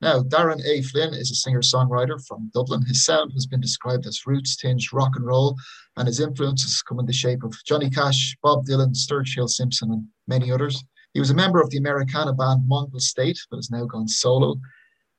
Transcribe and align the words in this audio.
Now, 0.00 0.22
Darren 0.22 0.64
A. 0.64 0.80
Flynn 0.82 1.12
is 1.12 1.30
a 1.30 1.34
singer 1.34 1.60
songwriter 1.60 2.24
from 2.26 2.50
Dublin. 2.54 2.82
His 2.86 3.04
sound 3.04 3.32
has 3.32 3.46
been 3.46 3.60
described 3.60 4.06
as 4.06 4.26
roots 4.26 4.56
tinged 4.56 4.92
rock 4.92 5.12
and 5.14 5.26
roll, 5.26 5.56
and 5.96 6.06
his 6.06 6.20
influences 6.20 6.80
come 6.82 6.98
in 6.98 7.06
the 7.06 7.12
shape 7.12 7.42
of 7.42 7.54
Johnny 7.66 7.90
Cash, 7.90 8.34
Bob 8.42 8.64
Dylan, 8.64 8.94
Sturgill 8.94 9.34
Hill 9.34 9.48
Simpson, 9.48 9.92
and 9.92 10.04
many 10.26 10.50
others. 10.50 10.82
He 11.12 11.20
was 11.20 11.30
a 11.30 11.34
member 11.34 11.60
of 11.60 11.68
the 11.68 11.76
Americana 11.76 12.32
band 12.32 12.66
Mongrel 12.66 13.00
State, 13.00 13.38
but 13.50 13.58
has 13.58 13.70
now 13.70 13.84
gone 13.84 14.08
solo. 14.08 14.56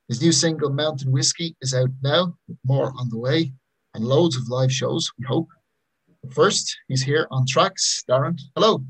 His 0.08 0.20
new 0.20 0.32
single, 0.32 0.70
Mountain 0.70 1.12
Whiskey, 1.12 1.54
is 1.60 1.74
out 1.74 1.90
now, 2.02 2.34
with 2.48 2.58
more 2.64 2.92
on 2.98 3.08
the 3.08 3.18
way, 3.18 3.52
and 3.94 4.04
loads 4.04 4.36
of 4.36 4.48
live 4.48 4.72
shows, 4.72 5.12
we 5.16 5.24
hope. 5.24 5.48
But 6.24 6.34
first, 6.34 6.76
he's 6.88 7.02
here 7.02 7.28
on 7.30 7.46
tracks. 7.46 8.02
Darren, 8.10 8.40
hello. 8.56 8.84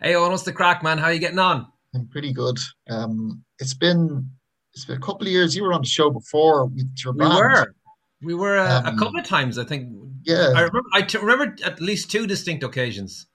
Hey, 0.00 0.14
Owen, 0.14 0.30
what's 0.30 0.44
the 0.44 0.52
crack, 0.52 0.84
man? 0.84 0.98
How 0.98 1.06
are 1.06 1.12
you 1.12 1.18
getting 1.18 1.40
on? 1.40 1.66
I'm 1.92 2.06
pretty 2.06 2.32
good. 2.32 2.58
Um, 2.88 3.42
it's 3.58 3.74
been 3.74 4.30
it's 4.78 4.86
been 4.86 4.96
a 4.96 5.00
couple 5.00 5.26
of 5.26 5.32
years. 5.32 5.56
You 5.56 5.64
were 5.64 5.72
on 5.72 5.82
the 5.82 5.88
show 5.88 6.08
before 6.10 6.66
with 6.66 6.88
your 7.04 7.12
We 7.12 7.18
band. 7.20 7.34
were. 7.34 7.74
We 8.22 8.34
were 8.34 8.58
uh, 8.58 8.82
a 8.84 8.88
Um, 8.88 8.98
couple 8.98 9.18
of 9.20 9.26
times, 9.26 9.58
I 9.58 9.64
think. 9.64 9.82
Yeah. 10.24 10.52
I 10.54 10.60
remember. 10.62 10.88
I 10.94 11.02
t- 11.02 11.18
remember 11.18 11.56
at 11.64 11.80
least 11.80 12.10
two 12.10 12.26
distinct 12.26 12.62
occasions. 12.64 13.26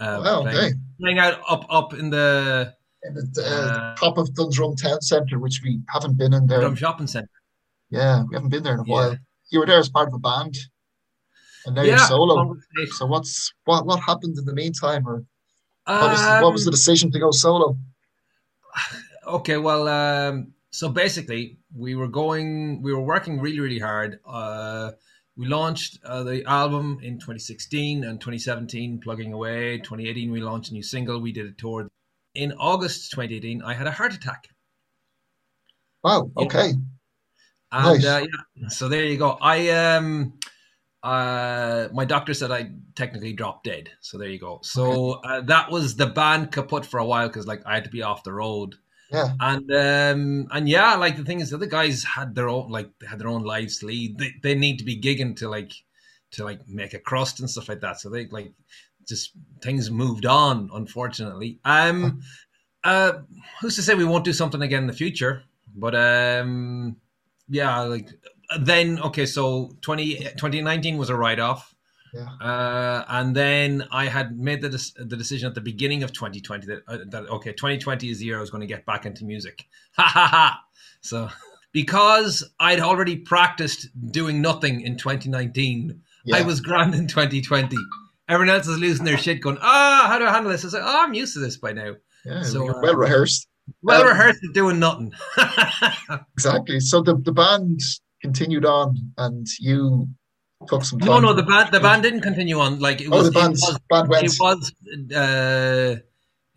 Uh, 0.00 0.20
Wow, 0.24 0.42
playing, 0.42 0.56
okay. 0.58 0.70
playing 1.00 1.18
out 1.18 1.40
up 1.48 1.64
up 1.68 1.94
in 1.94 2.10
the 2.10 2.74
at 3.06 3.14
the 3.14 3.42
Uh, 3.44 3.96
top 3.96 4.18
of 4.18 4.32
Dundrum 4.34 4.76
Town 4.76 5.00
Centre, 5.00 5.38
which 5.38 5.60
we 5.64 5.80
haven't 5.88 6.16
been 6.16 6.32
in 6.32 6.46
there. 6.46 6.60
Drum 6.60 6.74
Shopping 6.76 7.06
Centre. 7.08 7.38
Yeah, 7.90 8.22
we 8.28 8.34
haven't 8.36 8.50
been 8.50 8.62
there 8.62 8.74
in 8.74 8.80
a 8.80 8.84
Yeah. 8.86 8.94
while. 8.94 9.16
You 9.50 9.58
were 9.60 9.66
there 9.66 9.78
as 9.78 9.88
part 9.88 10.06
of 10.08 10.14
a 10.14 10.18
band, 10.18 10.54
and 11.66 11.74
now 11.76 11.82
you're 11.82 11.98
solo. 11.98 12.56
So 12.98 13.06
what's 13.06 13.52
what 13.64 13.84
what 13.86 13.98
happened 14.00 14.36
in 14.38 14.44
the 14.44 14.54
meantime, 14.54 15.02
or 15.08 15.24
what 15.86 16.10
was, 16.12 16.20
what 16.42 16.52
was 16.52 16.64
the 16.64 16.70
Um, 16.70 16.78
decision 16.78 17.10
to 17.12 17.18
go 17.18 17.30
solo? 17.32 17.76
Okay, 19.26 19.56
well, 19.58 19.82
um, 19.88 20.52
so 20.70 20.88
basically, 20.88 21.58
we 21.76 21.94
were 21.94 22.08
going, 22.08 22.82
we 22.82 22.92
were 22.92 23.02
working 23.02 23.40
really, 23.40 23.60
really 23.60 23.78
hard. 23.78 24.20
Uh, 24.26 24.92
we 25.36 25.46
launched 25.46 25.98
uh, 26.04 26.22
the 26.22 26.44
album 26.44 26.98
in 27.02 27.14
2016 27.14 28.04
and 28.04 28.20
2017, 28.20 29.00
plugging 29.00 29.32
away. 29.32 29.78
2018, 29.78 30.30
we 30.30 30.40
launched 30.40 30.70
a 30.70 30.74
new 30.74 30.82
single. 30.82 31.20
We 31.20 31.32
did 31.32 31.46
a 31.46 31.52
tour. 31.52 31.88
In 32.34 32.52
August 32.52 33.10
2018, 33.12 33.62
I 33.62 33.74
had 33.74 33.86
a 33.86 33.90
heart 33.90 34.14
attack. 34.14 34.48
Wow. 36.04 36.30
Okay. 36.36 36.72
And 37.72 38.02
Nice. 38.02 38.04
uh, 38.04 38.24
yeah, 38.54 38.68
so 38.68 38.88
there 38.88 39.04
you 39.04 39.16
go. 39.16 39.38
I 39.40 39.68
um, 39.70 40.34
uh, 41.02 41.88
my 41.92 42.04
doctor 42.04 42.34
said 42.34 42.50
I 42.50 42.70
technically 42.94 43.32
dropped 43.32 43.64
dead. 43.64 43.90
So 44.00 44.18
there 44.18 44.28
you 44.28 44.38
go. 44.38 44.60
So 44.62 45.20
uh, 45.24 45.40
that 45.42 45.70
was 45.70 45.96
the 45.96 46.06
band 46.06 46.52
kaput 46.52 46.84
for 46.84 46.98
a 46.98 47.04
while 47.04 47.28
because 47.28 47.46
like 47.46 47.62
I 47.66 47.74
had 47.74 47.84
to 47.84 47.90
be 47.90 48.02
off 48.02 48.24
the 48.24 48.32
road. 48.32 48.74
Yeah. 49.12 49.32
And 49.40 49.70
um, 49.72 50.48
and 50.52 50.68
yeah, 50.68 50.94
like 50.94 51.16
the 51.16 51.24
thing 51.24 51.40
is, 51.40 51.50
the 51.50 51.56
other 51.56 51.66
guys 51.66 52.04
had 52.04 52.34
their 52.34 52.48
own 52.48 52.70
like 52.70 52.90
had 53.02 53.18
their 53.18 53.28
own 53.28 53.42
lives 53.42 53.78
to 53.78 53.86
lead. 53.86 54.18
They 54.18 54.32
they 54.42 54.54
need 54.54 54.78
to 54.78 54.84
be 54.84 55.00
gigging 55.00 55.36
to 55.36 55.48
like 55.48 55.72
to 56.32 56.44
like 56.44 56.68
make 56.68 56.94
a 56.94 56.98
crust 56.98 57.40
and 57.40 57.50
stuff 57.50 57.68
like 57.68 57.80
that. 57.80 58.00
So 58.00 58.08
they 58.08 58.26
like 58.26 58.52
just 59.06 59.32
things 59.60 59.90
moved 59.90 60.26
on, 60.26 60.70
unfortunately. 60.72 61.58
Um, 61.64 62.22
uh, 62.84 63.12
who's 63.60 63.76
to 63.76 63.82
say 63.82 63.94
we 63.94 64.04
won't 64.04 64.24
do 64.24 64.32
something 64.32 64.62
again 64.62 64.82
in 64.82 64.86
the 64.86 64.92
future? 64.92 65.42
But 65.74 65.94
um, 65.94 66.96
yeah, 67.48 67.80
like 67.80 68.10
then 68.60 69.00
okay, 69.00 69.26
so 69.26 69.76
20, 69.82 70.16
2019 70.16 70.96
was 70.98 71.10
a 71.10 71.16
write 71.16 71.40
off. 71.40 71.74
Yeah. 72.12 72.28
Uh, 72.40 73.04
and 73.08 73.34
then 73.36 73.84
I 73.92 74.06
had 74.06 74.36
made 74.38 74.62
the, 74.62 74.68
dec- 74.70 74.94
the 75.08 75.16
decision 75.16 75.48
at 75.48 75.54
the 75.54 75.60
beginning 75.60 76.02
of 76.02 76.12
2020 76.12 76.66
that, 76.66 76.82
uh, 76.88 76.98
that 77.10 77.28
okay, 77.28 77.52
2020 77.52 78.10
is 78.10 78.18
the 78.18 78.24
year 78.26 78.38
I 78.38 78.40
was 78.40 78.50
going 78.50 78.62
to 78.62 78.66
get 78.66 78.84
back 78.86 79.06
into 79.06 79.24
music. 79.24 79.64
Ha 79.96 80.02
ha 80.06 80.26
ha! 80.26 80.60
So 81.02 81.28
because 81.72 82.42
I'd 82.58 82.80
already 82.80 83.16
practiced 83.16 83.88
doing 84.12 84.40
nothing 84.42 84.80
in 84.80 84.96
2019, 84.96 86.00
Yeah. 86.24 86.36
I 86.36 86.42
was 86.42 86.60
grand 86.60 86.94
in 86.94 87.06
2020. 87.06 87.76
Everyone 88.28 88.54
else 88.54 88.66
is 88.68 88.78
losing 88.78 89.04
their 89.04 89.18
shit, 89.18 89.40
going, 89.40 89.58
ah, 89.60 90.06
how 90.08 90.18
do 90.18 90.24
I 90.26 90.32
handle 90.32 90.50
this? 90.52 90.64
I 90.64 90.66
was 90.68 90.74
like, 90.74 90.82
oh, 90.84 91.04
I'm 91.04 91.14
used 91.14 91.34
to 91.34 91.40
this 91.40 91.56
by 91.56 91.72
now. 91.72 91.94
yeah. 92.24 92.42
so, 92.42 92.68
uh, 92.68 92.80
well 92.82 92.94
rehearsed. 92.96 93.46
Well 93.82 94.02
Um, 94.02 94.08
rehearsed 94.08 94.40
at 94.48 94.52
doing 94.54 94.78
nothing. 94.80 95.12
Exactly. 96.34 96.80
So 96.80 97.02
the 97.02 97.16
the 97.16 97.32
band 97.32 97.80
continued 98.22 98.64
on, 98.64 98.96
and 99.18 99.46
you 99.58 100.08
took 100.68 100.84
some 100.84 100.98
no, 100.98 101.20
no, 101.20 101.32
the 101.34 101.42
band 101.42 101.72
the 101.72 101.80
band 101.80 102.02
didn't 102.02 102.20
continue 102.20 102.58
on. 102.58 102.78
Like 102.80 103.00
it 103.00 103.08
Oh, 103.10 103.18
was, 103.18 103.26
the 103.26 103.32
band's 103.32 103.62
it 103.62 103.66
was 103.66 103.78
band 103.88 104.08
went. 104.08 104.24
it 104.24 104.32
was 104.38 104.72
uh, 105.14 105.96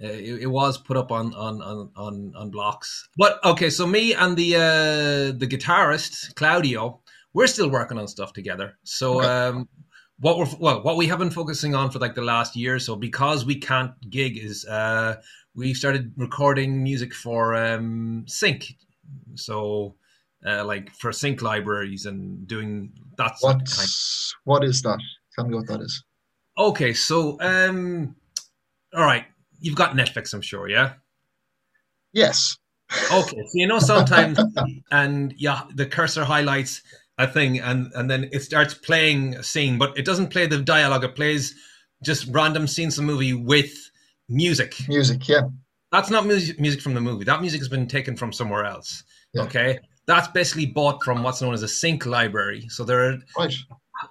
uh, 0.04 0.08
it, 0.08 0.42
it 0.44 0.48
was 0.48 0.78
put 0.78 0.98
up 0.98 1.12
on 1.12 1.34
on 1.34 1.62
on 1.62 1.90
on 1.96 2.34
on 2.36 2.50
blocks. 2.52 3.08
But 3.18 3.44
okay, 3.46 3.70
so 3.70 3.88
me 3.88 4.14
and 4.14 4.36
the 4.38 4.56
uh, 4.56 5.38
the 5.38 5.48
guitarist 5.48 6.36
Claudio, 6.36 7.02
we're 7.34 7.48
still 7.48 7.70
working 7.70 7.98
on 7.98 8.08
stuff 8.08 8.34
together. 8.34 8.78
So 8.84 9.20
Okay. 9.20 9.28
um, 9.28 9.70
what 10.20 10.38
we're 10.38 10.48
well, 10.60 10.84
what 10.84 10.98
we 10.98 11.08
have 11.08 11.20
been 11.20 11.32
focusing 11.32 11.76
on 11.76 11.92
for 11.92 12.00
like 12.00 12.16
the 12.16 12.22
last 12.22 12.56
year 12.56 12.76
or 12.76 12.80
so, 12.80 12.96
because 12.96 13.46
we 13.46 13.60
can't 13.60 13.94
gig, 14.10 14.38
is 14.38 14.66
uh, 14.66 15.22
we 15.56 15.74
started 15.74 16.14
recording 16.18 16.84
music 16.84 17.14
for 17.14 17.56
um, 17.56 18.26
Sync. 18.28 18.76
So. 19.36 19.96
Uh, 20.46 20.66
like 20.66 20.92
for 20.92 21.14
sync 21.14 21.42
libraries 21.42 22.06
and 22.06 22.46
doing 22.48 22.92
that 23.18 23.40
sort 23.40 23.54
kind 23.54 23.66
What's 23.66 24.36
what 24.44 24.64
is 24.64 24.82
that? 24.82 25.00
Tell 25.36 25.48
me 25.48 25.56
what 25.56 25.68
that 25.68 25.82
is. 25.82 26.04
Okay, 26.58 26.94
so 26.94 27.38
um, 27.40 28.16
all 28.94 29.04
right, 29.04 29.26
you've 29.60 29.76
got 29.76 29.96
Netflix, 29.96 30.34
I'm 30.34 30.42
sure, 30.42 30.68
yeah. 30.68 30.94
Yes. 32.12 32.58
Okay, 33.12 33.38
so 33.38 33.52
you 33.54 33.68
know 33.68 33.80
sometimes, 33.80 34.38
and 34.92 35.34
yeah, 35.38 35.64
the 35.74 35.86
cursor 35.86 36.24
highlights 36.24 36.82
a 37.18 37.28
thing, 37.28 37.60
and 37.60 37.92
and 37.96 38.10
then 38.10 38.30
it 38.32 38.42
starts 38.42 38.74
playing 38.74 39.36
a 39.36 39.44
scene, 39.44 39.78
but 39.78 39.98
it 39.98 40.06
doesn't 40.06 40.28
play 40.28 40.46
the 40.46 40.60
dialogue. 40.60 41.04
It 41.04 41.16
plays 41.16 41.56
just 42.04 42.28
random 42.32 42.68
scenes 42.68 42.98
of 42.98 43.06
the 43.06 43.12
movie 43.12 43.34
with 43.34 43.72
music. 44.30 44.76
Music. 44.88 45.28
Yeah. 45.28 45.48
That's 45.92 46.10
not 46.10 46.26
music 46.26 46.60
music 46.60 46.82
from 46.82 46.94
the 46.94 47.02
movie. 47.02 47.24
That 47.24 47.42
music 47.42 47.62
has 47.62 47.70
been 47.70 47.88
taken 47.88 48.16
from 48.16 48.32
somewhere 48.32 48.66
else. 48.66 49.04
Yeah. 49.34 49.44
Okay, 49.44 49.80
that's 50.06 50.28
basically 50.30 50.66
bought 50.66 51.04
from 51.04 51.24
what's 51.24 51.42
known 51.42 51.54
as 51.54 51.64
a 51.64 51.68
sync 51.68 52.06
library. 52.06 52.68
So 52.70 52.84
there 52.84 53.10
are 53.10 53.18
Right. 53.38 53.54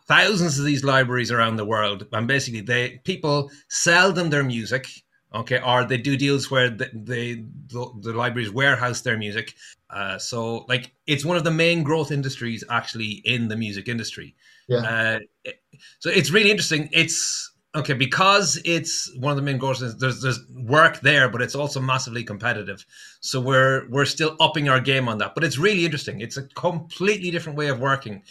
thousands 0.07 0.59
of 0.59 0.65
these 0.65 0.85
libraries 0.85 1.31
around 1.31 1.57
the 1.57 1.65
world 1.65 2.07
and 2.13 2.27
basically 2.27 2.61
they 2.61 3.01
people 3.05 3.51
sell 3.69 4.13
them 4.13 4.31
their 4.31 4.45
music 4.45 4.87
okay 5.35 5.61
or 5.61 5.85
they 5.85 5.99
do 5.99 6.17
deals 6.17 6.51
where 6.51 6.71
they, 6.71 6.89
they 6.95 7.35
the, 7.67 7.93
the 8.01 8.13
libraries 8.13 8.51
warehouse 8.51 9.03
their 9.03 9.19
music 9.19 9.55
uh, 9.91 10.17
so 10.19 10.65
like 10.69 10.95
it's 11.07 11.25
one 11.25 11.37
of 11.37 11.45
the 11.45 11.51
main 11.51 11.83
growth 11.83 12.11
industries 12.11 12.65
actually 12.71 13.21
in 13.25 13.49
the 13.49 13.57
music 13.57 13.89
industry 13.89 14.35
Yeah. 14.69 14.79
uh, 14.79 15.51
so 15.99 16.09
it's 16.09 16.31
really 16.31 16.51
interesting 16.51 16.89
it's 16.93 17.52
okay 17.75 17.95
because 17.95 18.61
it's 18.65 19.15
one 19.17 19.31
of 19.31 19.37
the 19.37 19.43
main 19.43 19.59
growth 19.59 19.81
there's 19.99 20.21
there's 20.21 20.41
work 20.55 21.01
there 21.01 21.29
but 21.29 21.41
it's 21.41 21.55
also 21.55 21.81
massively 21.81 22.25
competitive. 22.25 22.85
So 23.21 23.41
we're 23.41 23.89
we're 23.89 24.05
still 24.05 24.37
upping 24.41 24.69
our 24.69 24.81
game 24.81 25.09
on 25.09 25.19
that. 25.19 25.35
But 25.35 25.45
it's 25.45 25.59
really 25.59 25.85
interesting. 25.85 26.21
It's 26.21 26.37
a 26.37 26.43
completely 26.49 27.31
different 27.31 27.59
way 27.59 27.69
of 27.69 27.81
working. 27.81 28.23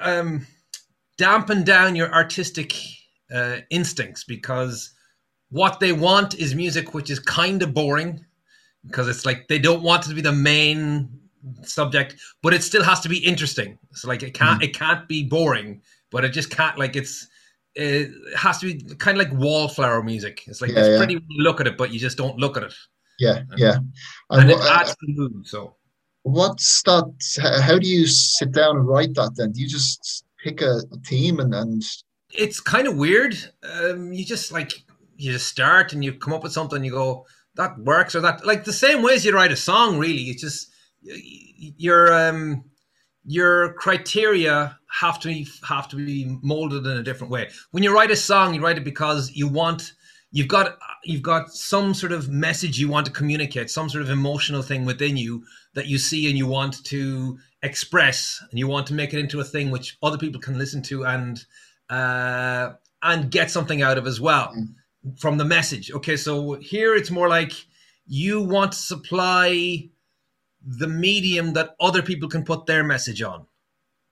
Um 0.00 0.46
dampen 1.18 1.64
down 1.64 1.96
your 1.96 2.12
artistic 2.12 2.74
uh, 3.34 3.56
instincts 3.70 4.22
because 4.24 4.90
what 5.48 5.80
they 5.80 5.92
want 5.92 6.34
is 6.34 6.54
music 6.54 6.94
which 6.94 7.10
is 7.10 7.18
kind 7.18 7.62
of 7.62 7.72
boring 7.72 8.24
because 8.86 9.08
it's 9.08 9.24
like 9.24 9.48
they 9.48 9.58
don't 9.58 9.82
want 9.82 10.04
it 10.04 10.08
to 10.10 10.14
be 10.14 10.20
the 10.20 10.32
main 10.32 11.08
subject 11.62 12.16
but 12.42 12.52
it 12.52 12.62
still 12.62 12.82
has 12.82 13.00
to 13.00 13.08
be 13.08 13.18
interesting. 13.18 13.78
So 13.92 14.08
like 14.08 14.22
it 14.22 14.32
can't 14.34 14.62
it 14.62 14.74
can't 14.74 15.06
be 15.06 15.24
boring 15.24 15.82
but 16.10 16.24
it 16.24 16.30
just 16.30 16.50
can't 16.50 16.78
like 16.78 16.96
it's 16.96 17.28
it 17.78 18.10
has 18.36 18.58
to 18.58 18.66
be 18.72 18.94
kind 18.96 19.20
of 19.20 19.28
like 19.28 19.38
wallflower 19.38 20.02
music 20.02 20.42
it's 20.46 20.60
like 20.62 20.70
Yeah, 20.72 20.78
it's 20.80 20.88
yeah. 20.88 20.96
pretty 20.98 21.16
when 21.16 21.26
you 21.28 21.42
look 21.44 21.60
at 21.60 21.66
it 21.66 21.76
but 21.76 21.92
you 21.92 22.00
just 22.00 22.16
don't 22.16 22.38
look 22.38 22.56
at 22.56 22.62
it 22.64 22.74
Yeah. 23.18 23.42
Yeah. 23.56 23.76
and 24.30 24.40
And 24.40 24.50
it 24.50 24.60
adds 24.60 24.90
to 24.90 24.96
the 25.06 25.12
mood 25.12 25.46
so 25.46 25.76
what's 26.22 26.82
that? 26.82 27.62
How 27.62 27.78
do 27.78 27.86
you 27.88 28.06
sit 28.06 28.50
down 28.50 28.76
and 28.78 28.88
write 28.88 29.14
that? 29.14 29.36
Then 29.36 29.52
do 29.52 29.60
you 29.60 29.68
just 29.68 30.24
pick 30.42 30.60
a, 30.60 30.80
a 30.92 30.98
team 31.04 31.38
and 31.38 31.54
and 31.54 31.82
it's 32.32 32.60
kind 32.60 32.88
of 32.88 32.96
weird. 32.96 33.36
Um, 33.62 34.12
you 34.12 34.24
just 34.24 34.50
like 34.50 34.72
you 35.16 35.32
just 35.32 35.46
start 35.46 35.92
and 35.92 36.04
you 36.04 36.12
come 36.14 36.32
up 36.34 36.42
with 36.42 36.52
something. 36.52 36.82
You 36.84 36.90
go 36.90 37.26
that 37.54 37.78
works 37.78 38.14
or 38.16 38.20
that 38.22 38.44
like 38.44 38.64
the 38.64 38.72
same 38.72 39.02
way 39.02 39.14
as 39.14 39.24
you 39.24 39.32
write 39.32 39.52
a 39.52 39.56
song. 39.56 39.98
Really, 39.98 40.24
it's 40.24 40.42
just 40.42 40.72
you're 41.02 42.12
um 42.12 42.64
your 43.26 43.72
criteria 43.74 44.78
have 44.88 45.18
to 45.20 45.28
be, 45.28 45.48
have 45.68 45.88
to 45.88 45.96
be 45.96 46.38
molded 46.42 46.86
in 46.86 46.96
a 46.96 47.02
different 47.02 47.30
way. 47.30 47.50
When 47.72 47.82
you 47.82 47.92
write 47.92 48.10
a 48.10 48.16
song, 48.16 48.54
you 48.54 48.62
write 48.62 48.78
it 48.78 48.84
because 48.84 49.32
you 49.32 49.48
want 49.48 49.92
you've 50.30 50.48
got 50.48 50.78
you've 51.04 51.22
got 51.22 51.50
some 51.52 51.92
sort 51.92 52.12
of 52.12 52.28
message 52.28 52.78
you 52.78 52.88
want 52.88 53.06
to 53.06 53.12
communicate, 53.12 53.70
some 53.70 53.88
sort 53.88 54.02
of 54.02 54.10
emotional 54.10 54.62
thing 54.62 54.84
within 54.84 55.16
you 55.16 55.44
that 55.74 55.86
you 55.86 55.98
see 55.98 56.28
and 56.28 56.38
you 56.38 56.46
want 56.46 56.84
to 56.84 57.38
express, 57.62 58.42
and 58.50 58.58
you 58.58 58.68
want 58.68 58.86
to 58.86 58.94
make 58.94 59.12
it 59.12 59.18
into 59.18 59.40
a 59.40 59.44
thing 59.44 59.70
which 59.70 59.98
other 60.02 60.18
people 60.18 60.40
can 60.40 60.56
listen 60.56 60.82
to 60.82 61.04
and 61.04 61.44
uh, 61.90 62.70
and 63.02 63.30
get 63.30 63.50
something 63.50 63.82
out 63.82 63.98
of 63.98 64.06
as 64.06 64.20
well 64.20 64.54
from 65.18 65.36
the 65.38 65.44
message. 65.44 65.90
Okay, 65.90 66.16
so 66.16 66.54
here 66.54 66.94
it's 66.94 67.10
more 67.10 67.28
like 67.28 67.52
you 68.06 68.42
want 68.42 68.72
to 68.72 68.78
supply 68.78 69.88
the 70.66 70.88
medium 70.88 71.52
that 71.52 71.76
other 71.80 72.02
people 72.02 72.28
can 72.28 72.44
put 72.44 72.66
their 72.66 72.82
message 72.84 73.22
on. 73.22 73.46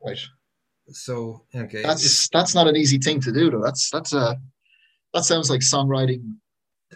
Right. 0.04 0.18
So 0.90 1.44
okay, 1.54 1.82
That's 1.82 2.02
It's- 2.04 2.28
that's 2.32 2.54
not 2.54 2.68
an 2.68 2.76
easy 2.76 2.98
thing 2.98 3.20
to 3.22 3.32
do 3.32 3.50
though. 3.50 3.62
That's 3.62 3.90
that's 3.90 4.12
a 4.12 4.38
that 5.14 5.24
sounds 5.24 5.50
like 5.50 5.60
songwriting 5.60 6.36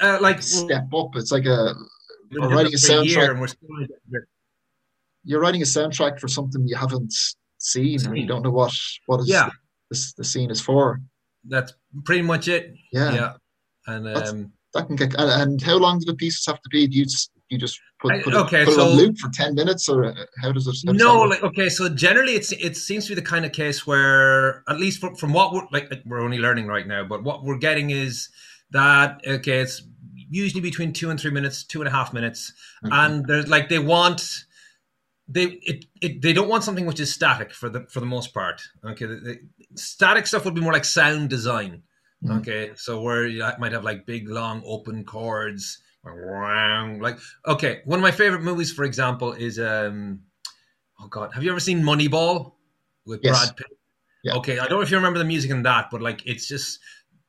uh, 0.01 0.19
like 0.21 0.43
step 0.43 0.93
up. 0.95 1.17
It's 1.17 1.33
like 1.33 1.47
a 1.47 1.75
writing 2.33 2.75
a 2.75 2.77
soundtrack. 2.77 3.31
and 3.31 3.41
we're 3.41 3.47
still 3.49 3.69
gonna 3.69 3.87
get 3.89 3.99
there. 4.11 4.27
you're 5.25 5.41
writing 5.41 5.63
a 5.63 5.65
soundtrack 5.65 6.21
for 6.21 6.29
something 6.29 6.67
you 6.69 6.77
haven't 6.77 7.15
seen 7.59 8.05
and 8.07 8.17
you 8.17 8.27
don't 8.27 8.43
know 8.43 8.51
what 8.51 8.73
what 9.07 9.21
is 9.21 9.29
Yeah. 9.29 9.49
the, 9.91 10.13
the 10.19 10.25
scene 10.25 10.51
is 10.51 10.61
for. 10.61 11.01
That's 11.45 11.73
pretty 12.05 12.23
much 12.23 12.47
it. 12.49 12.75
Yeah, 12.93 13.13
Yeah, 13.15 13.33
and 13.87 14.07
That's- 14.07 14.31
um, 14.31 14.53
that 14.75 14.87
can 14.87 14.97
get. 14.97 15.15
And, 15.15 15.31
and 15.43 15.63
how 15.63 15.79
long 15.79 15.99
do 15.99 16.05
the 16.05 16.15
pieces 16.15 16.45
have 16.47 16.61
to 16.61 16.69
be? 16.69 16.87
Do 16.87 16.99
you 16.99 17.05
just 17.05 17.31
you 17.51 17.59
just 17.59 17.81
put, 18.01 18.13
I- 18.13 18.23
put, 18.23 18.35
it, 18.35 18.37
okay, 18.37 18.65
put 18.65 18.75
it 18.75 18.81
on 18.81 18.89
so- 18.91 18.95
loop 18.95 19.19
for 19.19 19.31
ten 19.31 19.55
minutes, 19.55 19.89
or 19.89 20.15
how 20.43 20.53
does 20.53 20.67
it? 20.67 20.77
How 20.87 20.93
does 20.93 21.01
no, 21.01 21.21
like 21.23 21.43
okay, 21.43 21.69
so 21.69 21.89
generally 21.89 22.33
it's 22.35 22.53
it 22.53 22.77
seems 22.77 23.05
to 23.07 23.11
be 23.11 23.15
the 23.15 23.23
kind 23.27 23.45
of 23.45 23.53
case 23.53 23.87
where 23.87 24.63
at 24.69 24.79
least 24.79 25.01
from, 25.01 25.15
from 25.17 25.33
what 25.33 25.53
we're 25.53 25.67
like, 25.73 25.91
like 25.91 26.03
we're 26.05 26.21
only 26.21 26.39
learning 26.39 26.67
right 26.67 26.87
now, 26.87 27.05
but 27.05 27.23
what 27.25 27.45
we're 27.45 27.59
getting 27.59 27.91
is 27.91 28.29
that 28.71 29.21
okay, 29.27 29.59
it's 29.61 29.83
usually 30.31 30.61
between 30.61 30.93
two 30.93 31.09
and 31.11 31.19
three 31.19 31.31
minutes, 31.31 31.65
two 31.65 31.81
and 31.81 31.89
a 31.89 31.91
half 31.93 32.13
minutes, 32.13 32.53
Okay. 32.85 32.95
and 32.95 33.27
there's 33.27 33.49
like 33.49 33.69
they 33.69 33.79
want 33.79 34.45
they 35.27 35.45
it, 35.63 35.85
it 36.01 36.23
they 36.23 36.33
don't 36.33 36.49
want 36.49 36.65
something 36.65 36.87
which 36.87 37.01
is 37.01 37.13
static 37.13 37.53
for 37.53 37.69
the 37.69 37.87
for 37.89 38.01
the 38.01 38.07
most 38.07 38.33
part. 38.35 38.63
Okay, 38.85 39.07
the, 39.07 39.17
the 39.17 39.39
static 39.75 40.27
stuff 40.27 40.45
would 40.45 40.55
be 40.55 40.61
more 40.61 40.73
like 40.73 40.85
sound 40.85 41.31
design. 41.31 41.83
Mhm. 42.25 42.41
Okay, 42.41 42.71
so 42.75 43.01
where 43.01 43.27
you 43.27 43.47
might 43.59 43.73
have 43.73 43.85
like 43.85 44.05
big 44.05 44.29
long 44.29 44.63
open 44.67 45.05
chords, 45.05 45.79
like 46.05 47.19
okay. 47.47 47.81
One 47.85 47.99
of 47.99 48.03
my 48.03 48.11
favorite 48.11 48.43
movies, 48.43 48.73
for 48.73 48.85
example, 48.85 49.33
is 49.33 49.59
um 49.59 50.21
oh 51.01 51.09
god, 51.09 51.33
have 51.35 51.43
you 51.43 51.51
ever 51.51 51.61
seen 51.61 51.83
Moneyball 51.83 52.53
with 53.07 53.21
Yes. 53.23 53.45
Brad 53.47 53.57
Pitt? 53.57 53.67
Yeah. 54.25 54.35
Okay, 54.35 54.59
I 54.59 54.67
don't 54.67 54.79
know 54.79 54.81
if 54.83 54.91
you 54.91 54.97
remember 54.97 55.19
the 55.19 55.25
music 55.25 55.51
in 55.51 55.63
that, 55.63 55.91
but 55.91 56.01
like 56.03 56.27
it's 56.27 56.49
just 56.49 56.81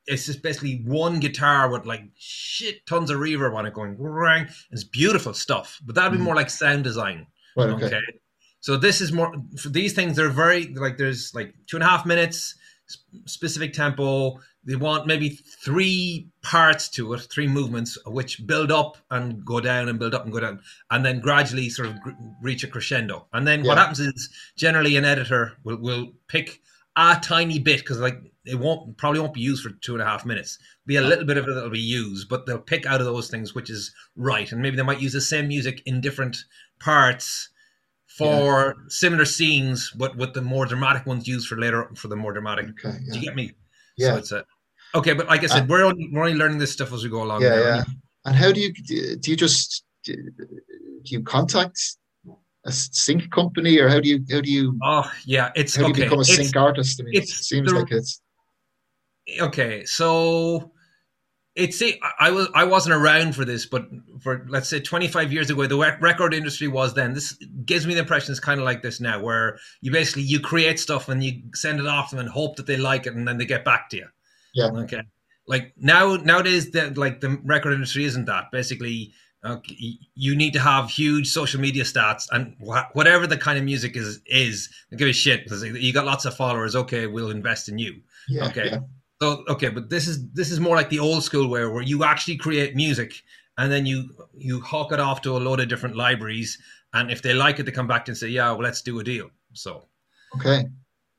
it's 0.06 0.26
just 0.26 0.42
basically 0.42 0.82
one 0.86 1.20
guitar 1.20 1.70
with 1.70 1.86
like 1.86 2.02
shit 2.18 2.84
tons 2.86 3.10
of 3.10 3.18
reverb 3.20 3.54
on 3.54 3.66
it 3.66 3.74
going 3.74 3.96
rang. 3.98 4.48
It's 4.70 4.82
beautiful 4.84 5.32
stuff, 5.34 5.78
but 5.84 5.94
that'd 5.94 6.12
be 6.12 6.18
Mhm. 6.18 6.22
more 6.22 6.34
like 6.34 6.50
sound 6.50 6.84
design. 6.84 7.26
right, 7.56 7.68
okay. 7.70 7.86
Okay. 7.86 8.00
So 8.60 8.76
this 8.76 9.00
is 9.00 9.10
more 9.12 9.32
for 9.58 9.68
these 9.70 9.92
things. 9.94 10.16
They're 10.16 10.28
very 10.28 10.66
like 10.74 10.98
there's 10.98 11.34
like 11.34 11.54
two 11.66 11.76
and 11.76 11.84
a 11.84 11.86
half 11.86 12.04
minutes, 12.06 12.54
specific 13.26 13.72
tempo. 13.72 14.40
They 14.64 14.76
want 14.76 15.06
maybe 15.06 15.30
three 15.30 16.28
parts 16.42 16.88
to 16.90 17.14
it, 17.14 17.20
three 17.22 17.48
movements, 17.48 17.96
which 18.06 18.46
build 18.46 18.70
up 18.70 18.98
and 19.10 19.44
go 19.44 19.60
down 19.60 19.88
and 19.88 19.98
build 19.98 20.14
up 20.14 20.24
and 20.24 20.32
go 20.32 20.40
down, 20.40 20.60
and 20.90 21.04
then 21.04 21.20
gradually 21.20 21.70
sort 21.70 21.88
of 21.88 22.00
gr- 22.00 22.10
reach 22.42 22.62
a 22.64 22.68
crescendo. 22.68 23.26
And 23.32 23.46
then 23.46 23.62
what 23.62 23.78
happens 23.78 24.00
is 24.00 24.28
generally 24.56 24.96
an 24.96 25.04
editor 25.04 25.52
will, 25.64 25.78
will 25.78 26.12
pick 26.28 26.60
a 26.96 27.18
tiny 27.22 27.58
bit 27.58 27.80
because 27.80 28.00
like 28.00 28.20
it 28.44 28.58
won't 28.58 28.96
probably 28.96 29.20
won't 29.20 29.34
be 29.34 29.40
used 29.40 29.62
for 29.62 29.70
two 29.70 29.94
and 29.94 30.02
a 30.02 30.06
half 30.06 30.26
minutes. 30.26 30.58
Be 30.86 30.96
a 30.96 31.02
little 31.02 31.24
bit 31.24 31.36
of 31.36 31.46
it 31.46 31.54
that'll 31.54 31.70
be 31.70 31.78
used, 31.78 32.28
but 32.28 32.46
they'll 32.46 32.58
pick 32.58 32.84
out 32.86 33.00
of 33.00 33.06
those 33.06 33.30
things 33.30 33.54
which 33.54 33.70
is 33.70 33.94
right, 34.16 34.50
and 34.50 34.60
maybe 34.60 34.76
they 34.76 34.82
might 34.82 35.00
use 35.00 35.12
the 35.12 35.20
same 35.20 35.48
music 35.48 35.82
in 35.86 36.00
different 36.00 36.44
parts 36.78 37.48
for 38.16 38.76
similar 38.88 39.24
scenes, 39.24 39.90
but 39.96 40.16
with 40.16 40.34
the 40.34 40.42
more 40.42 40.66
dramatic 40.66 41.06
ones 41.06 41.26
used 41.28 41.46
for 41.48 41.58
later 41.58 41.88
for 41.94 42.08
the 42.08 42.16
more 42.16 42.32
dramatic. 42.32 42.66
Okay, 42.70 42.98
Do 42.98 43.04
yeah, 43.06 43.14
you 43.14 43.20
get 43.22 43.34
me? 43.34 43.52
Yeah. 43.96 44.08
So 44.12 44.16
it's 44.16 44.32
a, 44.32 44.44
okay, 44.94 45.12
but 45.14 45.26
like 45.28 45.42
I 45.44 45.46
said, 45.46 45.62
uh, 45.62 45.66
we're 45.68 45.84
only 45.84 46.08
we're 46.12 46.22
only 46.22 46.34
learning 46.34 46.58
this 46.58 46.72
stuff 46.72 46.92
as 46.92 47.02
we 47.04 47.10
go 47.10 47.22
along. 47.22 47.42
yeah, 47.42 47.48
now. 47.50 47.56
yeah. 47.62 47.84
And 48.26 48.36
how 48.36 48.52
do 48.52 48.60
you 48.60 48.72
do? 48.72 49.18
You 49.30 49.36
just 49.36 49.84
do 50.04 50.14
you 51.04 51.22
contact 51.22 51.78
a 52.66 52.72
sync 52.72 53.30
company, 53.30 53.78
or 53.78 53.88
how 53.88 54.00
do 54.00 54.08
you 54.08 54.24
how 54.30 54.40
do 54.40 54.50
you 54.50 54.78
Oh 54.82 55.10
yeah, 55.24 55.50
it's 55.54 55.74
how 55.76 55.82
do 55.82 55.88
you 55.88 55.94
become 55.94 56.18
a 56.18 56.22
It's- 56.22 56.36
sync 56.36 56.56
artist? 56.56 57.00
I 57.00 57.04
mean, 57.04 57.22
it 57.22 57.28
seems 57.28 57.70
the- 57.72 57.78
like 57.78 57.90
it's 57.92 58.20
okay, 59.40 59.84
so 59.84 60.72
it's 61.56 61.82
I- 61.82 61.98
I 62.18 62.30
was 62.30 62.48
I 62.54 62.64
wasn't 62.64 62.94
around 62.94 63.34
for 63.34 63.44
this, 63.44 63.66
but 63.66 63.86
for 64.22 64.46
let's 64.48 64.68
say 64.68 64.80
25 64.80 65.32
years 65.32 65.50
ago, 65.50 65.66
the 65.66 65.96
record 66.00 66.32
industry 66.34 66.68
was 66.68 66.94
then. 66.94 67.12
This 67.14 67.32
gives 67.64 67.86
me 67.86 67.94
the 67.94 68.00
impression 68.00 68.30
it's 68.32 68.40
kind 68.40 68.60
of 68.60 68.64
like 68.64 68.82
this 68.82 69.00
now, 69.00 69.20
where 69.22 69.58
you 69.80 69.90
basically 69.90 70.22
you 70.22 70.40
create 70.40 70.78
stuff 70.78 71.08
and 71.08 71.22
you 71.24 71.42
send 71.54 71.80
it 71.80 71.86
off 71.86 72.10
them 72.10 72.20
and 72.20 72.28
hope 72.28 72.56
that 72.56 72.66
they 72.66 72.76
like 72.76 73.06
it, 73.06 73.14
and 73.14 73.26
then 73.26 73.38
they 73.38 73.46
get 73.46 73.64
back 73.64 73.90
to 73.90 73.96
you. 73.96 74.06
Yeah. 74.54 74.66
Okay. 74.72 75.02
Like 75.46 75.72
now 75.76 76.16
nowadays, 76.16 76.70
the 76.70 76.90
like 76.96 77.20
the 77.20 77.38
record 77.44 77.72
industry 77.72 78.04
isn't 78.04 78.26
that. 78.26 78.52
Basically, 78.52 79.12
okay, 79.44 79.76
you 80.14 80.36
need 80.36 80.52
to 80.52 80.60
have 80.60 80.88
huge 80.90 81.28
social 81.28 81.60
media 81.60 81.82
stats 81.82 82.26
and 82.30 82.54
wha- 82.60 82.86
whatever 82.92 83.26
the 83.26 83.36
kind 83.36 83.58
of 83.58 83.64
music 83.64 83.96
is 83.96 84.20
is. 84.26 84.68
Give 84.96 85.08
a 85.08 85.12
shit 85.12 85.42
because 85.44 85.64
you 85.64 85.92
got 85.92 86.06
lots 86.06 86.24
of 86.26 86.36
followers. 86.36 86.76
Okay, 86.76 87.08
we'll 87.08 87.30
invest 87.30 87.68
in 87.68 87.78
you. 87.78 88.00
yeah, 88.28 88.46
Okay. 88.48 88.66
yeah, 88.70 88.78
So 89.22 89.44
okay, 89.48 89.68
but 89.68 89.90
this 89.90 90.08
is 90.08 90.30
this 90.32 90.50
is 90.50 90.60
more 90.60 90.76
like 90.76 90.88
the 90.88 90.98
old 90.98 91.22
school 91.22 91.48
where 91.48 91.70
where 91.70 91.82
you 91.82 92.04
actually 92.04 92.36
create 92.36 92.74
music 92.74 93.22
and 93.58 93.70
then 93.70 93.84
you 93.84 94.08
you 94.36 94.60
hawk 94.60 94.92
it 94.92 95.00
off 95.00 95.20
to 95.22 95.36
a 95.36 95.38
load 95.38 95.60
of 95.60 95.68
different 95.68 95.94
libraries, 95.94 96.58
and 96.94 97.10
if 97.10 97.20
they 97.20 97.34
like 97.34 97.58
it, 97.58 97.64
they 97.64 97.72
come 97.72 97.86
back 97.86 98.08
and 98.08 98.16
say, 98.16 98.28
yeah, 98.28 98.50
well, 98.52 98.62
let's 98.62 98.80
do 98.80 98.98
a 99.00 99.04
deal. 99.04 99.28
So 99.52 99.84
okay. 100.36 100.64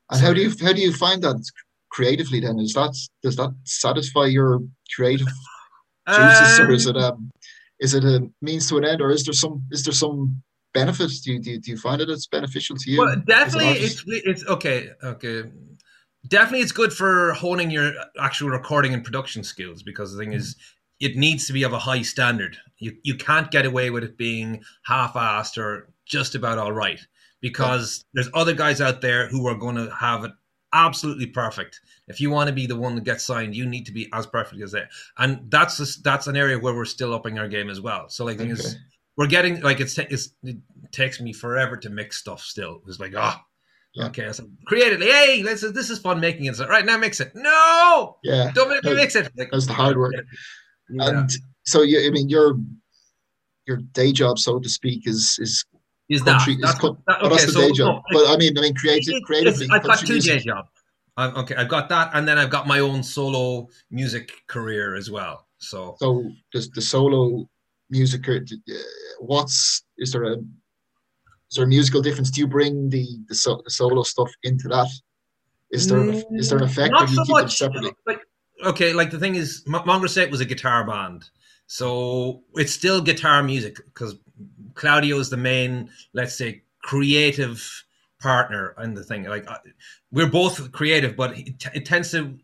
And 0.09 0.21
how 0.21 0.33
do 0.33 0.41
you 0.41 0.51
how 0.61 0.73
do 0.73 0.81
you 0.81 0.93
find 0.93 1.21
that 1.21 1.43
creatively? 1.89 2.39
Then 2.39 2.59
is 2.59 2.73
that 2.73 2.97
does 3.21 3.35
that 3.35 3.53
satisfy 3.63 4.25
your 4.25 4.61
creative 4.95 5.27
juices, 6.15 6.59
or 6.59 6.71
is 6.71 6.87
Um, 6.87 6.95
it 6.95 7.03
um 7.03 7.31
is 7.79 7.93
it 7.93 8.03
a 8.03 8.27
means 8.41 8.67
to 8.69 8.77
an 8.77 8.85
end, 8.85 9.01
or 9.01 9.11
is 9.11 9.23
there 9.23 9.33
some 9.33 9.63
is 9.71 9.83
there 9.83 9.93
some 9.93 10.41
benefits? 10.73 11.21
Do 11.21 11.33
you 11.33 11.39
do 11.39 11.51
you, 11.51 11.59
do 11.59 11.71
you 11.71 11.77
find 11.77 12.01
it 12.01 12.09
as 12.09 12.25
beneficial 12.25 12.75
to 12.77 12.91
you? 12.91 12.99
Well, 12.99 13.21
definitely, 13.27 13.77
it's 13.85 14.03
it's 14.07 14.45
okay, 14.47 14.89
okay. 15.03 15.43
Definitely, 16.27 16.61
it's 16.61 16.71
good 16.71 16.93
for 16.93 17.33
honing 17.33 17.71
your 17.71 17.93
actual 18.19 18.49
recording 18.49 18.93
and 18.93 19.03
production 19.03 19.43
skills 19.43 19.83
because 19.83 20.13
the 20.13 20.19
thing 20.19 20.33
is, 20.33 20.55
it 20.99 21.15
needs 21.17 21.47
to 21.47 21.53
be 21.53 21.63
of 21.63 21.73
a 21.73 21.79
high 21.79 22.03
standard. 22.03 22.57
You 22.77 22.95
you 23.03 23.15
can't 23.15 23.49
get 23.49 23.65
away 23.65 23.89
with 23.89 24.03
it 24.03 24.17
being 24.17 24.63
half-assed 24.83 25.57
or 25.57 25.89
just 26.05 26.35
about 26.35 26.59
all 26.59 26.71
right 26.71 26.99
because 27.41 28.05
there's 28.13 28.29
other 28.33 28.53
guys 28.53 28.79
out 28.79 29.01
there 29.01 29.27
who 29.27 29.47
are 29.47 29.55
going 29.55 29.75
to 29.75 29.89
have 29.95 30.23
it 30.23 30.31
absolutely 30.73 31.25
perfect. 31.25 31.81
If 32.07 32.21
you 32.21 32.29
want 32.29 32.47
to 32.47 32.53
be 32.53 32.67
the 32.67 32.77
one 32.77 32.95
that 32.95 33.03
gets 33.03 33.25
signed, 33.25 33.55
you 33.55 33.65
need 33.65 33.85
to 33.87 33.91
be 33.91 34.09
as 34.13 34.25
perfect 34.25 34.61
as 34.61 34.71
they. 34.71 34.83
And 35.17 35.49
that's 35.49 35.97
that's 35.97 36.27
an 36.27 36.37
area 36.37 36.59
where 36.59 36.73
we're 36.73 36.85
still 36.85 37.13
upping 37.13 37.39
our 37.39 37.47
game 37.47 37.69
as 37.69 37.81
well. 37.81 38.09
So 38.09 38.25
like, 38.25 38.37
thing 38.37 38.49
is, 38.49 38.77
we're 39.17 39.27
getting 39.27 39.61
like 39.61 39.79
it's, 39.79 39.97
it's 39.97 40.29
it 40.43 40.57
takes 40.91 41.19
me 41.19 41.33
forever 41.33 41.77
to 41.77 41.89
mix 41.89 42.17
stuff. 42.17 42.41
Still, 42.41 42.81
it's 42.87 42.99
like 42.99 43.13
ah, 43.17 43.43
Yeah. 43.93 44.05
okay, 44.05 44.31
so 44.31 44.47
creatively, 44.65 45.07
hey, 45.07 45.43
let's 45.43 45.61
this 45.61 45.89
is 45.89 45.99
fun 45.99 46.19
making 46.21 46.45
it. 46.45 46.55
So, 46.55 46.65
right 46.67 46.85
now, 46.85 46.97
mix 46.97 47.19
it. 47.19 47.31
No, 47.35 48.17
yeah. 48.23 48.51
don't 48.53 48.69
make 48.69 48.83
me 48.85 48.93
mix 48.93 49.15
it. 49.15 49.29
Like, 49.37 49.49
that's 49.51 49.65
the 49.65 49.73
hard 49.73 49.97
work. 49.97 50.13
Yeah. 50.89 51.09
And 51.09 51.29
so 51.63 51.81
you, 51.81 52.05
I 52.05 52.09
mean, 52.09 52.29
your 52.29 52.57
your 53.67 53.77
day 53.93 54.11
job, 54.13 54.39
so 54.39 54.59
to 54.59 54.69
speak, 54.69 55.07
is 55.07 55.37
is 55.41 55.65
is 56.09 56.21
that, 56.23 56.37
country. 56.37 56.53
Is 56.55 56.61
that's, 56.61 56.79
co- 56.79 56.97
that- 57.07 57.17
oh, 57.21 57.29
that's 57.29 57.45
the 57.47 57.51
so, 57.51 57.61
day 57.67 57.71
job. 57.73 58.01
no, 58.11 58.19
but 58.19 58.33
I 58.33 58.37
mean, 58.37 58.57
I 58.57 58.61
mean, 58.61 58.75
creative, 58.75 59.13
It- 59.15 59.23
creatively. 59.23 59.67
I've 59.71 59.83
got 59.83 59.99
two 59.99 60.13
music- 60.13 60.39
day 60.39 60.45
jobs. 60.45 60.69
Um, 61.17 61.35
okay, 61.35 61.55
I've 61.55 61.67
got 61.67 61.89
that, 61.89 62.11
and 62.13 62.25
then 62.25 62.37
I've 62.37 62.49
got 62.49 62.67
my 62.67 62.79
own 62.79 63.03
solo 63.03 63.67
music 63.89 64.31
career 64.47 64.95
as 64.95 65.11
well. 65.11 65.47
So 65.57 65.95
So 65.99 66.31
does 66.53 66.69
the 66.69 66.81
solo 66.81 67.49
music? 67.89 68.27
uh, 68.29 68.39
What's 69.19 69.83
is 69.97 70.13
there 70.13 70.23
a 70.23 70.37
is 71.51 71.55
there 71.57 71.65
a 71.65 71.67
musical 71.67 72.01
difference? 72.01 72.31
Do 72.31 72.39
you 72.39 72.47
bring 72.47 72.89
the 72.89 73.05
the, 73.27 73.35
so, 73.35 73.61
the 73.63 73.69
solo 73.69 74.03
stuff 74.03 74.31
into 74.43 74.69
that? 74.69 74.87
Is 75.71 75.87
there 75.87 75.99
an, 75.99 76.23
is 76.31 76.49
there 76.49 76.57
an 76.57 76.63
effect, 76.63 76.93
or 76.93 76.99
Not 76.99 77.07
do 77.07 77.13
you 77.13 77.17
so 77.17 77.23
keep 77.23 77.35
them 77.35 77.43
much. 77.43 77.57
separately? 77.57 77.91
Like, 78.05 78.21
okay, 78.65 78.93
like 78.93 79.11
the 79.11 79.19
thing 79.19 79.35
is, 79.35 79.63
M- 79.67 79.83
Mongrel 79.85 80.09
State 80.09 80.31
was 80.31 80.41
a 80.41 80.45
guitar 80.45 80.85
band, 80.85 81.29
so 81.67 82.43
it's 82.55 82.73
still 82.73 83.01
guitar 83.01 83.43
music 83.43 83.77
because 83.85 84.15
Claudio 84.75 85.19
is 85.19 85.29
the 85.29 85.37
main, 85.37 85.89
let's 86.13 86.35
say, 86.35 86.63
creative 86.83 87.83
partner 88.19 88.75
in 88.81 88.93
the 88.93 89.03
thing. 89.03 89.23
Like 89.23 89.49
uh, 89.49 89.57
we're 90.11 90.29
both 90.29 90.71
creative, 90.71 91.15
but 91.15 91.37
it, 91.37 91.59
t- 91.59 91.69
it 91.73 91.85
tends 91.85 92.11
to. 92.11 92.37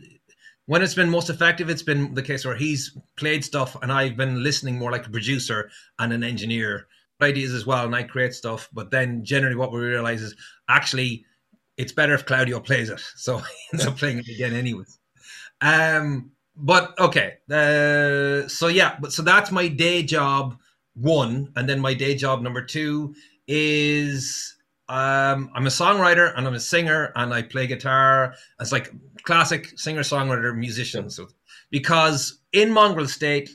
When 0.65 0.81
it's 0.81 0.95
been 0.95 1.09
most 1.09 1.29
effective, 1.29 1.69
it's 1.69 1.81
been 1.81 2.13
the 2.13 2.21
case 2.21 2.43
where 2.43 2.55
he's 2.55 2.97
played 3.15 3.45
stuff 3.45 3.77
and 3.81 3.89
I've 3.89 4.17
been 4.17 4.43
listening 4.43 4.77
more 4.77 4.91
like 4.91 5.07
a 5.07 5.09
producer 5.09 5.69
and 5.97 6.11
an 6.11 6.25
engineer. 6.25 6.87
Ideas 7.21 7.53
as 7.53 7.65
well, 7.65 7.85
and 7.85 7.95
I 7.95 8.03
create 8.03 8.33
stuff. 8.33 8.69
But 8.71 8.91
then 8.91 9.23
generally, 9.25 9.55
what 9.55 9.71
we 9.71 9.79
realize 9.79 10.21
is 10.21 10.35
actually 10.69 11.25
it's 11.77 11.91
better 11.91 12.13
if 12.15 12.25
Claudio 12.25 12.59
plays 12.59 12.89
it. 12.89 12.99
So 13.15 13.37
he 13.37 13.45
ends 13.73 13.85
up 13.85 13.97
playing 13.97 14.19
it 14.19 14.27
again 14.27 14.53
anyways. 14.53 14.99
Um 15.61 16.31
but 16.55 16.97
okay. 16.99 17.35
Uh 17.49 18.47
so 18.47 18.67
yeah, 18.67 18.97
but 18.99 19.13
so 19.13 19.21
that's 19.21 19.51
my 19.51 19.67
day 19.67 20.03
job 20.03 20.57
one. 20.95 21.51
And 21.55 21.69
then 21.69 21.79
my 21.79 21.93
day 21.93 22.15
job 22.15 22.41
number 22.41 22.63
two 22.63 23.15
is 23.47 24.55
um 24.89 25.49
I'm 25.53 25.67
a 25.67 25.71
songwriter 25.71 26.33
and 26.35 26.47
I'm 26.47 26.53
a 26.53 26.59
singer 26.59 27.11
and 27.15 27.33
I 27.33 27.43
play 27.43 27.67
guitar. 27.67 28.33
It's 28.59 28.71
like 28.71 28.91
classic 29.23 29.77
singer 29.77 30.01
songwriter 30.01 30.55
musician. 30.55 31.09
So 31.09 31.27
because 31.69 32.39
in 32.53 32.71
Mongrel 32.71 33.07
State, 33.07 33.49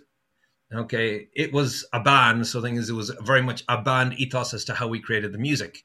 okay, 0.74 1.28
it 1.34 1.52
was 1.52 1.86
a 1.92 2.00
band. 2.00 2.46
So 2.46 2.60
thing 2.60 2.76
is, 2.76 2.88
it 2.88 2.94
was 2.94 3.10
very 3.22 3.42
much 3.42 3.64
a 3.68 3.80
band 3.80 4.14
ethos 4.14 4.54
as 4.54 4.64
to 4.66 4.74
how 4.74 4.88
we 4.88 5.00
created 5.00 5.32
the 5.32 5.38
music, 5.38 5.82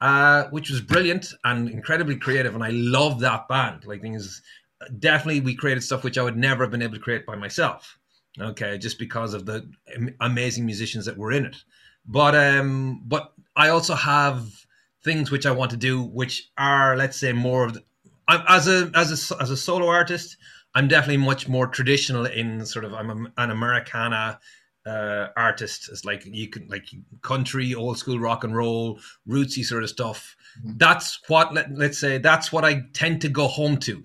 uh, 0.00 0.44
which 0.50 0.70
was 0.70 0.80
brilliant 0.80 1.32
and 1.44 1.68
incredibly 1.68 2.16
creative. 2.16 2.54
And 2.54 2.64
I 2.64 2.70
love 2.70 3.20
that 3.20 3.48
band. 3.48 3.84
Like 3.84 4.02
things, 4.02 4.42
definitely 4.98 5.40
we 5.40 5.54
created 5.54 5.82
stuff 5.82 6.04
which 6.04 6.18
I 6.18 6.22
would 6.22 6.36
never 6.36 6.64
have 6.64 6.70
been 6.70 6.82
able 6.82 6.94
to 6.94 7.00
create 7.00 7.26
by 7.26 7.36
myself. 7.36 7.98
Okay, 8.40 8.78
just 8.78 8.98
because 8.98 9.34
of 9.34 9.44
the 9.44 9.68
amazing 10.20 10.64
musicians 10.64 11.04
that 11.06 11.18
were 11.18 11.32
in 11.32 11.46
it. 11.46 11.56
But 12.06 12.34
um, 12.34 13.02
but 13.06 13.32
I 13.56 13.68
also 13.68 13.94
have 13.94 14.46
things 15.04 15.30
which 15.30 15.46
I 15.46 15.50
want 15.50 15.72
to 15.72 15.76
do, 15.76 16.02
which 16.02 16.50
are 16.56 16.96
let's 16.96 17.18
say 17.18 17.32
more 17.32 17.64
of 17.64 17.74
the, 17.74 17.84
as 18.28 18.68
a 18.68 18.90
as 18.94 19.30
a 19.32 19.42
as 19.42 19.50
a 19.50 19.56
solo 19.56 19.88
artist. 19.88 20.36
I'm 20.74 20.88
definitely 20.88 21.24
much 21.24 21.48
more 21.48 21.66
traditional 21.66 22.26
in 22.26 22.64
sort 22.64 22.84
of 22.84 22.94
I'm 22.94 23.10
a, 23.10 23.42
an 23.42 23.50
Americana 23.50 24.38
uh, 24.86 25.28
artist. 25.36 25.88
It's 25.90 26.04
like 26.04 26.24
you 26.24 26.48
can 26.48 26.68
like 26.68 26.86
country, 27.22 27.74
old 27.74 27.98
school 27.98 28.18
rock 28.18 28.44
and 28.44 28.56
roll, 28.56 29.00
rootsy 29.28 29.64
sort 29.64 29.82
of 29.82 29.90
stuff. 29.90 30.36
Mm-hmm. 30.60 30.78
That's 30.78 31.20
what 31.28 31.52
let, 31.54 31.74
let's 31.76 31.98
say 31.98 32.18
that's 32.18 32.52
what 32.52 32.64
I 32.64 32.82
tend 32.92 33.20
to 33.22 33.28
go 33.28 33.46
home 33.46 33.76
to. 33.78 34.04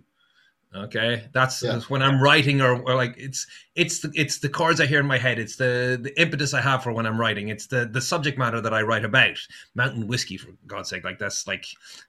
Okay, 0.75 1.23
that's, 1.31 1.63
yeah. 1.63 1.71
that's 1.71 1.89
when 1.89 2.01
I'm 2.01 2.21
writing, 2.21 2.59
or, 2.59 2.81
or, 2.81 2.95
like 2.95 3.15
it's 3.17 3.47
it's 3.75 4.01
the, 4.01 4.11
it's 4.13 4.39
the 4.39 4.49
chords 4.49 4.81
I 4.81 4.85
hear 4.85 4.99
in 4.99 5.05
my 5.05 5.17
head. 5.17 5.39
It's 5.39 5.55
the 5.55 5.97
the 6.01 6.19
impetus 6.19 6.53
I 6.53 6.59
have 6.59 6.83
for 6.83 6.91
when 6.91 7.05
I'm 7.05 7.17
writing. 7.17 7.47
It's 7.47 7.67
the 7.67 7.85
the 7.85 8.01
subject 8.01 8.37
matter 8.37 8.59
that 8.59 8.73
I 8.73 8.81
write 8.81 9.05
about. 9.05 9.37
Mountain 9.73 10.05
whiskey, 10.07 10.35
for 10.35 10.49
God's 10.67 10.89
sake, 10.89 11.05
like 11.05 11.17
that's 11.17 11.47
like 11.47 11.65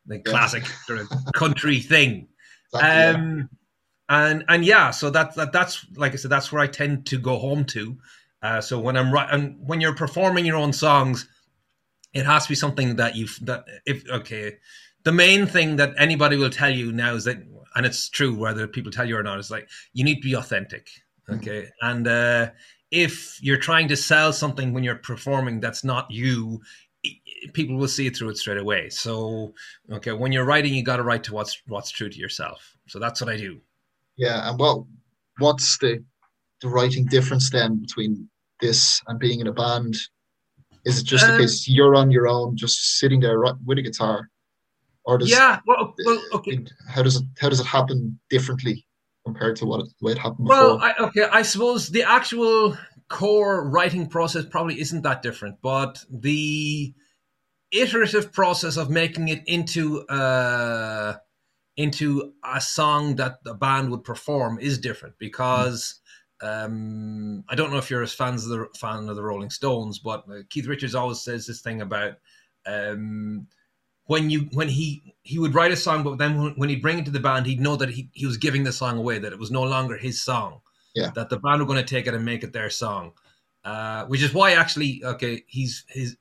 the 0.06 0.16
yeah. 0.16 0.22
classic 0.22 0.66
sort 0.86 0.98
of 0.98 1.08
country 1.34 1.78
thing. 1.78 2.26
Exactly, 2.74 3.20
um, 3.20 3.38
yeah. 3.38 3.44
And 4.08 4.44
and 4.48 4.64
yeah, 4.64 4.90
so 4.90 5.10
that, 5.10 5.34
that 5.34 5.52
that's 5.52 5.86
like 5.96 6.12
I 6.12 6.16
said, 6.16 6.30
that's 6.30 6.52
where 6.52 6.62
I 6.62 6.66
tend 6.66 7.06
to 7.06 7.18
go 7.18 7.38
home 7.38 7.64
to. 7.66 7.96
Uh, 8.42 8.60
so 8.60 8.78
when 8.78 8.96
I'm 8.96 9.12
right, 9.12 9.28
and 9.30 9.56
when 9.66 9.80
you're 9.80 9.94
performing 9.94 10.46
your 10.46 10.56
own 10.56 10.72
songs, 10.72 11.28
it 12.14 12.24
has 12.26 12.44
to 12.44 12.48
be 12.50 12.54
something 12.54 12.96
that 12.96 13.16
you've 13.16 13.38
that 13.42 13.64
if 13.84 14.08
okay. 14.08 14.58
The 15.02 15.12
main 15.12 15.46
thing 15.46 15.76
that 15.76 15.94
anybody 15.98 16.36
will 16.36 16.50
tell 16.50 16.70
you 16.70 16.90
now 16.90 17.14
is 17.14 17.24
that 17.24 17.38
and 17.76 17.86
it's 17.86 18.08
true 18.08 18.34
whether 18.34 18.66
people 18.66 18.90
tell 18.90 19.06
you 19.06 19.16
or 19.16 19.22
not. 19.22 19.38
It's 19.38 19.50
like 19.50 19.68
you 19.92 20.02
need 20.02 20.16
to 20.16 20.28
be 20.28 20.34
authentic, 20.34 20.88
hmm. 21.28 21.34
okay? 21.34 21.62
Mm-hmm. 21.62 21.86
And 21.88 22.08
uh, 22.08 22.50
if 22.90 23.38
you're 23.42 23.58
trying 23.58 23.88
to 23.88 23.96
sell 23.96 24.32
something 24.32 24.72
when 24.72 24.82
you're 24.82 24.96
performing 24.96 25.60
that's 25.60 25.84
not 25.84 26.10
you, 26.10 26.60
people 27.52 27.76
will 27.76 27.88
see 27.88 28.06
it 28.06 28.16
through 28.16 28.30
it 28.30 28.38
straight 28.38 28.58
away. 28.58 28.88
So, 28.88 29.54
okay, 29.92 30.12
when 30.12 30.32
you're 30.32 30.44
writing, 30.44 30.74
you 30.74 30.82
got 30.82 30.96
to 30.96 31.02
write 31.02 31.24
to 31.24 31.34
what's 31.34 31.60
what's 31.66 31.90
true 31.90 32.08
to 32.08 32.18
yourself. 32.18 32.76
So 32.88 32.98
that's 32.98 33.20
what 33.20 33.30
I 33.30 33.36
do. 33.36 33.60
Yeah, 34.16 34.48
and 34.48 34.58
what 34.58 34.84
what's 35.38 35.78
the 35.78 36.04
the 36.62 36.68
writing 36.68 37.06
difference 37.06 37.50
then 37.50 37.80
between 37.80 38.28
this 38.60 39.02
and 39.06 39.18
being 39.18 39.40
in 39.40 39.46
a 39.46 39.52
band? 39.52 39.96
Is 40.84 41.00
it 41.00 41.04
just 41.04 41.24
um, 41.24 41.32
the 41.32 41.38
case 41.42 41.68
you're 41.68 41.96
on 41.96 42.10
your 42.10 42.28
own, 42.28 42.56
just 42.56 42.98
sitting 42.98 43.20
there 43.20 43.42
with 43.64 43.78
a 43.78 43.82
guitar? 43.82 44.30
or 45.06 45.18
does 45.18 45.30
yeah 45.30 45.60
well, 45.66 45.94
well 46.04 46.22
okay 46.34 46.58
how 46.88 47.02
does 47.02 47.16
it 47.16 47.24
how 47.40 47.48
does 47.48 47.60
it 47.60 47.66
happen 47.66 48.18
differently 48.28 48.84
compared 49.24 49.56
to 49.56 49.64
what 49.64 49.80
it, 49.80 49.86
the 49.98 50.06
way 50.06 50.12
it 50.12 50.18
happened 50.18 50.46
before? 50.46 50.56
well 50.56 50.78
I, 50.82 50.94
okay 51.04 51.24
i 51.32 51.42
suppose 51.42 51.88
the 51.88 52.02
actual 52.02 52.76
core 53.08 53.68
writing 53.68 54.08
process 54.08 54.44
probably 54.44 54.80
isn't 54.80 55.02
that 55.02 55.22
different 55.22 55.56
but 55.62 56.04
the 56.10 56.92
iterative 57.70 58.32
process 58.32 58.76
of 58.76 58.90
making 58.90 59.28
it 59.28 59.42
into 59.46 60.02
uh 60.08 61.14
into 61.76 62.32
a 62.44 62.60
song 62.60 63.16
that 63.16 63.42
the 63.44 63.54
band 63.54 63.90
would 63.90 64.04
perform 64.04 64.58
is 64.58 64.78
different 64.78 65.14
because 65.18 66.00
um, 66.42 67.44
I 67.48 67.54
don't 67.54 67.70
know 67.70 67.78
if 67.78 67.90
you're 67.90 68.02
as 68.02 68.14
fans 68.14 68.44
of 68.44 68.50
the 68.50 68.66
fan 68.76 69.08
of 69.08 69.16
the 69.16 69.22
Rolling 69.22 69.50
Stones, 69.50 69.98
but 69.98 70.24
uh, 70.30 70.42
Keith 70.48 70.66
Richards 70.66 70.94
always 70.94 71.20
says 71.20 71.46
this 71.46 71.60
thing 71.60 71.82
about 71.82 72.14
um, 72.66 73.46
when 74.06 74.30
you 74.30 74.48
when 74.52 74.68
he 74.68 75.14
he 75.22 75.38
would 75.38 75.54
write 75.54 75.72
a 75.72 75.76
song, 75.76 76.02
but 76.02 76.18
then 76.18 76.40
when, 76.40 76.52
when 76.52 76.68
he'd 76.68 76.82
bring 76.82 76.98
it 76.98 77.04
to 77.06 77.10
the 77.10 77.20
band, 77.20 77.46
he'd 77.46 77.60
know 77.60 77.76
that 77.76 77.90
he, 77.90 78.08
he 78.12 78.26
was 78.26 78.36
giving 78.36 78.64
the 78.64 78.72
song 78.72 78.98
away, 78.98 79.18
that 79.18 79.32
it 79.32 79.38
was 79.38 79.50
no 79.50 79.62
longer 79.62 79.96
his 79.96 80.22
song. 80.22 80.60
Yeah. 80.94 81.10
That 81.14 81.28
the 81.28 81.38
band 81.38 81.60
were 81.60 81.66
going 81.66 81.84
to 81.84 81.94
take 81.94 82.06
it 82.06 82.14
and 82.14 82.24
make 82.24 82.42
it 82.42 82.52
their 82.52 82.70
song. 82.70 83.12
Uh, 83.64 84.04
which 84.06 84.22
is 84.22 84.32
why 84.32 84.52
actually, 84.52 85.02
okay, 85.04 85.44
he's 85.46 85.84
his 85.88 86.16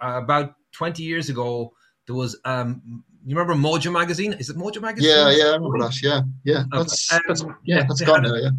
uh, 0.00 0.20
about 0.22 0.54
twenty 0.72 1.02
years 1.02 1.28
ago 1.28 1.72
there 2.06 2.14
was 2.14 2.38
um 2.44 3.04
you 3.24 3.36
remember 3.36 3.54
Mojo 3.68 3.92
magazine? 3.92 4.32
Is 4.34 4.50
it 4.50 4.56
Mojo 4.56 4.80
magazine? 4.80 5.10
Yeah, 5.10 5.30
yeah, 5.30 5.44
I 5.44 5.54
remember 5.54 5.78
that. 5.78 6.00
Yeah, 6.02 6.22
yeah, 6.44 6.64
that's, 6.70 7.12
okay. 7.12 7.22
that's 7.28 7.44
yeah, 7.64 7.84
that's 7.86 8.00
gone 8.00 8.22
now. 8.22 8.34
Yeah, 8.34 8.50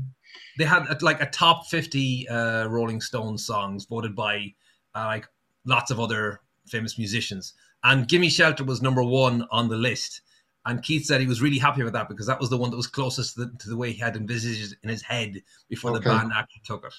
they 0.58 0.66
had 0.66 1.02
like 1.02 1.22
a 1.22 1.28
top 1.28 1.68
fifty 1.68 2.28
uh, 2.30 2.68
Rolling 2.68 3.02
Stones 3.02 3.46
songs 3.46 3.86
voted 3.86 4.16
by 4.16 4.54
uh, 4.96 5.06
like 5.06 5.28
lots 5.66 5.92
of 5.92 6.00
other 6.00 6.42
famous 6.66 6.98
musicians 6.98 7.54
and 7.84 8.08
Gimme 8.08 8.30
Shelter 8.30 8.64
was 8.64 8.82
number 8.82 9.04
one 9.04 9.46
on 9.52 9.68
the 9.68 9.76
list. 9.76 10.22
And 10.66 10.82
Keith 10.82 11.06
said 11.06 11.20
he 11.20 11.28
was 11.28 11.42
really 11.42 11.58
happy 11.58 11.84
with 11.84 11.92
that 11.94 12.08
because 12.08 12.26
that 12.28 12.40
was 12.40 12.50
the 12.50 12.58
one 12.58 12.70
that 12.70 12.78
was 12.78 12.88
closest 12.88 13.36
to 13.36 13.46
the, 13.46 13.58
to 13.60 13.70
the 13.70 13.76
way 13.76 13.92
he 13.92 14.00
had 14.00 14.16
envisaged 14.16 14.72
it 14.72 14.78
in 14.82 14.90
his 14.90 15.02
head 15.02 15.42
before 15.68 15.92
okay. 15.92 16.06
the 16.06 16.10
band 16.10 16.32
actually 16.34 16.62
took 16.64 16.86
it. 16.86 16.94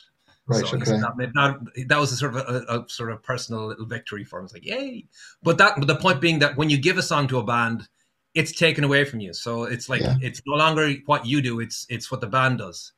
Right, 0.47 0.67
so 0.67 0.77
okay. 0.77 0.91
that, 0.91 1.17
that, 1.17 1.89
that, 1.89 1.99
was 1.99 2.13
a 2.13 2.17
sort 2.17 2.37
of 2.37 2.47
a, 2.47 2.65
a, 2.69 2.85
sort 2.87 3.11
of 3.11 3.23
personal 3.23 3.67
little 3.67 3.87
victory 3.87 4.25
for 4.25 4.39
him. 4.39 4.45
It's 4.45 4.53
like, 4.53 4.67
yay! 4.67 5.07
But 5.43 5.57
that, 5.57 5.79
but 5.79 5.87
the 5.87 5.97
point 5.97 6.21
being 6.21 6.39
that 6.41 6.55
when 6.59 6.69
you 6.69 6.77
give 6.77 6.99
a 6.99 7.03
song 7.03 7.27
to 7.29 7.39
a 7.39 7.43
band, 7.43 7.89
it's 8.35 8.53
taken 8.53 8.85
away 8.85 9.05
from 9.05 9.21
you. 9.21 9.33
So 9.33 9.65
it's 9.65 9.89
like 9.89 10.03
yeah. 10.03 10.17
it's 10.21 10.43
no 10.47 10.57
longer 10.57 10.93
what 11.07 11.25
you 11.25 11.41
do; 11.41 11.61
it's 11.61 11.87
it's 11.89 12.11
what 12.11 12.21
the 12.21 12.27
band 12.27 12.59
does. 12.59 12.93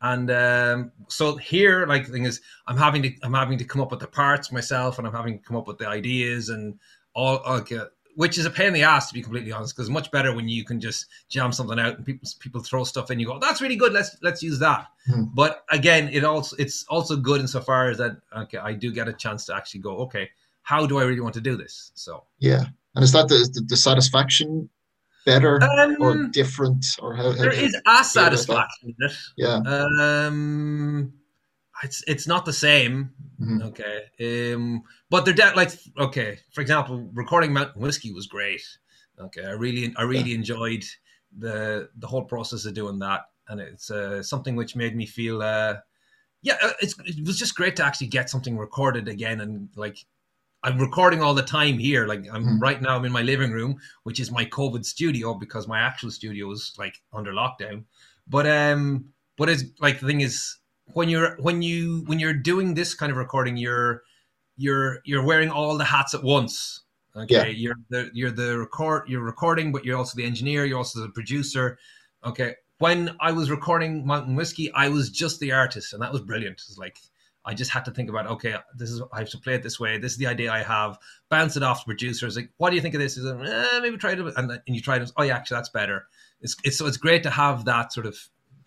And 0.00 0.30
um, 0.30 0.92
so 1.08 1.36
here, 1.36 1.86
like 1.86 2.06
the 2.06 2.12
thing 2.12 2.24
is, 2.24 2.40
I'm 2.66 2.78
having 2.78 3.02
to 3.02 3.12
I'm 3.22 3.34
having 3.34 3.58
to 3.58 3.64
come 3.64 3.82
up 3.82 3.90
with 3.90 4.00
the 4.00 4.06
parts 4.06 4.50
myself, 4.50 4.98
and 4.98 5.06
I'm 5.06 5.12
having 5.12 5.38
to 5.38 5.44
come 5.44 5.56
up 5.56 5.66
with 5.66 5.76
the 5.76 5.88
ideas 5.88 6.48
and 6.48 6.78
all 7.14 7.38
okay, 7.46 7.80
which 8.16 8.38
is 8.38 8.46
a 8.46 8.50
pain 8.50 8.68
in 8.68 8.72
the 8.72 8.82
ass 8.82 9.08
to 9.08 9.14
be 9.14 9.22
completely 9.22 9.52
honest, 9.52 9.76
because 9.76 9.88
much 9.88 10.10
better 10.10 10.34
when 10.34 10.48
you 10.48 10.64
can 10.64 10.80
just 10.80 11.06
jam 11.28 11.52
something 11.52 11.78
out 11.78 11.96
and 11.96 12.04
people 12.04 12.28
people 12.40 12.60
throw 12.60 12.82
stuff 12.82 13.10
in. 13.10 13.20
You 13.20 13.26
go, 13.26 13.38
that's 13.38 13.60
really 13.60 13.76
good. 13.76 13.92
Let's 13.92 14.16
let's 14.22 14.42
use 14.42 14.58
that. 14.58 14.88
Hmm. 15.06 15.24
But 15.34 15.64
again, 15.70 16.08
it 16.12 16.24
also 16.24 16.56
it's 16.58 16.84
also 16.88 17.16
good 17.16 17.40
insofar 17.40 17.90
as 17.90 17.98
that 17.98 18.16
okay, 18.36 18.58
I 18.58 18.72
do 18.72 18.90
get 18.90 19.06
a 19.06 19.12
chance 19.12 19.44
to 19.46 19.54
actually 19.54 19.80
go, 19.80 19.98
okay, 19.98 20.28
how 20.62 20.86
do 20.86 20.98
I 20.98 21.04
really 21.04 21.20
want 21.20 21.34
to 21.34 21.40
do 21.40 21.56
this? 21.56 21.92
So 21.94 22.24
yeah, 22.38 22.64
and 22.94 23.04
is 23.04 23.12
that 23.12 23.28
the 23.28 23.48
the, 23.52 23.60
the 23.60 23.76
satisfaction 23.76 24.68
better 25.26 25.62
um, 25.62 25.96
or 26.00 26.24
different 26.28 26.86
or 27.02 27.14
how, 27.14 27.32
how 27.32 27.32
there 27.32 27.52
is 27.52 27.76
a 27.86 28.04
satisfaction 28.04 28.94
in 28.98 29.06
it. 29.06 29.12
Yeah. 29.36 29.56
Um, 29.66 31.12
it's 31.82 32.02
it's 32.06 32.26
not 32.26 32.46
the 32.46 32.52
same. 32.54 33.10
Mm-hmm. 33.40 33.62
Okay. 33.62 34.52
Um, 34.54 34.82
but 35.10 35.24
they're 35.24 35.34
de- 35.34 35.54
like 35.54 35.72
okay. 35.98 36.38
For 36.52 36.60
example, 36.60 37.08
recording 37.12 37.52
Mountain 37.52 37.82
Whiskey 37.82 38.12
was 38.12 38.26
great. 38.26 38.62
Okay, 39.18 39.44
I 39.44 39.52
really 39.52 39.94
I 39.96 40.02
really 40.02 40.30
yeah. 40.30 40.36
enjoyed 40.36 40.84
the 41.36 41.88
the 41.96 42.06
whole 42.06 42.24
process 42.24 42.64
of 42.64 42.74
doing 42.74 42.98
that, 43.00 43.22
and 43.48 43.60
it's 43.60 43.90
uh, 43.90 44.22
something 44.22 44.56
which 44.56 44.76
made 44.76 44.96
me 44.96 45.06
feel. 45.06 45.42
Uh, 45.42 45.76
yeah, 46.42 46.56
uh, 46.62 46.72
it's, 46.80 46.94
it 47.04 47.26
was 47.26 47.38
just 47.38 47.56
great 47.56 47.76
to 47.76 47.84
actually 47.84 48.06
get 48.06 48.30
something 48.30 48.56
recorded 48.56 49.08
again, 49.08 49.40
and 49.40 49.68
like 49.76 49.98
I'm 50.62 50.78
recording 50.78 51.22
all 51.22 51.34
the 51.34 51.42
time 51.42 51.78
here. 51.78 52.06
Like 52.06 52.24
I'm 52.32 52.44
mm. 52.44 52.60
right 52.60 52.80
now, 52.80 52.96
I'm 52.96 53.04
in 53.04 53.12
my 53.12 53.22
living 53.22 53.52
room, 53.52 53.76
which 54.04 54.20
is 54.20 54.30
my 54.30 54.44
COVID 54.46 54.84
studio 54.84 55.34
because 55.34 55.68
my 55.68 55.80
actual 55.80 56.10
studio 56.10 56.50
is 56.52 56.74
like 56.78 57.00
under 57.12 57.32
lockdown. 57.32 57.84
But 58.26 58.46
um, 58.46 59.10
but 59.36 59.48
it's 59.48 59.64
like 59.78 60.00
the 60.00 60.06
thing 60.06 60.22
is 60.22 60.56
when 60.92 61.08
you're 61.08 61.36
when 61.36 61.62
you 61.62 62.04
when 62.06 62.18
you're 62.18 62.34
doing 62.34 62.74
this 62.74 62.94
kind 62.94 63.10
of 63.10 63.18
recording, 63.18 63.56
you're 63.56 64.02
you're 64.56 65.00
you're 65.04 65.24
wearing 65.24 65.50
all 65.50 65.76
the 65.76 65.84
hats 65.84 66.14
at 66.14 66.22
once. 66.22 66.82
Okay, 67.16 67.34
yeah. 67.34 67.44
you're 67.46 67.76
the 67.88 68.10
you're 68.12 68.30
the 68.30 68.58
record 68.58 69.08
you're 69.08 69.22
recording, 69.22 69.72
but 69.72 69.84
you're 69.84 69.96
also 69.96 70.16
the 70.16 70.24
engineer. 70.24 70.64
You're 70.64 70.78
also 70.78 71.00
the 71.00 71.08
producer. 71.10 71.78
Okay, 72.24 72.54
when 72.78 73.16
I 73.20 73.32
was 73.32 73.50
recording 73.50 74.06
Mountain 74.06 74.36
Whiskey, 74.36 74.70
I 74.72 74.88
was 74.88 75.10
just 75.10 75.40
the 75.40 75.52
artist, 75.52 75.92
and 75.92 76.02
that 76.02 76.12
was 76.12 76.20
brilliant. 76.20 76.62
It's 76.68 76.78
like 76.78 76.98
I 77.46 77.54
just 77.54 77.70
had 77.70 77.84
to 77.84 77.92
think 77.92 78.10
about, 78.10 78.26
okay, 78.26 78.56
this 78.76 78.90
is 78.90 79.00
I 79.12 79.20
have 79.20 79.30
to 79.30 79.38
play 79.38 79.54
it 79.54 79.62
this 79.62 79.78
way. 79.78 79.98
This 79.98 80.12
is 80.12 80.18
the 80.18 80.26
idea 80.26 80.52
I 80.52 80.62
have. 80.62 80.98
Bounce 81.30 81.56
it 81.56 81.62
off 81.62 81.80
to 81.80 81.84
producers. 81.84 82.36
Like, 82.36 82.50
what 82.56 82.70
do 82.70 82.76
you 82.76 82.82
think 82.82 82.94
of 82.94 83.00
this? 83.00 83.16
Is 83.16 83.24
eh, 83.24 83.80
maybe 83.80 83.96
try 83.96 84.12
it, 84.12 84.18
and, 84.18 84.36
and 84.36 84.60
you 84.66 84.80
try 84.80 84.96
it. 84.96 85.12
Oh 85.16 85.22
yeah, 85.22 85.36
actually, 85.36 85.56
that's 85.56 85.68
better. 85.68 86.06
It's, 86.40 86.56
it's 86.64 86.76
so 86.76 86.86
it's 86.86 86.96
great 86.96 87.22
to 87.22 87.30
have 87.30 87.64
that 87.64 87.92
sort 87.92 88.06
of 88.06 88.18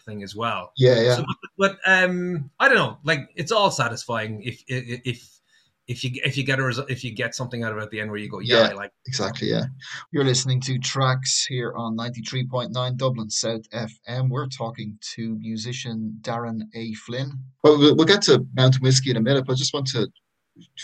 thing 0.10 0.24
as 0.24 0.36
well. 0.36 0.72
Yeah, 0.76 1.00
yeah. 1.02 1.16
So, 1.16 1.26
but 1.58 1.78
um, 1.86 2.50
I 2.60 2.68
don't 2.68 2.78
know. 2.78 2.98
Like 3.04 3.30
it's 3.36 3.52
all 3.52 3.72
satisfying 3.72 4.42
if 4.44 4.64
if 4.68 5.40
if 5.88 6.04
you 6.04 6.12
if 6.24 6.38
you 6.38 6.44
get 6.44 6.60
a 6.60 6.64
result 6.64 6.90
if 6.90 7.04
you 7.04 7.12
get 7.12 7.34
something 7.34 7.64
out 7.64 7.72
of 7.72 7.80
it 7.80 7.82
at 7.82 7.90
the 7.90 8.00
end 8.00 8.12
where 8.12 8.20
you 8.20 8.30
go, 8.30 8.40
yeah, 8.40 8.58
yeah 8.58 8.70
I 8.70 8.74
like 8.74 8.92
exactly. 9.08 9.50
Yeah, 9.50 9.66
you're 10.12 10.24
listening 10.24 10.62
to 10.62 10.78
tracks 10.78 11.46
here 11.46 11.74
on 11.76 11.96
ninety 11.96 12.22
three 12.22 12.46
point 12.46 12.72
nine 12.72 12.96
Dublin 12.96 13.30
South 13.30 13.68
FM. 13.72 14.30
We're 14.30 14.48
talking 14.48 14.98
to 15.16 15.36
musician 15.40 16.18
Darren 16.22 16.62
A. 16.76 16.94
Flynn. 16.94 17.32
Well, 17.64 17.78
we'll 17.80 18.06
get 18.06 18.22
to 18.24 18.46
Mountain 18.56 18.84
Whiskey 18.84 19.12
in 19.12 19.18
a 19.18 19.22
minute, 19.22 19.46
but 19.46 19.54
I 19.54 19.56
just 19.56 19.74
want 19.74 19.88
to 19.88 20.08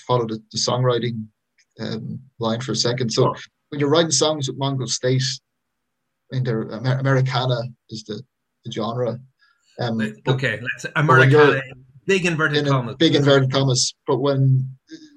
follow 0.08 0.25
the, 0.25 0.41
the 0.51 0.58
songwriting 0.58 1.25
um, 1.79 2.20
line 2.39 2.62
for 2.62 2.72
a 2.72 2.75
second. 2.75 3.12
So, 3.12 3.34
when 3.70 3.79
you're 3.79 3.89
writing 3.89 4.12
songs 4.12 4.48
with 4.48 4.58
Mongrel 4.58 4.88
State, 4.88 5.24
I 6.32 6.36
mean, 6.36 6.44
they're 6.44 6.63
Americana 6.63 7.62
is 7.89 8.03
the 8.05 8.24
the 8.65 8.72
genre. 8.72 9.19
Um, 9.79 10.01
okay, 10.27 10.60
let's 10.62 10.86
Americana 10.95 11.62
big 12.05 12.25
inverted 12.25 12.60
in 12.60 12.65
commas. 12.65 12.95
big 12.98 13.15
inverted 13.15 13.51
commas. 13.51 13.93
But 14.07 14.17
when 14.17 14.69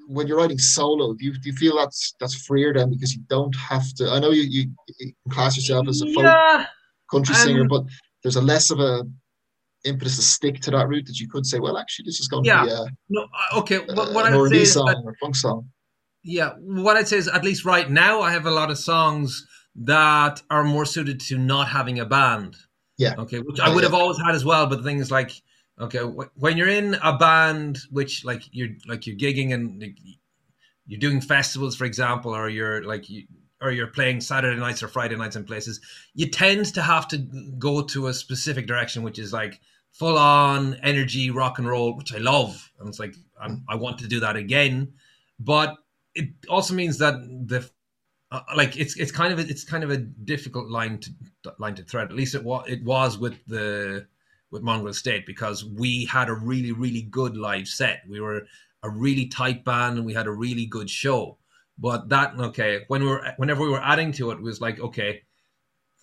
when 0.08 0.26
you're 0.26 0.38
writing 0.38 0.58
solo, 0.58 1.14
do 1.14 1.24
you, 1.26 1.32
do 1.32 1.50
you 1.50 1.52
feel 1.54 1.76
that's 1.76 2.14
that's 2.20 2.34
freer 2.46 2.72
then 2.72 2.90
because 2.90 3.14
you 3.14 3.22
don't 3.28 3.54
have 3.56 3.92
to? 3.94 4.10
I 4.10 4.18
know 4.18 4.30
you 4.30 4.42
you, 4.42 4.70
you 4.98 5.12
class 5.30 5.56
yourself 5.56 5.88
as 5.88 6.02
a 6.02 6.06
folk 6.06 6.24
yeah, 6.24 6.66
country 7.10 7.34
um, 7.34 7.40
singer, 7.40 7.64
but 7.64 7.84
there's 8.22 8.36
a 8.36 8.42
less 8.42 8.70
of 8.70 8.80
a 8.80 9.04
impetus 9.84 10.16
to 10.16 10.22
stick 10.22 10.60
to 10.60 10.70
that 10.72 10.88
route 10.88 11.06
that 11.06 11.18
you 11.20 11.28
could 11.28 11.46
say, 11.46 11.60
well, 11.60 11.78
actually, 11.78 12.04
this 12.04 12.20
is 12.20 12.26
going 12.28 12.44
Yeah. 12.44 12.60
to 12.60 12.66
be 12.66 12.72
a, 12.72 12.86
no, 13.10 13.22
uh, 13.22 13.60
okay. 13.60 13.78
What, 13.78 14.12
what 14.12 14.26
I 14.26 14.36
would 14.36 14.50
say 14.50 14.62
is 14.62 14.72
song 14.72 14.86
that 14.86 14.96
or 15.04 15.14
funk 15.20 15.36
song. 15.36 15.68
Yeah, 16.24 16.54
what 16.58 16.96
I'd 16.96 17.06
say 17.06 17.16
is 17.16 17.28
at 17.28 17.44
least 17.44 17.64
right 17.64 17.88
now 17.88 18.20
I 18.20 18.32
have 18.32 18.44
a 18.46 18.50
lot 18.50 18.70
of 18.70 18.78
songs 18.78 19.46
that 19.76 20.42
are 20.50 20.64
more 20.64 20.84
suited 20.84 21.20
to 21.20 21.38
not 21.38 21.68
having 21.68 22.00
a 22.00 22.04
band. 22.04 22.56
Yeah. 22.98 23.14
Okay, 23.16 23.38
which 23.38 23.60
I 23.60 23.74
would 23.74 23.84
have 23.84 23.94
always 23.94 24.18
had 24.18 24.34
as 24.34 24.44
well. 24.44 24.66
But 24.66 24.76
the 24.76 24.84
thing 24.84 24.98
is, 24.98 25.10
like, 25.10 25.32
okay, 25.80 26.00
wh- 26.00 26.36
when 26.36 26.58
you're 26.58 26.68
in 26.68 26.94
a 27.02 27.16
band, 27.16 27.78
which 27.90 28.24
like 28.24 28.42
you're 28.52 28.74
like 28.86 29.06
you're 29.06 29.16
gigging 29.16 29.54
and 29.54 29.80
like, 29.80 29.96
you're 30.86 31.00
doing 31.00 31.22
festivals, 31.22 31.76
for 31.76 31.86
example, 31.86 32.34
or 32.36 32.50
you're 32.50 32.84
like 32.84 33.08
you. 33.08 33.24
Or 33.60 33.72
you're 33.72 33.88
playing 33.88 34.20
Saturday 34.20 34.56
nights 34.56 34.84
or 34.84 34.86
Friday 34.86 35.16
nights 35.16 35.34
in 35.34 35.42
places, 35.42 35.80
you 36.14 36.28
tend 36.28 36.66
to 36.74 36.80
have 36.80 37.08
to 37.08 37.18
go 37.58 37.82
to 37.82 38.06
a 38.06 38.14
specific 38.14 38.68
direction, 38.68 39.02
which 39.02 39.18
is 39.18 39.32
like 39.32 39.60
full 39.90 40.16
on 40.16 40.74
energy 40.84 41.32
rock 41.32 41.58
and 41.58 41.66
roll, 41.66 41.96
which 41.96 42.14
I 42.14 42.18
love. 42.18 42.70
And 42.78 42.88
it's 42.88 43.00
like 43.00 43.16
I'm, 43.42 43.64
I 43.68 43.74
want 43.74 43.98
to 43.98 44.06
do 44.06 44.20
that 44.20 44.36
again, 44.36 44.92
but 45.40 45.74
it 46.14 46.28
also 46.48 46.72
means 46.72 46.98
that 46.98 47.14
the 47.48 47.68
uh, 48.30 48.40
like 48.56 48.76
it's 48.76 48.96
it's 48.96 49.10
kind 49.12 49.32
of 49.32 49.38
a, 49.38 49.42
it's 49.42 49.64
kind 49.64 49.82
of 49.82 49.90
a 49.90 49.96
difficult 49.96 50.68
line 50.68 50.98
to 50.98 51.10
line 51.58 51.74
to 51.74 51.82
thread. 51.82 52.08
At 52.08 52.16
least 52.16 52.34
it 52.34 52.44
was 52.44 52.64
it 52.68 52.84
was 52.84 53.18
with 53.18 53.44
the 53.46 54.06
with 54.50 54.62
Mongrel 54.62 54.94
State 54.94 55.26
because 55.26 55.64
we 55.64 56.04
had 56.04 56.28
a 56.28 56.34
really 56.34 56.72
really 56.72 57.02
good 57.02 57.36
live 57.36 57.68
set. 57.68 58.02
We 58.08 58.20
were 58.20 58.46
a 58.82 58.90
really 58.90 59.26
tight 59.26 59.64
band 59.64 59.96
and 59.96 60.06
we 60.06 60.14
had 60.14 60.26
a 60.26 60.32
really 60.32 60.66
good 60.66 60.90
show. 60.90 61.38
But 61.78 62.08
that 62.10 62.34
okay 62.38 62.84
when 62.88 63.02
we 63.02 63.08
were 63.08 63.32
whenever 63.38 63.62
we 63.62 63.70
were 63.70 63.82
adding 63.82 64.12
to 64.12 64.30
it, 64.30 64.34
it 64.34 64.42
was 64.42 64.60
like 64.60 64.78
okay, 64.78 65.22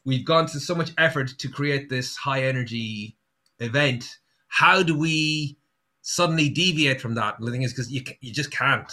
we've 0.04 0.26
gone 0.26 0.48
to 0.48 0.60
so 0.60 0.74
much 0.74 0.92
effort 0.98 1.38
to 1.38 1.48
create 1.48 1.90
this 1.90 2.16
high 2.16 2.44
energy 2.44 3.18
event. 3.60 4.18
How 4.48 4.82
do 4.82 4.98
we 4.98 5.58
suddenly 6.02 6.50
deviate 6.50 7.02
from 7.02 7.16
that? 7.16 7.36
The 7.40 7.52
thing 7.52 7.62
is 7.62 7.72
because 7.72 7.92
you 7.92 8.04
you 8.22 8.34
just 8.34 8.52
can't. 8.52 8.92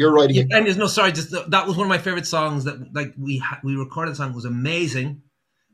You're 0.00 0.12
writing 0.14 0.36
Yeah, 0.36 0.42
it. 0.44 0.52
and 0.52 0.66
there's 0.66 0.78
no 0.78 0.86
sorry. 0.86 1.12
Just 1.12 1.30
that 1.32 1.66
was 1.66 1.76
one 1.76 1.84
of 1.86 1.90
my 1.90 1.98
favorite 1.98 2.26
songs. 2.26 2.64
That 2.64 2.94
like 2.94 3.12
we 3.18 3.38
ha- 3.38 3.60
we 3.62 3.76
recorded 3.76 4.12
the 4.12 4.16
song 4.16 4.30
it 4.30 4.34
was 4.34 4.46
amazing. 4.46 5.22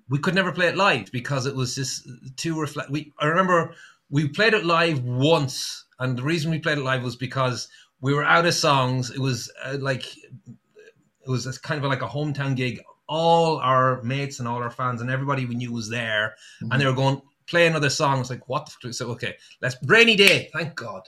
We 0.08 0.18
could 0.18 0.34
never 0.34 0.52
play 0.52 0.66
it 0.66 0.76
live 0.76 1.12
because 1.12 1.46
it 1.46 1.54
was 1.54 1.76
just 1.76 2.08
too 2.36 2.60
reflect. 2.60 2.90
We 2.90 3.12
I 3.20 3.26
remember 3.26 3.74
we 4.10 4.28
played 4.28 4.54
it 4.54 4.64
live 4.64 5.04
once, 5.04 5.84
and 6.00 6.18
the 6.18 6.24
reason 6.24 6.50
we 6.50 6.58
played 6.58 6.78
it 6.78 6.84
live 6.84 7.04
was 7.04 7.14
because 7.16 7.68
we 8.00 8.14
were 8.14 8.24
out 8.24 8.46
of 8.46 8.54
songs. 8.54 9.10
It 9.10 9.20
was 9.20 9.52
uh, 9.64 9.78
like 9.80 10.04
it 10.16 11.30
was 11.30 11.46
kind 11.58 11.82
of 11.84 11.88
like 11.88 12.02
a 12.02 12.08
hometown 12.08 12.56
gig. 12.56 12.80
All 13.08 13.58
our 13.58 14.02
mates 14.02 14.40
and 14.40 14.48
all 14.48 14.58
our 14.60 14.70
fans 14.70 15.00
and 15.00 15.08
everybody 15.10 15.46
we 15.46 15.54
knew 15.54 15.72
was 15.72 15.88
there, 15.88 16.34
and 16.60 16.80
they 16.80 16.86
were 16.86 16.92
going 16.92 17.22
play 17.46 17.68
another 17.68 17.90
song. 17.90 18.20
It's 18.20 18.30
like 18.30 18.48
what? 18.48 18.66
The, 18.82 18.88
f-" 18.88 18.94
so 18.96 19.06
okay, 19.12 19.36
let's 19.62 19.76
rainy 19.84 20.16
day. 20.16 20.50
Thank 20.52 20.74
God. 20.74 21.02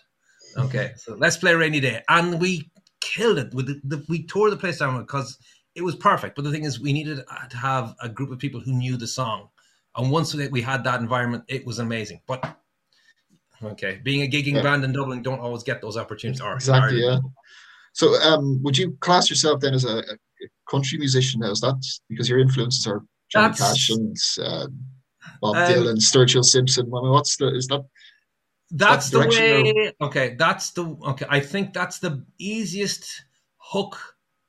Okay, 0.56 0.92
so 0.96 1.16
let's 1.16 1.36
play 1.36 1.54
rainy 1.54 1.80
day, 1.80 2.02
and 2.08 2.40
we 2.40 2.70
killed 3.00 3.38
it 3.38 3.52
with 3.54 3.66
the, 3.66 3.80
the 3.84 4.04
we 4.08 4.26
tore 4.26 4.50
the 4.50 4.56
place 4.56 4.78
down 4.78 5.00
because 5.00 5.38
it 5.74 5.82
was 5.82 5.94
perfect. 5.96 6.34
But 6.36 6.44
the 6.44 6.50
thing 6.50 6.64
is, 6.64 6.80
we 6.80 6.92
needed 6.92 7.22
to 7.50 7.56
have 7.56 7.94
a 8.02 8.08
group 8.08 8.30
of 8.30 8.38
people 8.38 8.60
who 8.60 8.72
knew 8.72 8.96
the 8.96 9.06
song, 9.06 9.48
and 9.96 10.10
once 10.10 10.34
we 10.34 10.48
we 10.48 10.62
had 10.62 10.84
that 10.84 11.00
environment, 11.00 11.44
it 11.48 11.64
was 11.66 11.78
amazing. 11.78 12.20
But 12.26 12.58
okay, 13.62 14.00
being 14.02 14.22
a 14.22 14.26
gigging 14.30 14.54
Yeah. 14.54 14.62
band 14.62 14.84
in 14.84 14.92
Dublin, 14.92 15.22
don't 15.22 15.40
always 15.40 15.62
get 15.62 15.80
those 15.80 15.96
opportunities. 15.96 16.40
Or 16.40 16.54
Exactly, 16.54 17.02
or- 17.04 17.10
yeah. 17.12 17.18
So, 17.92 18.14
um, 18.22 18.62
would 18.62 18.78
you 18.78 18.96
class 19.00 19.28
yourself 19.28 19.60
then 19.60 19.74
as 19.74 19.84
a, 19.84 19.98
a 19.98 20.16
country 20.70 20.98
musician 20.98 21.40
now? 21.40 21.50
Is 21.50 21.60
that 21.62 21.82
because 22.08 22.28
your 22.28 22.38
influences 22.38 22.86
are 22.86 23.02
Johnny 23.28 23.56
Cash 23.56 23.90
and 23.90 24.16
uh, 24.40 24.66
Bob 25.40 25.56
Um, 25.56 25.62
Dylan, 25.64 25.96
Sturgill 25.96 26.44
Simpson? 26.44 26.86
I 26.86 27.00
mean, 27.02 27.10
what's 27.10 27.36
the 27.36 27.48
is 27.54 27.66
that? 27.68 27.84
That's 28.70 29.10
That's 29.10 29.10
the 29.10 29.42
way. 29.42 29.92
Okay, 30.00 30.34
that's 30.38 30.70
the 30.72 30.84
okay. 30.84 31.26
I 31.28 31.40
think 31.40 31.72
that's 31.72 32.00
the 32.00 32.24
easiest 32.38 33.24
hook 33.56 33.98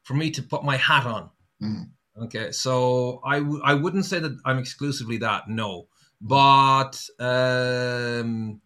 for 0.04 0.14
me 0.14 0.30
to 0.32 0.44
put 0.44 0.64
my 0.64 0.76
hat 0.76 1.06
on. 1.06 1.30
Mm. 1.62 1.90
Okay, 2.24 2.52
so 2.52 3.22
I 3.26 3.40
w- 3.40 3.62
I 3.64 3.76
wouldn't 3.76 4.06
say 4.06 4.20
that 4.20 4.38
I'm 4.44 4.58
exclusively 4.58 5.18
that. 5.20 5.48
No, 5.48 5.88
but 6.20 7.02
um, 7.20 8.60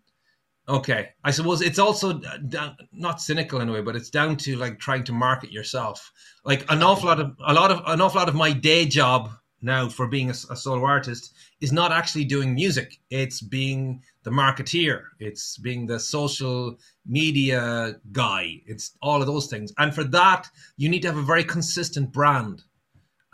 okay. 0.67 1.09
I 1.23 1.29
suppose 1.29 1.61
it's 1.61 1.77
also 1.77 2.13
down, 2.13 2.77
not 2.91 3.21
cynical 3.21 3.61
in 3.61 3.69
a 3.69 3.73
way, 3.73 3.81
but 3.81 3.95
it's 3.95 4.09
down 4.09 4.37
to 4.37 4.55
like 4.55 4.79
trying 4.79 5.03
to 5.03 5.13
market 5.13 5.51
yourself. 5.51 6.11
Like 6.43 6.65
an 6.71 6.81
awful 6.81 7.09
lot 7.09 7.19
of 7.19 7.35
a 7.45 7.53
lot 7.53 7.69
of 7.69 7.83
an 7.85 8.01
awful 8.01 8.19
lot 8.19 8.29
of 8.29 8.35
my 8.35 8.53
day 8.53 8.87
job 8.87 9.29
now 9.63 9.89
for 9.89 10.07
being 10.07 10.29
a 10.29 10.33
solo 10.33 10.83
artist 10.83 11.33
is 11.61 11.71
not 11.71 11.91
actually 11.91 12.25
doing 12.25 12.53
music. 12.53 12.99
It's 13.09 13.41
being 13.41 14.01
the 14.23 14.31
marketeer. 14.31 15.03
It's 15.19 15.57
being 15.57 15.87
the 15.87 15.99
social 15.99 16.77
media 17.05 17.95
guy. 18.11 18.61
It's 18.65 18.97
all 19.01 19.21
of 19.21 19.27
those 19.27 19.47
things. 19.47 19.73
And 19.77 19.93
for 19.93 20.03
that, 20.05 20.47
you 20.77 20.89
need 20.89 21.01
to 21.03 21.07
have 21.07 21.17
a 21.17 21.23
very 21.23 21.43
consistent 21.43 22.11
brand. 22.11 22.63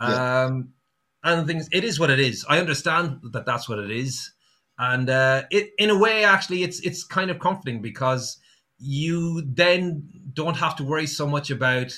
Yeah. 0.00 0.44
Um, 0.44 0.70
and 1.22 1.46
things, 1.46 1.68
it 1.72 1.84
is 1.84 2.00
what 2.00 2.10
it 2.10 2.20
is. 2.20 2.46
I 2.48 2.58
understand 2.58 3.20
that 3.32 3.44
that's 3.44 3.68
what 3.68 3.78
it 3.78 3.90
is, 3.90 4.32
and 4.78 5.10
uh, 5.10 5.42
it 5.50 5.70
in 5.78 5.90
a 5.90 5.98
way 5.98 6.24
actually 6.24 6.62
it's 6.62 6.80
it's 6.80 7.04
kind 7.04 7.30
of 7.30 7.38
comforting 7.38 7.82
because 7.82 8.38
you 8.78 9.42
then 9.42 10.08
don't 10.32 10.56
have 10.56 10.74
to 10.76 10.84
worry 10.84 11.06
so 11.06 11.26
much 11.26 11.50
about 11.50 11.92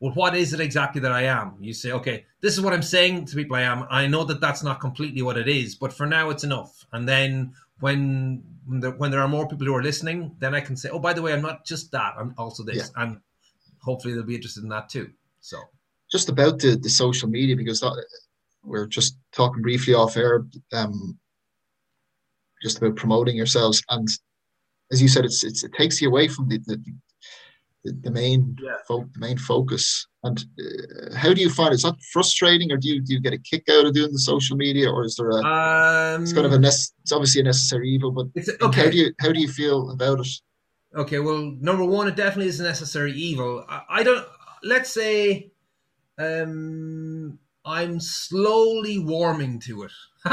well 0.00 0.12
what 0.12 0.36
is 0.36 0.52
it 0.52 0.60
exactly 0.60 1.00
that 1.00 1.12
I 1.12 1.22
am. 1.22 1.56
You 1.60 1.72
say 1.72 1.92
okay, 1.92 2.24
this 2.40 2.54
is 2.54 2.60
what 2.60 2.72
I'm 2.72 2.82
saying 2.82 3.26
to 3.26 3.36
people 3.36 3.56
I 3.56 3.62
am. 3.62 3.86
I 3.90 4.06
know 4.06 4.24
that 4.24 4.40
that's 4.40 4.62
not 4.62 4.80
completely 4.80 5.22
what 5.22 5.38
it 5.38 5.48
is, 5.48 5.74
but 5.74 5.92
for 5.92 6.06
now 6.06 6.30
it's 6.30 6.44
enough. 6.44 6.86
And 6.92 7.08
then 7.08 7.52
when 7.80 8.42
when 8.66 8.80
there, 8.80 8.92
when 8.92 9.10
there 9.10 9.20
are 9.20 9.28
more 9.28 9.48
people 9.48 9.66
who 9.66 9.74
are 9.74 9.82
listening, 9.82 10.34
then 10.38 10.54
I 10.54 10.60
can 10.60 10.76
say 10.76 10.88
oh 10.90 10.98
by 10.98 11.12
the 11.12 11.22
way 11.22 11.32
I'm 11.32 11.42
not 11.42 11.64
just 11.64 11.92
that 11.92 12.14
I'm 12.18 12.34
also 12.38 12.62
this, 12.62 12.90
and 12.96 13.20
hopefully 13.80 14.14
they'll 14.14 14.24
be 14.24 14.34
interested 14.34 14.62
in 14.62 14.68
that 14.70 14.88
too. 14.88 15.10
So. 15.40 15.58
just 16.10 16.28
about 16.28 16.58
the, 16.58 16.76
the 16.76 16.88
social 16.88 17.28
media 17.28 17.56
because 17.56 17.80
that, 17.80 18.04
we're 18.64 18.86
just 18.86 19.16
talking 19.32 19.62
briefly 19.62 19.94
off 19.94 20.16
air 20.16 20.44
um, 20.72 21.18
just 22.62 22.78
about 22.78 22.96
promoting 22.96 23.36
yourselves 23.36 23.82
and 23.90 24.08
as 24.92 25.00
you 25.00 25.08
said 25.08 25.24
it's, 25.24 25.44
it's 25.44 25.62
it 25.64 25.72
takes 25.72 26.00
you 26.00 26.08
away 26.08 26.26
from 26.28 26.48
the 26.48 26.58
the, 26.66 26.82
the, 27.86 27.92
the 28.06 28.10
main 28.10 28.56
Yeah. 28.62 28.76
fo- 28.88 29.08
the 29.14 29.20
main 29.26 29.38
focus 29.38 30.06
and 30.24 30.38
uh, 30.60 31.14
how 31.22 31.32
do 31.34 31.40
you 31.40 31.50
find 31.50 31.70
it? 31.72 31.76
is 31.76 31.82
that 31.82 31.96
frustrating 32.12 32.72
or 32.72 32.76
do 32.76 32.88
you 32.88 33.00
do 33.06 33.10
you 33.14 33.20
get 33.20 33.32
a 33.32 33.38
kick 33.50 33.64
out 33.74 33.86
of 33.86 33.94
doing 33.94 34.12
the 34.12 34.18
social 34.32 34.56
media 34.56 34.88
or 34.90 35.04
is 35.04 35.14
there 35.16 35.30
a 35.30 35.42
Um, 35.44 36.22
it's 36.22 36.32
kind 36.32 36.46
of 36.46 36.52
a 36.52 36.58
nece- 36.58 36.92
it's 37.02 37.12
obviously 37.12 37.40
a 37.40 37.44
necessary 37.44 37.88
evil 37.94 38.10
but 38.18 38.26
it's, 38.34 38.50
how 38.60 38.66
okay. 38.68 38.90
do 38.90 38.96
you 38.98 39.08
how 39.22 39.30
do 39.32 39.40
you 39.40 39.48
feel 39.60 39.90
about 39.90 40.20
it 40.20 40.28
Okay, 41.02 41.18
well, 41.18 41.42
number 41.60 41.84
one, 41.84 42.08
it 42.08 42.16
definitely 42.16 42.48
is 42.48 42.58
a 42.60 42.62
necessary 42.62 43.12
evil. 43.12 43.66
I, 43.68 43.82
I 43.98 44.02
don't. 44.02 44.24
Let's 44.62 44.90
say, 44.90 45.50
um, 46.16 47.38
I'm 47.66 48.00
slowly 48.00 48.98
warming 48.98 49.58
to 49.60 49.82
it, 49.82 49.92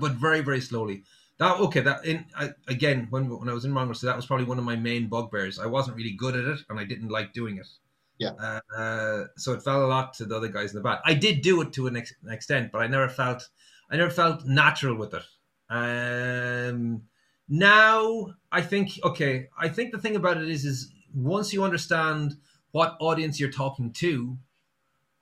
but 0.00 0.12
very, 0.12 0.40
very 0.40 0.60
slowly. 0.60 1.02
That 1.38 1.60
okay. 1.60 1.80
That 1.80 2.04
in 2.04 2.24
I, 2.34 2.52
again, 2.66 3.08
when 3.10 3.28
when 3.28 3.48
I 3.48 3.52
was 3.52 3.64
in 3.64 3.70
Mongrel, 3.70 3.94
so 3.94 4.06
that 4.06 4.16
was 4.16 4.26
probably 4.26 4.46
one 4.46 4.58
of 4.58 4.64
my 4.64 4.76
main 4.76 5.08
bugbears. 5.08 5.58
I 5.58 5.66
wasn't 5.66 5.96
really 5.96 6.12
good 6.12 6.34
at 6.34 6.44
it, 6.44 6.60
and 6.70 6.80
I 6.80 6.84
didn't 6.84 7.08
like 7.08 7.32
doing 7.32 7.58
it. 7.58 7.66
Yeah. 8.18 8.30
Uh, 8.30 8.60
uh, 8.76 9.24
so 9.36 9.52
it 9.52 9.62
fell 9.62 9.84
a 9.84 9.88
lot 9.88 10.14
to 10.14 10.24
the 10.24 10.36
other 10.36 10.48
guys 10.48 10.72
in 10.72 10.76
the 10.76 10.82
band. 10.82 11.00
I 11.04 11.14
did 11.14 11.42
do 11.42 11.60
it 11.60 11.72
to 11.74 11.86
an, 11.86 11.96
ex- 11.96 12.14
an 12.24 12.32
extent, 12.32 12.72
but 12.72 12.80
I 12.80 12.86
never 12.86 13.08
felt, 13.08 13.48
I 13.90 13.96
never 13.96 14.10
felt 14.10 14.46
natural 14.46 14.96
with 14.96 15.12
it. 15.14 15.22
Um, 15.68 17.02
now 17.48 18.34
I 18.50 18.62
think 18.62 18.98
okay, 19.04 19.48
I 19.58 19.68
think 19.68 19.92
the 19.92 19.98
thing 19.98 20.16
about 20.16 20.38
it 20.38 20.48
is 20.48 20.64
is 20.64 20.92
once 21.14 21.52
you 21.52 21.64
understand 21.64 22.36
what 22.70 22.96
audience 23.00 23.38
you're 23.38 23.50
talking 23.50 23.92
to, 23.94 24.38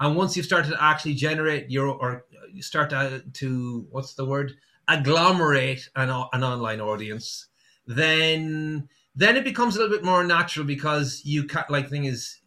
and 0.01 0.17
once 0.17 0.37
you've 0.37 0.47
started 0.47 0.71
to 0.71 0.83
actually 0.83 1.15
generate 1.15 1.71
your 1.71 1.89
or 1.89 2.25
you 2.53 2.63
start 2.63 2.91
to, 2.91 3.25
to 3.33 3.87
what's 3.91 4.15
the 4.15 4.25
word 4.25 4.53
agglomerate 4.89 5.89
an, 5.97 6.11
an 6.11 6.45
online 6.45 6.81
audience, 6.81 7.49
then 7.87 8.89
then 9.15 9.37
it 9.37 9.45
becomes 9.45 9.77
a 9.77 9.81
little 9.81 9.97
bit 9.97 10.05
more 10.05 10.25
natural 10.25 10.67
because 10.67 11.23
you 11.25 11.45
can 11.45 11.65
like 11.69 11.89
thing 11.89 12.05
is 12.05 12.41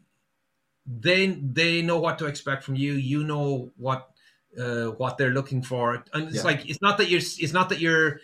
they 0.85 1.27
they 1.27 1.81
know 1.81 1.99
what 1.99 2.17
to 2.19 2.25
expect 2.25 2.63
from 2.63 2.75
you. 2.75 2.93
You 2.93 3.23
know 3.23 3.71
what 3.77 4.09
uh, 4.57 4.87
what 4.91 5.17
they're 5.17 5.33
looking 5.33 5.61
for, 5.61 6.03
and 6.13 6.29
it's 6.29 6.37
Yeah. 6.37 6.43
like 6.43 6.69
it's 6.69 6.81
not 6.81 6.97
that 6.97 7.09
you're 7.09 7.19
it's 7.21 7.53
not 7.53 7.69
that 7.69 7.79
you're 7.79 8.21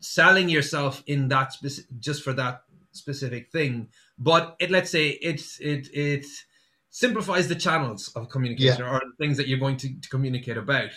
selling 0.00 0.48
yourself 0.48 1.02
in 1.06 1.28
that 1.28 1.52
specific 1.52 1.90
just 2.00 2.22
for 2.22 2.32
that 2.34 2.64
specific 2.92 3.50
thing, 3.50 3.88
but 4.18 4.56
it 4.60 4.70
let's 4.70 4.90
say 4.90 5.10
it's 5.10 5.58
it 5.60 5.88
it 5.94 6.26
simplifies 6.90 7.48
the 7.48 7.54
channels 7.54 8.08
of 8.14 8.28
communication 8.28 8.84
or 8.84 9.00
the 9.00 9.16
things 9.24 9.38
that 9.38 9.48
you're 9.48 9.58
going 9.58 9.78
to, 9.78 9.98
to 10.00 10.08
communicate 10.10 10.58
about. 10.58 10.90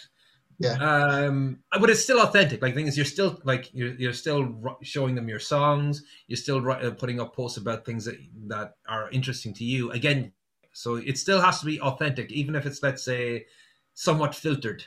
Yeah. 0.60 0.76
Um, 0.76 1.60
but 1.80 1.90
it's 1.90 2.04
still 2.04 2.22
authentic. 2.22 2.62
Like 2.62 2.76
things, 2.76 2.96
you're 2.96 3.06
still 3.06 3.40
like 3.44 3.74
you're 3.74 3.94
you're 3.96 4.14
still 4.14 4.78
showing 4.82 5.16
them 5.16 5.28
your 5.28 5.40
songs. 5.40 6.04
You're 6.28 6.38
still 6.38 6.70
uh, 6.70 6.92
putting 6.92 7.20
up 7.20 7.36
posts 7.36 7.58
about 7.58 7.86
things 7.86 8.06
that 8.06 8.18
that 8.48 8.76
are 8.88 9.10
interesting 9.12 9.54
to 9.56 9.64
you. 9.64 9.92
Again, 9.92 10.32
so 10.72 10.96
it 10.96 11.18
still 11.18 11.42
has 11.42 11.60
to 11.60 11.66
be 11.66 11.80
authentic, 11.82 12.32
even 12.32 12.56
if 12.56 12.66
it's 12.66 12.82
let's 12.82 13.04
say 13.04 13.46
somewhat 13.94 14.36
filtered. 14.36 14.84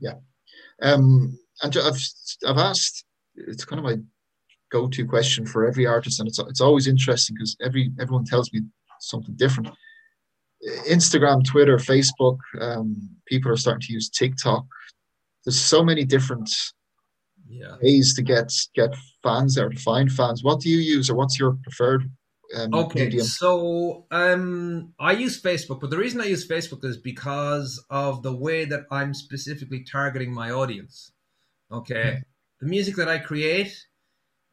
Yeah. 0.00 0.14
Um, 0.82 1.38
and 1.62 1.76
I've 1.76 2.00
I've 2.46 2.58
asked. 2.58 3.04
It's 3.36 3.64
kind 3.64 3.78
of 3.78 3.84
my 3.84 3.96
go-to 4.72 5.06
question 5.06 5.46
for 5.46 5.66
every 5.66 5.86
artist, 5.86 6.20
and 6.20 6.28
it's 6.28 6.38
it's 6.38 6.60
always 6.60 6.86
interesting 6.86 7.36
because 7.36 7.56
every 7.62 7.90
everyone 8.00 8.24
tells 8.24 8.52
me 8.52 8.60
something 9.00 9.34
different. 9.36 9.70
Instagram, 10.88 11.44
Twitter, 11.44 11.76
Facebook, 11.76 12.38
um, 12.60 12.96
people 13.26 13.52
are 13.52 13.56
starting 13.56 13.86
to 13.86 13.92
use 13.92 14.08
TikTok. 14.08 14.64
There's 15.46 15.60
so 15.60 15.82
many 15.82 16.04
different 16.04 16.50
yeah. 17.48 17.76
ways 17.80 18.14
to 18.14 18.22
get 18.22 18.52
get 18.74 18.94
fans 19.22 19.54
there 19.54 19.68
to 19.68 19.78
find 19.78 20.10
fans. 20.10 20.42
What 20.42 20.60
do 20.60 20.68
you 20.68 20.78
use, 20.78 21.08
or 21.08 21.14
what's 21.14 21.38
your 21.38 21.56
preferred? 21.62 22.10
Um, 22.54 22.74
okay, 22.74 23.04
medium? 23.04 23.24
so 23.24 24.06
um, 24.10 24.92
I 25.00 25.12
use 25.12 25.40
Facebook, 25.40 25.80
but 25.80 25.90
the 25.90 25.96
reason 25.96 26.20
I 26.20 26.26
use 26.26 26.46
Facebook 26.46 26.84
is 26.84 26.96
because 26.96 27.84
of 27.90 28.22
the 28.22 28.34
way 28.36 28.64
that 28.66 28.86
I'm 28.90 29.14
specifically 29.14 29.84
targeting 29.84 30.34
my 30.34 30.50
audience. 30.50 31.12
Okay, 31.70 32.22
the 32.60 32.66
music 32.66 32.96
that 32.96 33.08
I 33.08 33.18
create 33.18 33.72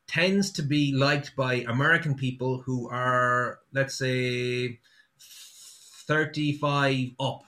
tends 0.08 0.52
to 0.52 0.62
be 0.62 0.94
liked 0.94 1.36
by 1.36 1.66
American 1.68 2.14
people 2.16 2.62
who 2.66 2.90
are, 2.90 3.60
let's 3.74 3.98
say, 3.98 4.80
35 6.08 7.12
up. 7.20 7.42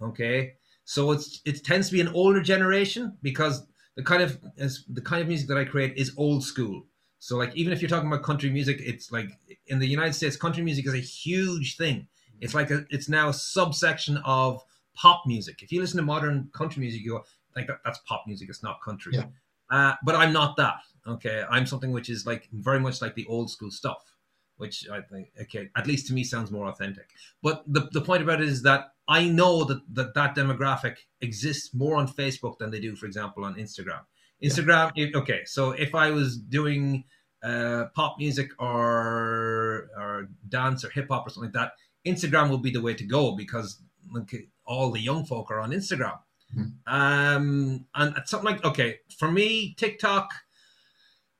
Okay. 0.00 0.54
So 0.92 1.10
it's 1.10 1.40
it 1.46 1.64
tends 1.64 1.86
to 1.88 1.94
be 1.94 2.02
an 2.02 2.08
older 2.08 2.42
generation 2.42 3.16
because 3.22 3.66
the 3.96 4.02
kind 4.02 4.22
of 4.22 4.38
the 4.58 5.00
kind 5.00 5.22
of 5.22 5.28
music 5.28 5.48
that 5.48 5.56
I 5.56 5.64
create 5.64 5.96
is 5.96 6.12
old 6.18 6.44
school. 6.44 6.84
So 7.18 7.38
like 7.38 7.56
even 7.56 7.72
if 7.72 7.80
you're 7.80 7.88
talking 7.88 8.08
about 8.08 8.22
country 8.22 8.50
music, 8.50 8.76
it's 8.78 9.10
like 9.10 9.30
in 9.68 9.78
the 9.78 9.86
United 9.86 10.12
States, 10.12 10.36
country 10.36 10.62
music 10.62 10.86
is 10.86 10.92
a 10.92 10.98
huge 10.98 11.78
thing. 11.78 12.08
It's 12.42 12.52
like 12.52 12.70
a, 12.70 12.84
it's 12.90 13.08
now 13.08 13.30
a 13.30 13.32
subsection 13.32 14.18
of 14.26 14.62
pop 14.94 15.22
music. 15.26 15.62
If 15.62 15.72
you 15.72 15.80
listen 15.80 15.96
to 15.96 16.02
modern 16.02 16.50
country 16.52 16.82
music, 16.82 17.00
you 17.02 17.12
go 17.12 17.24
like 17.56 17.68
that, 17.68 17.78
that's 17.86 18.00
pop 18.00 18.24
music. 18.26 18.50
It's 18.50 18.62
not 18.62 18.82
country. 18.82 19.14
Yeah. 19.14 19.24
Uh, 19.70 19.94
but 20.04 20.14
I'm 20.14 20.34
not 20.34 20.58
that. 20.58 20.80
Okay, 21.06 21.42
I'm 21.50 21.64
something 21.64 21.90
which 21.90 22.10
is 22.10 22.26
like 22.26 22.50
very 22.52 22.80
much 22.80 23.00
like 23.00 23.14
the 23.14 23.24
old 23.28 23.50
school 23.50 23.70
stuff, 23.70 24.11
which 24.56 24.88
I 24.88 25.00
think 25.00 25.30
okay, 25.42 25.68
at 25.76 25.86
least 25.86 26.06
to 26.08 26.14
me 26.14 26.24
sounds 26.24 26.50
more 26.50 26.66
authentic. 26.66 27.08
But 27.42 27.64
the 27.66 27.88
the 27.92 28.00
point 28.00 28.22
about 28.22 28.40
it 28.40 28.48
is 28.48 28.62
that 28.62 28.92
I 29.08 29.28
know 29.28 29.64
that 29.64 29.82
that, 29.94 30.14
that 30.14 30.36
demographic 30.36 30.96
exists 31.20 31.74
more 31.74 31.96
on 31.96 32.08
Facebook 32.08 32.58
than 32.58 32.70
they 32.70 32.80
do, 32.80 32.96
for 32.96 33.06
example, 33.06 33.44
on 33.44 33.54
Instagram. 33.54 34.02
Instagram, 34.42 34.90
yeah. 34.96 35.06
okay, 35.14 35.42
so 35.44 35.70
if 35.70 35.94
I 35.94 36.10
was 36.10 36.36
doing 36.36 37.04
uh, 37.42 37.86
pop 37.94 38.18
music 38.18 38.50
or 38.58 39.90
or 39.96 40.28
dance 40.48 40.84
or 40.84 40.90
hip 40.90 41.06
hop 41.10 41.26
or 41.26 41.30
something 41.30 41.52
like 41.52 41.54
that, 41.54 41.72
Instagram 42.10 42.50
would 42.50 42.62
be 42.62 42.70
the 42.70 42.80
way 42.80 42.94
to 42.94 43.04
go 43.04 43.32
because 43.36 43.80
like, 44.12 44.48
all 44.64 44.90
the 44.90 45.00
young 45.00 45.24
folk 45.24 45.50
are 45.50 45.60
on 45.60 45.70
Instagram. 45.70 46.18
Mm-hmm. 46.56 46.94
Um, 46.94 47.86
and 47.94 48.14
something 48.26 48.50
like 48.50 48.64
okay, 48.64 48.98
for 49.18 49.30
me, 49.30 49.74
TikTok. 49.76 50.30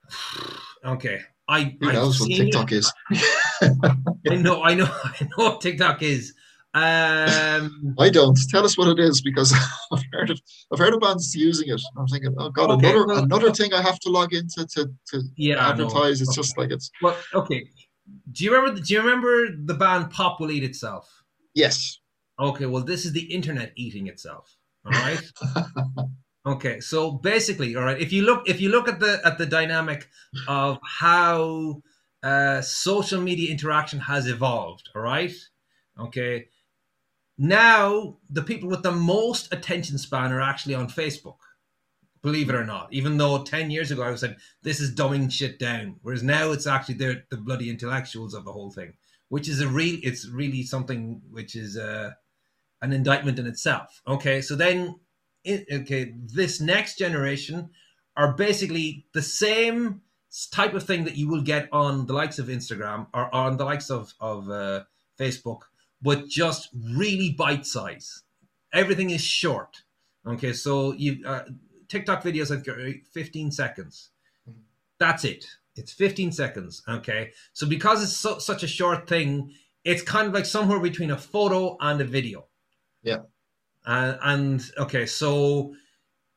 Okay, 0.84 1.20
I 1.48 1.76
who 1.80 1.92
knows 1.92 2.20
what 2.20 2.30
TikTok 2.30 2.72
it. 2.72 2.76
is? 2.76 2.92
I 3.62 4.36
know, 4.36 4.62
I 4.62 4.74
know, 4.74 4.88
I 4.90 5.24
know 5.24 5.44
what 5.44 5.60
TikTok 5.60 6.02
is. 6.02 6.34
Um, 6.74 7.94
I 7.98 8.08
don't. 8.08 8.38
Tell 8.48 8.64
us 8.64 8.78
what 8.78 8.88
it 8.88 8.98
is 9.02 9.20
because 9.20 9.52
I've 9.92 10.02
heard 10.12 10.30
of 10.30 10.40
I've 10.72 10.78
heard 10.78 10.94
of 10.94 11.00
bands 11.00 11.34
using 11.34 11.68
it. 11.68 11.80
I'm 11.96 12.06
thinking, 12.06 12.34
oh 12.38 12.50
god, 12.50 12.70
okay, 12.70 12.90
another 12.90 13.06
well, 13.06 13.24
another 13.24 13.52
thing 13.52 13.74
I 13.74 13.82
have 13.82 13.98
to 14.00 14.08
log 14.08 14.32
into 14.32 14.66
to 14.66 14.90
to 15.08 15.22
yeah, 15.36 15.68
advertise. 15.68 16.20
It's 16.20 16.30
okay. 16.30 16.36
just 16.36 16.56
like 16.56 16.70
it's. 16.70 16.90
Well, 17.02 17.16
okay. 17.34 17.68
Do 18.32 18.44
you 18.44 18.54
remember? 18.54 18.80
Do 18.80 18.94
you 18.94 19.00
remember 19.00 19.48
the 19.54 19.74
band 19.74 20.10
Pop 20.10 20.40
Will 20.40 20.50
Eat 20.50 20.64
Itself? 20.64 21.10
Yes. 21.54 21.98
Okay. 22.40 22.66
Well, 22.66 22.82
this 22.82 23.04
is 23.04 23.12
the 23.12 23.22
internet 23.22 23.72
eating 23.76 24.06
itself. 24.06 24.56
All 24.86 24.92
right. 24.92 25.20
Okay. 26.46 26.80
So 26.80 27.12
basically, 27.12 27.76
all 27.76 27.84
right. 27.84 28.00
If 28.00 28.12
you 28.12 28.22
look, 28.22 28.48
if 28.48 28.60
you 28.60 28.70
look 28.70 28.88
at 28.88 29.00
the 29.00 29.20
at 29.24 29.38
the 29.38 29.46
dynamic 29.46 30.08
of 30.48 30.78
how 30.82 31.82
uh, 32.22 32.60
social 32.60 33.20
media 33.20 33.50
interaction 33.50 34.00
has 34.00 34.26
evolved, 34.26 34.90
all 34.94 35.02
right. 35.02 35.34
Okay 35.98 36.46
now, 37.38 38.18
the 38.30 38.42
people 38.42 38.68
with 38.68 38.82
the 38.82 38.92
most 38.92 39.52
attention 39.52 39.98
span 39.98 40.32
are 40.32 40.40
actually 40.40 40.74
on 40.74 40.88
Facebook. 40.88 41.38
Believe 42.22 42.48
it 42.48 42.54
or 42.54 42.64
not, 42.64 42.86
even 42.92 43.16
though 43.16 43.42
10 43.42 43.70
years 43.70 43.90
ago 43.90 44.04
I 44.04 44.14
saying 44.14 44.36
this 44.62 44.78
is 44.78 44.94
dumbing 44.94 45.30
shit 45.32 45.58
down. 45.58 45.96
Whereas 46.02 46.22
now 46.22 46.52
it's 46.52 46.68
actually 46.68 46.94
they're 46.94 47.24
the 47.30 47.36
bloody 47.36 47.68
intellectuals 47.68 48.34
of 48.34 48.44
the 48.44 48.52
whole 48.52 48.70
thing, 48.70 48.92
which 49.28 49.48
is 49.48 49.60
a 49.60 49.66
real, 49.66 49.98
it's 50.04 50.28
really 50.28 50.62
something 50.62 51.20
which 51.32 51.56
is 51.56 51.76
uh, 51.76 52.12
an 52.80 52.92
indictment 52.92 53.40
in 53.40 53.48
itself. 53.48 54.02
Okay, 54.06 54.40
so 54.40 54.54
then, 54.54 55.00
okay, 55.46 56.14
this 56.16 56.60
next 56.60 56.98
generation 56.98 57.70
are 58.16 58.32
basically 58.32 59.06
the 59.12 59.22
same 59.22 60.02
type 60.50 60.74
of 60.74 60.82
thing 60.84 61.04
that 61.04 61.16
you 61.16 61.28
will 61.28 61.42
get 61.42 61.68
on 61.72 62.06
the 62.06 62.12
likes 62.12 62.38
of 62.38 62.46
Instagram 62.46 63.06
or 63.12 63.34
on 63.34 63.56
the 63.56 63.64
likes 63.64 63.90
of, 63.90 64.14
of 64.20 64.48
uh, 64.48 64.82
Facebook 65.18 65.62
but 66.02 66.28
just 66.28 66.68
really 66.74 67.30
bite 67.30 67.64
size. 67.64 68.22
Everything 68.74 69.10
is 69.10 69.22
short. 69.22 69.82
Okay, 70.26 70.52
so 70.52 70.92
you 70.92 71.24
uh, 71.26 71.44
TikTok 71.88 72.22
videos 72.22 72.50
are 72.50 73.00
15 73.12 73.52
seconds. 73.52 74.10
That's 74.98 75.24
it. 75.24 75.46
It's 75.76 75.92
15 75.92 76.32
seconds. 76.32 76.82
Okay, 76.88 77.32
so 77.52 77.66
because 77.66 78.02
it's 78.02 78.16
so, 78.16 78.38
such 78.38 78.62
a 78.62 78.68
short 78.68 79.08
thing, 79.08 79.52
it's 79.84 80.02
kind 80.02 80.26
of 80.26 80.34
like 80.34 80.46
somewhere 80.46 80.80
between 80.80 81.10
a 81.10 81.18
photo 81.18 81.76
and 81.80 82.00
a 82.00 82.04
video. 82.04 82.46
Yeah. 83.02 83.18
Uh, 83.84 84.16
and 84.22 84.70
okay, 84.78 85.06
so 85.06 85.74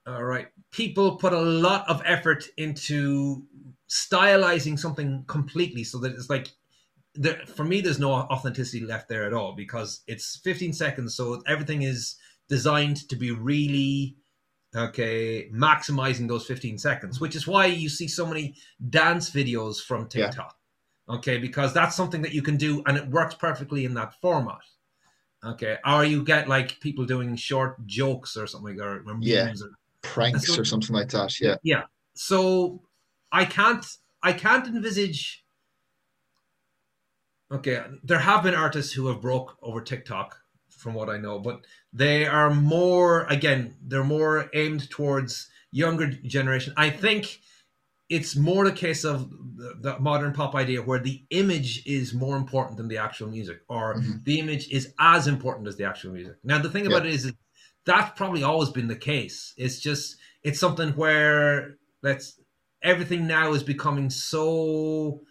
all 0.08 0.24
right, 0.24 0.48
people 0.72 1.16
put 1.16 1.34
a 1.34 1.40
lot 1.40 1.88
of 1.90 2.02
effort 2.06 2.46
into 2.58 3.44
stylizing 3.90 4.78
something 4.78 5.24
completely 5.28 5.84
so 5.84 6.00
that 6.00 6.14
it's 6.14 6.30
like 6.30 6.50
there, 7.16 7.42
for 7.46 7.64
me, 7.64 7.82
there's 7.82 8.00
no 8.00 8.12
authenticity 8.12 8.86
left 8.86 9.08
there 9.10 9.26
at 9.26 9.34
all 9.34 9.54
because 9.54 10.02
it's 10.08 10.40
15 10.44 10.74
seconds, 10.74 11.16
so 11.16 11.42
everything 11.48 11.84
is 11.84 12.16
designed 12.50 13.08
to 13.10 13.16
be 13.16 13.32
really 13.32 14.18
okay, 14.76 15.50
maximizing 15.54 16.28
those 16.28 16.46
15 16.46 16.78
seconds, 16.78 17.22
which 17.22 17.36
is 17.36 17.48
why 17.48 17.66
you 17.66 17.88
see 17.88 18.08
so 18.08 18.26
many 18.26 18.56
dance 18.90 19.30
videos 19.30 19.82
from 19.82 20.08
TikTok. 20.08 20.56
Yeah. 21.08 21.16
Okay, 21.16 21.38
because 21.38 21.74
that's 21.74 21.96
something 21.96 22.22
that 22.24 22.34
you 22.34 22.42
can 22.42 22.58
do 22.58 22.84
and 22.88 22.98
it 22.98 23.08
works 23.08 23.36
perfectly 23.36 23.86
in 23.86 23.94
that 23.94 24.20
format. 24.22 24.62
Okay, 25.46 25.78
or 25.86 26.04
you 26.04 26.24
get 26.24 26.48
like 26.50 26.80
people 26.80 27.06
doing 27.06 27.36
short 27.36 27.86
jokes 27.86 28.36
or 28.36 28.48
something, 28.48 28.80
or, 28.80 29.04
or 29.06 29.18
yeah, 29.20 29.50
or, 29.50 29.70
pranks 30.02 30.48
so, 30.48 30.62
or 30.62 30.66
something 30.66 30.96
like 30.96 31.10
that. 31.10 31.40
Yeah, 31.40 31.56
yeah. 31.64 31.84
So 32.16 32.82
I 33.32 33.46
can't, 33.46 33.86
I 34.24 34.34
can't 34.34 34.68
envisage 34.68 35.46
Okay, 37.52 37.80
there 38.04 38.20
have 38.20 38.44
been 38.44 38.56
artists 38.56 38.92
who 38.94 39.08
have 39.08 39.22
broke 39.22 39.56
over 39.62 39.80
TikTok, 39.80 40.36
from 40.70 40.94
what 40.96 41.10
I 41.10 41.18
know, 41.18 41.40
but 41.40 41.66
they 41.94 42.26
are 42.26 42.50
more 42.50 43.26
again, 43.26 43.76
they're 43.82 44.04
more 44.04 44.50
aimed 44.54 44.90
towards 44.90 45.50
younger 45.72 46.08
generation. 46.08 46.74
I 46.76 46.90
think 46.90 47.40
it's 48.10 48.36
more 48.36 48.66
the 48.66 48.72
case 48.72 49.04
of 49.04 49.30
the, 49.30 49.76
the 49.80 50.00
modern 50.00 50.34
pop 50.34 50.56
idea 50.56 50.82
where 50.82 51.00
the 51.00 51.24
image 51.32 51.86
is 51.86 52.14
more 52.14 52.38
important 52.38 52.78
than 52.78 52.88
the 52.88 52.98
actual 52.98 53.28
music, 53.28 53.62
or 53.68 53.96
mm-hmm. 53.96 54.18
the 54.24 54.40
image 54.40 54.70
is 54.70 54.94
as 55.00 55.28
important 55.28 55.68
as 55.68 55.76
the 55.76 55.86
actual 55.86 56.12
music. 56.12 56.36
Now, 56.44 56.60
the 56.60 56.70
thing 56.70 56.86
about 56.86 57.04
yeah. 57.04 57.12
it 57.12 57.16
is, 57.16 57.34
that's 57.86 58.18
probably 58.18 58.44
always 58.44 58.70
been 58.70 58.88
the 58.88 58.96
case. 58.96 59.54
It's 59.58 59.80
just 59.80 60.18
it's 60.44 60.60
something 60.60 60.90
where 60.92 61.78
let's 62.02 62.40
everything 62.82 63.26
now 63.26 63.54
is 63.54 63.64
becoming 63.64 64.10
so 64.10 65.22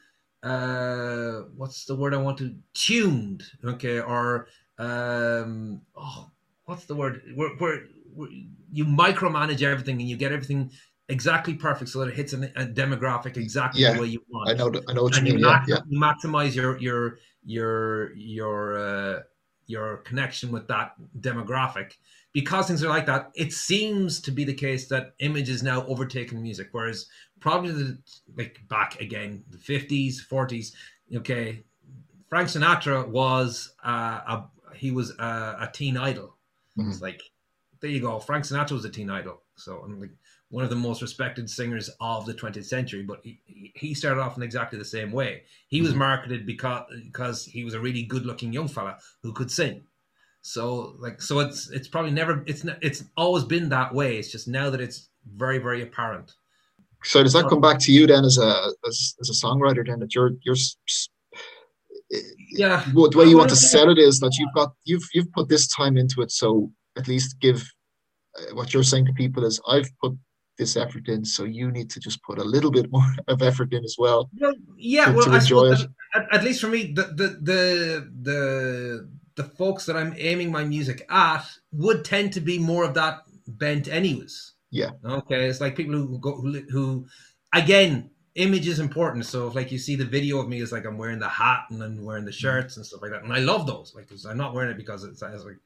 uh, 0.43 1.43
what's 1.57 1.87
the 1.87 1.95
word 1.95 2.13
I 2.13 2.19
want 2.19 2.39
to 2.39 2.55
tuned, 2.75 3.45
okay, 3.65 4.01
or 4.01 4.49
um, 4.79 5.81
oh, 5.97 6.31
what's 6.67 6.85
the 6.85 6.95
word? 6.95 7.23
Where, 7.35 7.51
where, 7.57 7.87
where, 8.15 8.29
you 8.71 8.85
micromanage 8.85 9.63
everything 9.63 10.01
and 10.01 10.09
you 10.09 10.17
get 10.17 10.33
everything 10.33 10.71
exactly 11.09 11.55
perfect 11.55 11.91
so 11.91 12.01
that 12.01 12.09
it 12.09 12.15
hits 12.15 12.33
a, 12.33 12.45
a 12.57 12.67
demographic 12.67 13.37
exactly 13.37 13.83
yeah, 13.83 13.95
the 13.95 14.01
way 14.01 14.07
you 14.07 14.23
want. 14.29 14.51
I 14.51 14.55
know, 14.55 14.73
I 14.89 14.93
know 14.93 15.05
what 15.05 15.17
and 15.17 15.27
you 15.27 15.35
mean. 15.35 15.43
You, 15.43 15.49
yeah, 15.49 15.65
yeah. 15.67 15.79
you 15.89 16.01
maximize 16.01 16.55
your 16.55 16.79
your 16.79 17.19
your 17.45 18.15
your 18.15 18.79
uh, 18.79 19.23
your 19.67 19.99
connection 19.99 20.51
with 20.51 20.67
that 20.69 20.93
demographic 21.21 21.95
because 22.33 22.67
things 22.67 22.83
are 22.83 22.89
like 22.89 23.07
that. 23.07 23.31
It 23.35 23.53
seems 23.53 24.21
to 24.23 24.31
be 24.31 24.45
the 24.45 24.55
case 24.55 24.89
that 24.89 25.15
image 25.19 25.49
is 25.49 25.63
now 25.63 25.87
overtaking 25.87 26.43
music, 26.43 26.69
whereas 26.73 27.07
probably 27.41 27.73
the 27.73 27.99
like 28.37 28.61
back 28.69 29.01
again 29.01 29.45
the 29.51 29.59
50s 29.59 30.15
40s 30.31 30.73
okay 31.15 31.63
frank 32.31 32.49
sinatra 32.49 33.07
was 33.07 33.75
uh, 33.85 33.91
a 34.27 34.45
he 34.75 34.91
was 34.91 35.11
a, 35.19 35.57
a 35.61 35.71
teen 35.75 35.99
idol 35.99 36.39
mm-hmm. 36.79 36.89
it's 36.89 37.03
like 37.03 37.21
there 37.85 37.93
you 37.93 38.01
go. 38.01 38.19
Frank 38.19 38.45
Sinatra 38.45 38.73
was 38.73 38.87
a 38.87 38.89
teen 38.89 39.11
idol, 39.11 39.43
so 39.57 39.83
I'm 39.85 40.01
like 40.01 40.11
one 40.55 40.63
of 40.63 40.71
the 40.71 40.77
most 40.77 41.03
respected 41.03 41.51
singers 41.51 41.91
of 42.01 42.27
the 42.27 42.33
20th 42.33 42.65
century. 42.65 43.03
But 43.03 43.19
he, 43.25 43.41
he 43.75 43.93
started 43.93 44.21
off 44.21 44.37
in 44.37 44.43
exactly 44.45 44.79
the 44.79 44.85
same 44.85 45.11
way. 45.11 45.43
He 45.67 45.81
was 45.81 45.91
mm-hmm. 45.91 45.99
marketed 45.99 46.47
because 46.47 46.85
because 47.03 47.45
he 47.45 47.65
was 47.65 47.75
a 47.75 47.81
really 47.81 48.05
good 48.05 48.25
looking 48.25 48.53
young 48.53 48.69
fella 48.69 48.99
who 49.25 49.33
could 49.33 49.51
sing. 49.51 49.83
So 50.43 50.95
like 51.01 51.21
so 51.21 51.41
it's 51.41 51.71
it's 51.71 51.89
probably 51.89 52.13
never 52.13 52.45
it's 52.47 52.65
it's 52.83 53.03
always 53.17 53.43
been 53.43 53.69
that 53.71 53.93
way. 53.93 54.17
It's 54.17 54.31
just 54.31 54.47
now 54.47 54.71
that 54.71 54.81
it's 54.81 55.09
very 55.27 55.59
very 55.59 55.83
apparent. 55.83 56.33
So 57.03 57.25
does 57.25 57.33
that 57.33 57.49
come 57.49 57.61
back 57.61 57.81
to 57.81 57.93
you 57.93 58.07
then 58.07 58.25
as 58.25 58.39
a 58.39 58.71
as, 58.87 59.17
as 59.21 59.31
a 59.31 59.47
songwriter 59.47 59.85
then 59.85 59.99
that 59.99 60.15
you're 60.15 60.35
you're 60.45 60.57
yeah 62.53 62.85
the 62.95 63.19
way 63.19 63.25
you 63.25 63.37
want 63.37 63.51
to 63.51 63.57
sell 63.57 63.91
it 63.91 63.99
is 63.99 64.21
that 64.21 64.37
you've 64.39 64.55
got 64.55 64.73
you've 64.85 65.09
you've 65.15 65.33
put 65.33 65.49
this 65.49 65.67
time 65.67 65.97
into 65.97 66.23
it 66.23 66.31
so 66.31 66.71
at 66.97 67.09
least 67.09 67.41
give 67.41 67.69
uh, 68.39 68.55
what 68.55 68.73
you're 68.73 68.85
saying 68.85 69.07
to 69.07 69.13
people 69.15 69.45
is 69.45 69.61
I've 69.69 69.91
put 70.01 70.17
this 70.57 70.77
effort 70.77 71.09
in, 71.09 71.25
so 71.25 71.45
you 71.45 71.71
need 71.71 71.91
to 71.91 72.01
just 72.01 72.23
put 72.23 72.39
a 72.39 72.45
little 72.45 72.71
bit 72.71 72.91
more 72.91 73.07
of 73.29 73.43
effort 73.43 73.73
in 73.73 73.85
as 73.85 73.97
well. 73.99 74.31
well 74.39 74.55
yeah, 74.77 75.07
to, 75.07 75.13
well, 75.13 75.25
to 75.27 75.35
enjoy 75.35 75.73
it. 75.73 75.81
At, 76.15 76.35
at, 76.35 76.45
least 76.45 76.61
for 76.61 76.69
me, 76.69 76.93
the, 76.93 77.03
the 77.03 77.29
the 77.43 78.13
the 78.23 79.09
the 79.37 79.45
folks 79.45 79.87
that 79.87 79.97
I'm 79.97 80.15
aiming 80.17 80.53
my 80.53 80.65
music 80.65 81.05
at 81.11 81.45
would 81.73 82.05
tend 82.05 82.33
to 82.35 82.41
be 82.41 82.59
more 82.59 82.85
of 82.85 82.95
that 82.95 83.23
bent, 83.47 83.89
anyways. 83.89 84.53
Yeah. 84.71 84.91
Okay, 85.05 85.47
it's 85.47 85.61
like 85.61 85.77
people 85.77 85.95
who 85.95 86.19
go 86.19 86.41
who, 86.41 86.61
who 86.71 87.07
again 87.53 88.11
image 88.35 88.67
is 88.67 88.81
important. 88.81 89.25
So 89.27 89.47
if 89.49 89.55
like 89.55 89.71
you 89.71 89.79
see 89.79 89.97
the 89.97 90.05
video 90.05 90.39
of 90.39 90.49
me, 90.49 90.61
it's 90.61 90.73
like 90.73 90.85
I'm 90.85 90.99
wearing 90.99 91.19
the 91.19 91.29
hat 91.29 91.67
and 91.71 91.83
I'm 91.83 92.05
wearing 92.05 92.25
the 92.25 92.31
mm. 92.31 92.35
shirts 92.35 92.77
and 92.77 92.85
stuff 92.85 93.03
like 93.03 93.11
that, 93.13 93.23
and 93.23 93.33
I 93.33 93.39
love 93.39 93.67
those. 93.67 93.95
Like 93.95 94.09
I'm 94.29 94.37
not 94.37 94.55
wearing 94.55 94.71
it 94.71 94.77
because 94.77 95.05
it's, 95.05 95.23
it's 95.23 95.45
like 95.45 95.59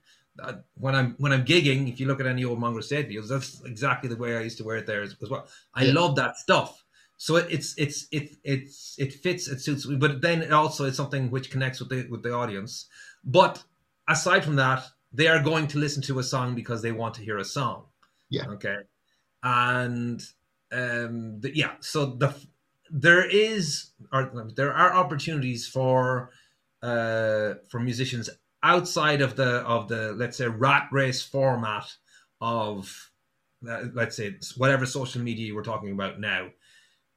when 0.75 0.95
I'm 0.95 1.15
when 1.19 1.33
I'm 1.33 1.45
gigging, 1.45 1.89
if 1.89 2.01
you 2.01 2.07
look 2.07 2.21
at 2.21 2.27
any 2.27 2.45
old 2.45 2.61
Mongrel 2.61 2.83
State 2.83 3.09
videos, 3.09 3.29
that's 3.29 3.63
exactly 3.65 4.09
the 4.09 4.17
way 4.17 4.37
I 4.37 4.41
used 4.41 4.59
to 4.59 4.65
wear 4.65 4.77
it 4.77 4.87
there 4.87 5.03
as, 5.03 5.17
as 5.23 5.31
well. 5.31 5.49
I 5.75 5.85
yeah. 5.85 5.93
love 5.93 6.17
that 6.17 6.37
stuff. 6.37 6.85
So 7.17 7.37
it, 7.37 7.47
it's 7.51 7.75
it's 7.77 8.07
it 8.13 8.37
it's 8.45 8.95
it 8.99 9.13
fits 9.13 9.49
it 9.49 9.61
suits 9.61 9.87
me, 9.87 9.97
but 9.97 10.23
then 10.23 10.43
it 10.43 10.53
also 10.53 10.85
is 10.85 10.97
something 10.97 11.31
which 11.31 11.51
connects 11.51 11.81
with 11.81 11.89
the 11.89 12.07
with 12.09 12.23
the 12.23 12.33
audience. 12.33 12.87
But 13.25 13.63
aside 14.09 14.45
from 14.45 14.57
that, 14.57 14.85
they 15.13 15.27
are 15.27 15.43
going 15.43 15.67
to 15.69 15.79
listen 15.79 16.03
to 16.03 16.21
a 16.21 16.23
song 16.23 16.55
because 16.55 16.81
they 16.81 16.93
want 16.93 17.15
to 17.15 17.23
hear 17.23 17.39
a 17.39 17.45
song. 17.45 17.87
Yeah. 18.31 18.47
Okay. 18.51 18.77
And 19.43 20.23
um 20.71 21.41
the, 21.41 21.51
yeah, 21.55 21.73
so 21.81 22.07
the 22.07 22.35
there 22.91 23.29
is 23.29 23.91
or 24.13 24.31
there 24.55 24.73
are 24.73 24.95
opportunities 24.95 25.67
for 25.67 26.31
uh 26.83 27.55
for 27.69 27.81
musicians 27.81 28.31
outside 28.63 29.21
of 29.21 29.37
the 29.37 29.59
of 29.61 29.89
the 29.89 30.13
let's 30.13 30.37
say 30.37 30.47
rat 30.49 30.89
race 30.93 31.23
format 31.23 31.91
of 32.41 33.11
let's 33.63 34.17
say 34.17 34.37
whatever 34.57 34.87
social 34.87 35.23
media 35.23 35.55
we're 35.55 35.63
talking 35.63 35.93
about 35.93 36.21
now. 36.21 36.49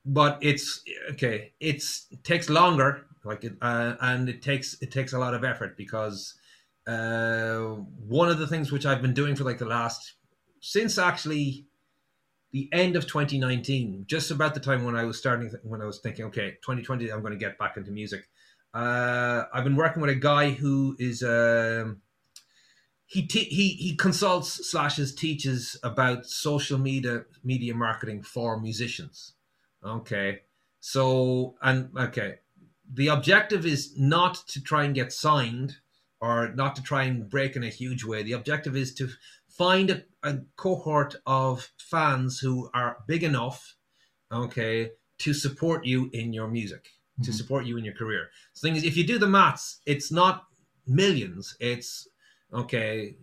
But 0.06 0.40
it's 0.42 0.82
okay 1.12 1.54
it's 1.60 2.08
it 2.12 2.24
takes 2.24 2.50
longer 2.50 3.06
like 3.24 3.44
it, 3.44 3.54
uh, 3.62 3.96
and 4.02 4.28
it 4.30 4.42
takes 4.42 4.82
it 4.82 4.92
takes 4.92 5.14
a 5.14 5.20
lot 5.20 5.34
of 5.34 5.44
effort 5.44 5.78
because 5.78 6.36
uh, 6.88 7.60
one 8.08 8.30
of 8.30 8.40
the 8.40 8.48
things 8.48 8.72
which 8.72 8.86
I've 8.86 9.02
been 9.02 9.14
doing 9.14 9.36
for 9.36 9.44
like 9.44 9.60
the 9.60 9.66
last 9.66 10.14
since 10.60 10.98
actually 10.98 11.68
the 12.52 12.68
end 12.74 12.96
of 12.96 13.08
2019 13.08 14.06
just 14.08 14.32
about 14.32 14.54
the 14.54 14.60
time 14.60 14.84
when 14.84 14.96
I 14.96 15.04
was 15.04 15.18
starting 15.18 15.52
when 15.64 15.82
I 15.82 15.86
was 15.86 16.00
thinking 16.00 16.26
okay 16.26 16.52
2020 16.64 17.12
I'm 17.12 17.22
going 17.22 17.34
to 17.34 17.40
get 17.40 17.58
back 17.58 17.78
into 17.78 17.92
music 17.92 18.28
uh, 18.74 19.44
I've 19.54 19.64
been 19.64 19.76
working 19.76 20.02
with 20.02 20.12
a 20.12 20.16
guy 20.16 20.52
who 20.52 20.96
is 20.98 21.24
um, 21.24 22.02
he 23.06 23.28
te- 23.28 23.46
he 23.46 23.70
he 23.70 23.96
consults 23.96 24.70
slashes 24.70 25.14
teaches 25.14 25.78
about 25.84 26.26
social 26.26 26.78
media 26.78 27.26
media 27.44 27.76
marketing 27.76 28.24
for 28.24 28.60
musicians. 28.60 29.34
Okay, 29.84 30.42
so 30.80 31.56
and 31.62 31.90
okay, 31.98 32.36
the 32.94 33.08
objective 33.08 33.66
is 33.66 33.98
not 33.98 34.36
to 34.48 34.62
try 34.62 34.86
and 34.86 34.96
get 34.96 35.12
signed 35.12 35.78
or 36.22 36.54
not 36.56 36.76
to 36.76 36.84
try 36.84 37.04
and 37.04 37.30
break 37.30 37.56
in 37.56 37.64
a 37.64 37.70
huge 37.70 38.06
way. 38.06 38.24
The 38.24 38.34
objective 38.34 38.78
is 38.78 38.94
to 38.96 39.10
find 39.50 39.90
a, 39.90 40.04
a 40.24 40.38
cohort 40.56 41.16
of 41.26 41.68
fans 41.78 42.40
who 42.40 42.70
are 42.74 43.00
big 43.08 43.24
enough, 43.24 43.76
okay, 44.32 44.92
to 45.18 45.34
support 45.34 45.84
you 45.84 46.10
in 46.14 46.32
your 46.32 46.48
music 46.48 46.88
to 47.18 47.30
mm-hmm. 47.30 47.32
support 47.32 47.66
you 47.66 47.78
in 47.78 47.86
your 47.86 47.94
career. 47.94 48.30
So 48.54 48.68
The 48.68 48.72
thing 48.72 48.78
is, 48.78 48.84
if 48.84 48.98
you 48.98 49.06
do 49.06 49.20
the 49.20 49.28
maths, 49.28 49.82
it's 49.86 50.12
not 50.12 50.46
millions. 50.88 51.56
It's 51.60 52.08
okay, 52.54 53.16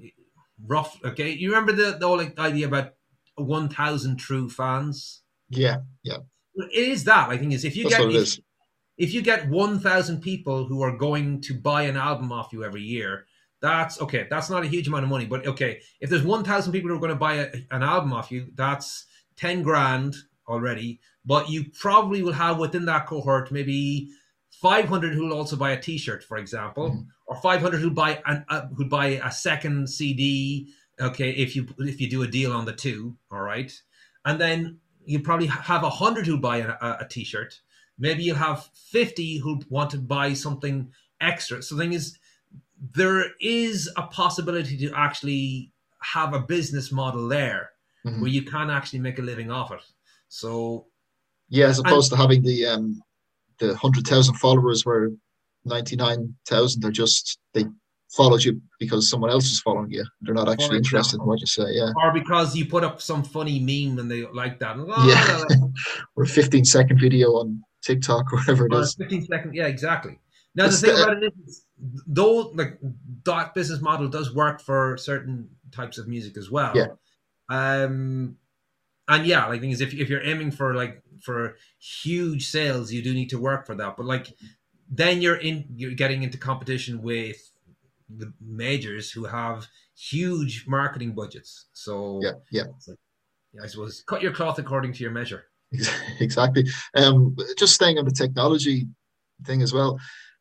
rough. 0.67 0.99
Okay, 1.05 1.31
you 1.31 1.51
remember 1.51 1.73
the 1.73 1.99
the 1.99 2.07
whole 2.07 2.19
like, 2.19 2.39
idea 2.39 2.67
about 2.67 2.95
one 3.37 3.69
thousand 3.69 4.17
true 4.17 4.49
fans? 4.49 5.23
Yeah, 5.51 5.79
yeah. 6.03 6.19
It 6.55 6.89
is 6.89 7.05
that. 7.05 7.29
I 7.29 7.39
think 7.39 7.53
is 7.53 7.65
if 7.65 7.77
you 7.77 7.89
That's 7.89 7.97
get 7.97 8.11
if, 8.11 8.39
if 8.99 9.15
you 9.15 9.23
get 9.23 9.49
one 9.49 9.79
thousand 9.79 10.21
people 10.21 10.65
who 10.65 10.83
are 10.83 10.97
going 10.97 11.41
to 11.43 11.55
buy 11.55 11.83
an 11.83 11.97
album 11.97 12.33
off 12.33 12.53
you 12.53 12.65
every 12.65 12.83
year, 12.83 13.27
that's 13.61 14.01
okay. 14.01 14.27
That's 14.29 14.51
not 14.51 14.65
a 14.65 14.69
huge 14.69 14.89
amount 14.89 15.05
of 15.05 15.11
money, 15.11 15.27
but 15.27 15.47
okay, 15.47 15.81
if 16.01 16.11
there's 16.11 16.25
one 16.25 16.45
thousand 16.45 16.73
people 16.73 16.91
who 16.91 16.97
are 16.97 17.01
going 17.01 17.11
to 17.11 17.17
buy 17.17 17.35
a, 17.35 17.49
an 17.71 17.83
album 17.83 18.13
off 18.13 18.31
you, 18.31 18.49
that's 18.55 19.07
ten 19.37 19.63
grand 19.63 20.17
already, 20.49 21.01
but 21.29 21.51
you 21.51 21.67
probably 21.79 22.23
will 22.23 22.33
have 22.33 22.59
within 22.59 22.87
that 22.87 23.07
cohort 23.07 23.53
maybe 23.53 24.09
500 24.51 25.13
who 25.13 25.27
will 25.27 25.37
also 25.37 25.57
buy 25.57 25.73
a 25.73 25.81
T-shirt, 25.81 26.25
for 26.25 26.39
example, 26.39 26.91
mm-hmm. 26.91 27.03
or 27.27 27.37
500 27.37 27.79
who 27.81 27.91
buy 27.91 28.21
an 28.25 28.45
uh, 28.49 28.67
who 28.69 28.87
buy 28.87 29.21
a 29.23 29.31
second 29.31 29.89
CD. 29.89 30.73
Okay, 31.01 31.31
if 31.31 31.55
you 31.55 31.69
if 31.79 32.01
you 32.01 32.09
do 32.09 32.23
a 32.23 32.27
deal 32.27 32.53
on 32.53 32.65
the 32.65 32.73
two, 32.73 33.15
all 33.31 33.43
right, 33.43 33.71
and 34.25 34.41
then 34.41 34.79
you 35.05 35.21
probably 35.21 35.47
have 35.47 35.85
a 35.85 35.91
hundred 35.91 36.27
who 36.27 36.39
buy 36.39 36.57
a 36.59 36.77
a 36.81 37.07
T-shirt. 37.09 37.61
Maybe 37.99 38.23
you'll 38.23 38.37
have 38.37 38.69
50 38.91 39.39
who 39.39 39.61
want 39.69 39.91
to 39.91 39.99
buy 39.99 40.33
something 40.33 40.93
extra. 41.21 41.63
So 41.63 41.75
the 41.75 41.83
thing 41.83 41.93
is, 41.93 42.17
there 42.95 43.25
is 43.41 43.91
a 43.97 44.03
possibility 44.03 44.79
to 44.79 44.93
actually 44.95 45.73
have 46.01 46.33
a 46.33 46.41
business 46.41 46.93
model 46.93 47.29
there 47.29 47.71
mm-hmm. 48.07 48.21
where 48.21 48.31
you 48.31 48.43
can 48.43 48.71
actually 48.71 49.01
make 49.01 49.19
a 49.19 49.23
living 49.23 49.51
off 49.51 49.73
it. 49.73 49.83
So 50.29 50.87
yeah, 51.49 51.67
as 51.67 51.79
opposed 51.79 52.13
and, 52.13 52.19
to 52.19 52.23
having 52.23 52.43
the 52.43 52.67
um 52.67 53.03
the 53.59 53.77
hundred 53.77 54.07
thousand 54.07 54.35
followers 54.37 54.85
where 54.85 55.11
ninety 55.65 55.97
nine 55.97 56.35
thousand 56.47 56.85
are 56.85 56.91
just 56.91 57.39
they 57.55 57.65
followed 58.11 58.43
you 58.43 58.61
because 58.79 59.11
someone 59.11 59.31
else 59.31 59.47
is 59.47 59.61
following 59.61 59.91
you. 59.91 60.05
They're 60.23 60.35
not 60.35 60.49
actually 60.49 60.79
interested 60.79 61.21
in 61.21 61.27
what 61.27 61.41
you 61.41 61.47
say. 61.47 61.65
Yeah. 61.69 61.93
Or 62.03 62.13
because 62.13 62.57
you 62.57 62.67
put 62.67 62.85
up 62.85 63.03
some 63.03 63.23
funny 63.23 63.59
meme 63.59 63.99
and 63.99 64.11
they 64.11 64.27
like 64.27 64.59
that. 64.61 64.77
yeah. 65.59 65.67
or 66.17 66.25
a 66.25 66.27
15 66.27 66.65
second 66.65 66.99
video 66.99 67.33
on 67.33 67.63
TikTok 67.83 68.33
or 68.33 68.39
whatever 68.39 68.67
it 68.67 68.73
or 68.73 68.81
is. 68.81 68.95
15 68.95 69.27
second. 69.27 69.55
Yeah, 69.55 69.67
exactly. 69.67 70.19
Now 70.55 70.67
it's 70.67 70.81
the 70.81 70.89
thing 70.89 70.97
the, 70.97 71.03
about 71.03 71.23
it 71.23 71.33
is, 71.47 71.67
though, 72.07 72.51
like 72.55 72.79
that 73.25 73.55
business 73.55 73.81
model 73.81 74.09
does 74.09 74.35
work 74.35 74.61
for 74.61 74.97
certain 74.97 75.49
types 75.71 75.99
of 75.99 76.09
music 76.09 76.37
as 76.37 76.51
well. 76.51 76.73
Yeah. 76.75 76.87
Um, 77.51 78.38
and 79.09 79.27
yeah, 79.27 79.47
like 79.47 79.61
thing 79.61 79.71
is, 79.71 79.81
if 79.81 79.95
if 79.95 80.09
you're 80.09 80.23
aiming 80.23 80.51
for 80.51 80.75
like 80.75 81.03
for 81.23 81.57
huge 81.81 82.49
sales, 82.49 82.93
you 82.93 83.03
do 83.03 83.15
need 83.15 83.31
to 83.31 83.41
work 83.41 83.67
for 83.67 83.75
that. 83.75 83.97
But 83.97 84.07
like, 84.07 84.35
then 84.91 85.23
you're 85.23 85.37
in 85.37 85.65
you're 85.75 85.93
getting 85.93 86.23
into 86.23 86.39
competition 86.39 87.03
with 87.03 87.51
the 88.09 88.33
majors 88.41 89.11
who 89.11 89.25
have 89.25 89.67
huge 89.97 90.67
marketing 90.67 91.13
budgets. 91.13 91.67
So 91.73 92.21
yeah, 92.23 92.33
yeah. 92.51 92.65
Like, 92.87 92.99
yeah, 93.55 93.63
I 93.65 93.67
suppose 93.67 94.05
cut 94.07 94.23
your 94.23 94.33
cloth 94.33 94.59
according 94.59 94.93
to 94.93 95.03
your 95.03 95.13
measure. 95.13 95.45
Exactly. 96.21 96.67
Um, 96.95 97.37
just 97.59 97.75
staying 97.75 97.99
on 97.99 98.05
the 98.05 98.11
technology 98.11 98.87
thing 99.45 99.63
as 99.63 99.73
well. 99.73 99.99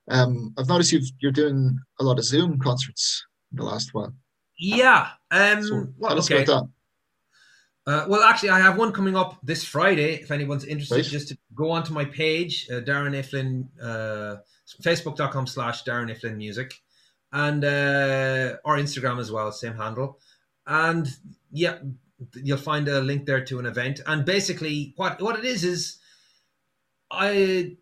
Um, 0.10 0.54
I've 0.58 0.68
noticed 0.68 0.92
you've 0.92 1.10
you're 1.20 1.32
doing 1.32 1.78
a 2.00 2.04
lot 2.04 2.20
of 2.20 2.26
Zoom 2.26 2.60
concerts 2.60 3.26
in 3.52 3.58
the 3.58 3.64
last 3.64 3.94
while. 3.94 4.14
Yeah. 4.58 5.10
Um, 5.32 5.64
so 5.64 5.88
well, 5.98 6.20
okay. 6.20 6.46
Uh, 7.88 8.06
well, 8.10 8.22
actually, 8.22 8.50
I 8.50 8.60
have 8.60 8.78
one 8.78 8.92
coming 8.92 9.16
up 9.16 9.38
this 9.42 9.64
Friday. 9.64 10.16
If 10.16 10.30
anyone's 10.30 10.66
interested, 10.66 10.96
right. 10.96 11.06
just 11.06 11.30
to 11.30 11.38
go 11.56 11.72
onto 11.72 11.94
my 11.94 12.04
page, 12.04 12.68
uh, 12.70 12.82
Darren 12.82 13.18
A. 13.18 13.24
Flynn, 13.24 13.70
uh, 13.82 14.36
facebook.com 14.84 15.48
slash 15.48 15.86
Darren 15.86 16.12
A. 16.12 16.16
Flynn 16.16 16.38
Music, 16.38 16.74
and 17.32 17.64
uh, 17.64 18.58
or 18.66 18.76
Instagram 18.76 19.20
as 19.22 19.32
well, 19.32 19.54
same 19.54 19.78
handle. 19.78 20.20
And 20.68 21.08
yeah, 21.50 21.78
you'll 22.36 22.58
find 22.58 22.90
a 22.90 23.00
link 23.00 23.26
there 23.26 23.46
to 23.46 23.58
an 23.60 23.66
event. 23.66 24.02
And 24.06 24.26
basically, 24.26 24.94
what 24.98 25.22
what 25.22 25.40
it 25.40 25.46
is 25.46 25.64
is, 25.64 25.98
I 27.10 27.78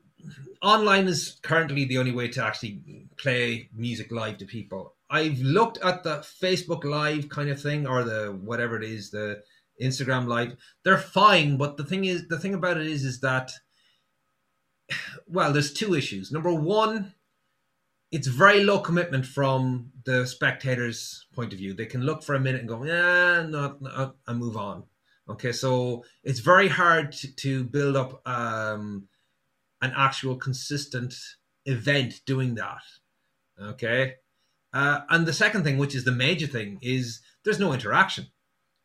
online 0.62 1.08
is 1.08 1.40
currently 1.42 1.86
the 1.86 1.98
only 1.98 2.12
way 2.12 2.28
to 2.28 2.46
actually 2.46 3.08
play 3.18 3.70
music 3.74 4.12
live 4.12 4.38
to 4.38 4.46
people. 4.46 4.94
I've 5.10 5.40
looked 5.40 5.80
at 5.84 6.04
the 6.04 6.18
Facebook 6.18 6.84
Live 6.84 7.28
kind 7.30 7.50
of 7.50 7.60
thing, 7.60 7.88
or 7.88 8.04
the 8.04 8.38
whatever 8.40 8.78
it 8.78 8.84
is, 8.84 9.10
the 9.10 9.42
Instagram 9.82 10.28
Live. 10.28 10.56
They're 10.84 10.98
fine, 10.98 11.58
but 11.58 11.78
the 11.78 11.84
thing 11.84 12.06
is, 12.06 12.28
the 12.28 12.40
thing 12.40 12.54
about 12.54 12.78
it 12.78 12.88
is, 12.88 13.04
is 13.04 13.20
that, 13.22 13.52
well, 15.28 15.52
there's 15.52 15.74
two 15.74 15.96
issues. 15.96 16.32
Number 16.32 16.54
one, 16.54 17.14
it's 18.12 18.28
very 18.28 18.64
low 18.64 18.80
commitment 18.80 19.26
from 19.26 19.92
the 20.06 20.26
spectator's 20.26 21.26
point 21.34 21.52
of 21.52 21.60
view. 21.60 21.74
They 21.74 21.86
can 21.86 22.02
look 22.02 22.24
for 22.24 22.36
a 22.36 22.40
minute 22.40 22.62
and 22.62 22.70
go, 22.70 22.84
yeah, 22.84 23.46
not, 23.48 23.82
not 23.82 24.16
and 24.28 24.40
move 24.40 24.56
on. 24.56 24.84
Okay, 25.28 25.52
so 25.52 26.06
it's 26.24 26.40
very 26.40 26.68
hard 26.68 27.12
to, 27.14 27.36
to 27.36 27.64
build 27.64 27.96
up 27.96 28.22
um, 28.28 29.08
an 29.82 29.92
actual 29.96 30.36
consistent 30.36 31.16
event 31.66 32.22
doing 32.26 32.56
that. 32.56 32.84
Okay, 33.60 34.16
uh, 34.72 35.00
and 35.10 35.26
the 35.26 35.34
second 35.34 35.64
thing, 35.64 35.78
which 35.78 35.96
is 35.96 36.04
the 36.04 36.12
major 36.12 36.46
thing, 36.46 36.78
is 36.82 37.22
there's 37.44 37.60
no 37.60 37.74
interaction. 37.74 38.28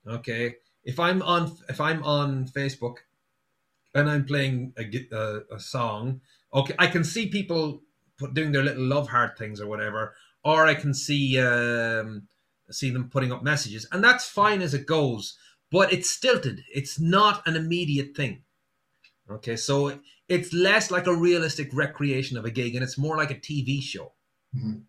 Okay, 0.07 0.57
if 0.85 0.99
I'm 0.99 1.23
on 1.23 1.57
if 1.69 1.81
I'm 1.81 2.03
on 2.05 2.47
Facebook 2.47 2.97
and 3.95 4.09
I'm 4.09 4.25
playing 4.25 4.73
a, 4.79 5.15
a, 5.15 5.57
a 5.57 5.61
song, 5.61 6.21
okay, 6.55 6.75
I 6.79 6.87
can 6.87 7.05
see 7.05 7.29
people 7.29 7.83
put, 8.19 8.35
doing 8.35 8.53
their 8.53 8.63
little 8.63 8.85
love 8.85 9.09
heart 9.09 9.37
things 9.37 9.61
or 9.61 9.67
whatever, 9.67 10.15
or 10.45 10.67
I 10.67 10.75
can 10.75 10.95
see 10.95 11.39
um, 11.41 12.29
see 12.71 12.91
them 12.91 13.11
putting 13.11 13.33
up 13.33 13.43
messages, 13.43 13.87
and 13.93 14.03
that's 14.03 14.29
fine 14.29 14.63
as 14.63 14.75
it 14.75 14.87
goes. 14.87 15.37
But 15.71 15.93
it's 15.93 16.11
stilted. 16.11 16.65
It's 16.75 16.99
not 16.99 17.47
an 17.47 17.55
immediate 17.55 18.17
thing. 18.17 18.43
Okay, 19.31 19.55
so 19.55 20.01
it's 20.29 20.53
less 20.53 20.91
like 20.91 21.07
a 21.07 21.15
realistic 21.15 21.71
recreation 21.73 22.37
of 22.37 22.45
a 22.45 22.51
gig, 22.51 22.75
and 22.75 22.83
it's 22.83 22.99
more 22.99 23.17
like 23.17 23.31
a 23.31 23.37
TV 23.37 23.81
show. 23.81 24.13
Mm-hmm. 24.57 24.81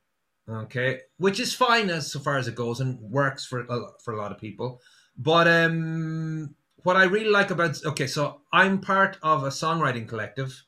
Okay, 0.51 1.01
which 1.17 1.39
is 1.39 1.54
fine 1.54 1.89
as 1.89 2.12
so 2.12 2.19
far 2.19 2.38
as 2.38 2.47
it 2.47 2.56
goes 2.56 2.80
and 2.80 2.99
works 2.99 3.45
for 3.45 3.65
for 4.04 4.13
a 4.13 4.17
lot 4.17 4.32
of 4.32 4.39
people. 4.39 4.82
But 5.17 5.47
um, 5.47 6.56
what 6.84 6.95
I 6.95 7.04
really 7.04 7.30
like 7.30 7.52
about 7.52 7.84
okay, 7.86 8.08
so 8.08 8.41
I'm 8.52 8.80
part 8.80 9.17
of 9.21 9.43
a 9.43 9.50
songwriting 9.50 10.08
collective. 10.08 10.63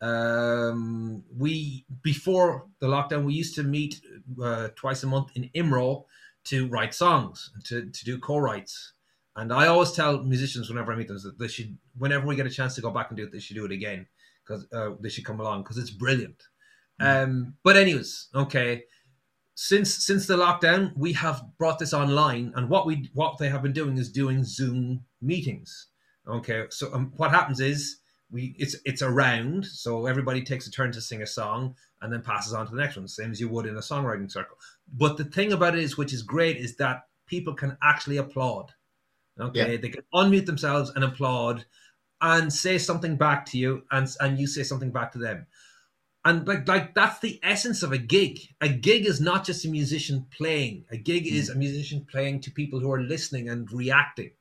Um, 0.00 1.24
we 1.36 1.86
before 2.02 2.66
the 2.80 2.86
lockdown, 2.86 3.24
we 3.24 3.34
used 3.34 3.54
to 3.56 3.62
meet 3.62 4.00
uh, 4.42 4.68
twice 4.76 5.02
a 5.02 5.06
month 5.06 5.30
in 5.34 5.50
Imro 5.54 6.04
to 6.44 6.68
write 6.68 6.94
songs 6.94 7.50
to 7.64 7.90
to 7.90 8.04
do 8.04 8.18
co-writes. 8.18 8.92
And 9.34 9.52
I 9.52 9.66
always 9.66 9.92
tell 9.92 10.22
musicians 10.22 10.70
whenever 10.70 10.92
I 10.92 10.96
meet 10.96 11.08
them 11.08 11.18
that 11.22 11.38
they 11.38 11.48
should, 11.48 11.76
whenever 11.98 12.26
we 12.26 12.36
get 12.36 12.46
a 12.46 12.50
chance 12.50 12.74
to 12.76 12.80
go 12.80 12.90
back 12.90 13.10
and 13.10 13.18
do 13.18 13.24
it, 13.24 13.32
they 13.32 13.38
should 13.38 13.56
do 13.56 13.66
it 13.66 13.72
again 13.72 14.06
because 14.42 14.66
uh, 14.72 14.92
they 15.00 15.10
should 15.10 15.26
come 15.26 15.40
along 15.40 15.62
because 15.62 15.76
it's 15.76 15.90
brilliant. 15.90 16.42
Mm. 17.00 17.24
Um, 17.24 17.54
but 17.62 17.76
anyways, 17.76 18.28
okay 18.34 18.84
since 19.56 20.04
since 20.04 20.26
the 20.26 20.36
lockdown, 20.36 20.92
we 20.96 21.14
have 21.14 21.42
brought 21.56 21.78
this 21.78 21.94
online, 21.94 22.52
and 22.56 22.68
what 22.68 22.86
we 22.86 23.10
what 23.14 23.38
they 23.38 23.48
have 23.48 23.62
been 23.62 23.72
doing 23.72 23.96
is 23.96 24.12
doing 24.12 24.44
Zoom 24.44 25.02
meetings. 25.22 25.88
Okay, 26.28 26.66
so 26.68 26.92
um, 26.92 27.10
what 27.16 27.30
happens 27.30 27.58
is 27.60 28.00
we 28.30 28.54
it's 28.58 28.76
it's 28.84 29.00
a 29.00 29.10
round, 29.10 29.64
so 29.64 30.06
everybody 30.06 30.42
takes 30.42 30.66
a 30.66 30.70
turn 30.70 30.92
to 30.92 31.00
sing 31.00 31.22
a 31.22 31.26
song 31.26 31.74
and 32.02 32.12
then 32.12 32.20
passes 32.20 32.52
on 32.52 32.66
to 32.66 32.74
the 32.74 32.80
next 32.80 32.96
one, 32.96 33.08
same 33.08 33.30
as 33.30 33.40
you 33.40 33.48
would 33.48 33.64
in 33.64 33.76
a 33.76 33.80
songwriting 33.80 34.30
circle. 34.30 34.58
But 34.94 35.16
the 35.16 35.24
thing 35.24 35.54
about 35.54 35.74
it 35.74 35.82
is, 35.82 35.96
which 35.96 36.12
is 36.12 36.22
great, 36.22 36.58
is 36.58 36.76
that 36.76 37.04
people 37.26 37.54
can 37.54 37.78
actually 37.82 38.18
applaud. 38.18 38.72
Okay, 39.40 39.72
yeah. 39.72 39.76
they 39.78 39.88
can 39.88 40.02
unmute 40.14 40.44
themselves 40.44 40.92
and 40.94 41.02
applaud 41.02 41.64
and 42.20 42.52
say 42.52 42.76
something 42.76 43.16
back 43.16 43.46
to 43.46 43.58
you, 43.58 43.84
and 43.90 44.14
and 44.20 44.38
you 44.38 44.46
say 44.46 44.64
something 44.64 44.92
back 44.92 45.12
to 45.12 45.18
them 45.18 45.46
and 46.26 46.46
like 46.48 46.66
like 46.66 46.92
that's 46.92 47.20
the 47.20 47.38
essence 47.44 47.84
of 47.84 47.92
a 47.92 47.98
gig. 47.98 48.40
A 48.60 48.68
gig 48.68 49.06
is 49.06 49.20
not 49.20 49.44
just 49.44 49.64
a 49.64 49.68
musician 49.68 50.26
playing. 50.36 50.84
A 50.90 50.96
gig 50.96 51.24
mm. 51.24 51.30
is 51.30 51.50
a 51.50 51.54
musician 51.54 52.04
playing 52.10 52.40
to 52.40 52.50
people 52.50 52.80
who 52.80 52.90
are 52.92 53.00
listening 53.00 53.48
and 53.48 53.70
reacting. 53.72 54.32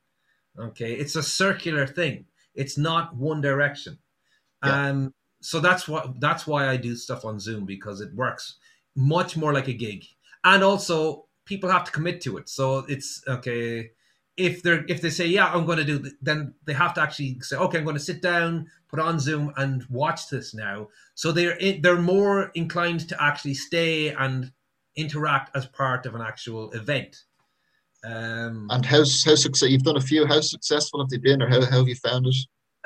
Okay? 0.60 0.94
It's 0.94 1.16
a 1.16 1.22
circular 1.22 1.86
thing. 1.86 2.26
It's 2.56 2.76
not 2.76 3.16
one 3.16 3.40
direction. 3.40 4.00
Yeah. 4.64 4.88
um 4.88 5.14
so 5.42 5.60
that's 5.60 5.88
what 5.88 6.20
that's 6.20 6.48
why 6.48 6.70
i 6.70 6.76
do 6.76 6.96
stuff 6.96 7.24
on 7.24 7.40
zoom 7.40 7.66
because 7.66 8.02
it 8.02 8.12
works 8.16 8.56
much 8.96 9.38
more 9.38 9.54
like 9.54 9.68
a 9.68 9.74
gig. 9.74 10.06
And 10.44 10.64
also 10.64 11.28
people 11.46 11.70
have 11.70 11.84
to 11.84 11.92
commit 11.92 12.20
to 12.22 12.38
it. 12.38 12.50
So 12.50 12.80
it's 12.88 13.22
okay 13.28 13.92
if 14.38 14.62
they're 14.64 14.86
if 14.90 15.02
they 15.02 15.10
say 15.10 15.26
yeah 15.26 15.48
i'm 15.54 15.66
going 15.66 15.78
to 15.78 15.86
do 15.86 16.12
then 16.22 16.54
they 16.66 16.74
have 16.74 16.94
to 16.94 17.02
actually 17.02 17.38
say 17.42 17.56
okay 17.56 17.78
i'm 17.78 17.84
going 17.86 17.96
to 17.96 18.02
sit 18.02 18.22
down 18.22 18.68
put 18.96 19.04
on 19.04 19.20
zoom 19.20 19.52
and 19.58 19.86
watch 19.90 20.30
this 20.30 20.54
now. 20.54 20.88
So 21.16 21.32
they're 21.32 21.58
they're 21.82 22.02
more 22.02 22.52
inclined 22.56 23.08
to 23.10 23.24
actually 23.24 23.56
stay 23.56 24.10
and 24.10 24.52
interact 24.96 25.56
as 25.56 25.66
part 25.66 26.06
of 26.06 26.16
an 26.16 26.22
actual 26.22 26.72
event. 26.72 27.24
Um, 28.06 28.68
and 28.70 28.86
how 28.86 29.00
how 29.00 29.36
success 29.36 29.70
you've 29.70 29.84
done 29.84 29.98
a 29.98 30.02
few 30.02 30.26
how 30.26 30.42
successful 30.42 31.00
have 31.00 31.10
they 31.10 31.18
been 31.18 31.42
or 31.42 31.50
how, 31.50 31.62
how 31.66 31.80
have 31.80 31.88
you 31.88 31.96
found 31.96 32.28
it? 32.28 32.36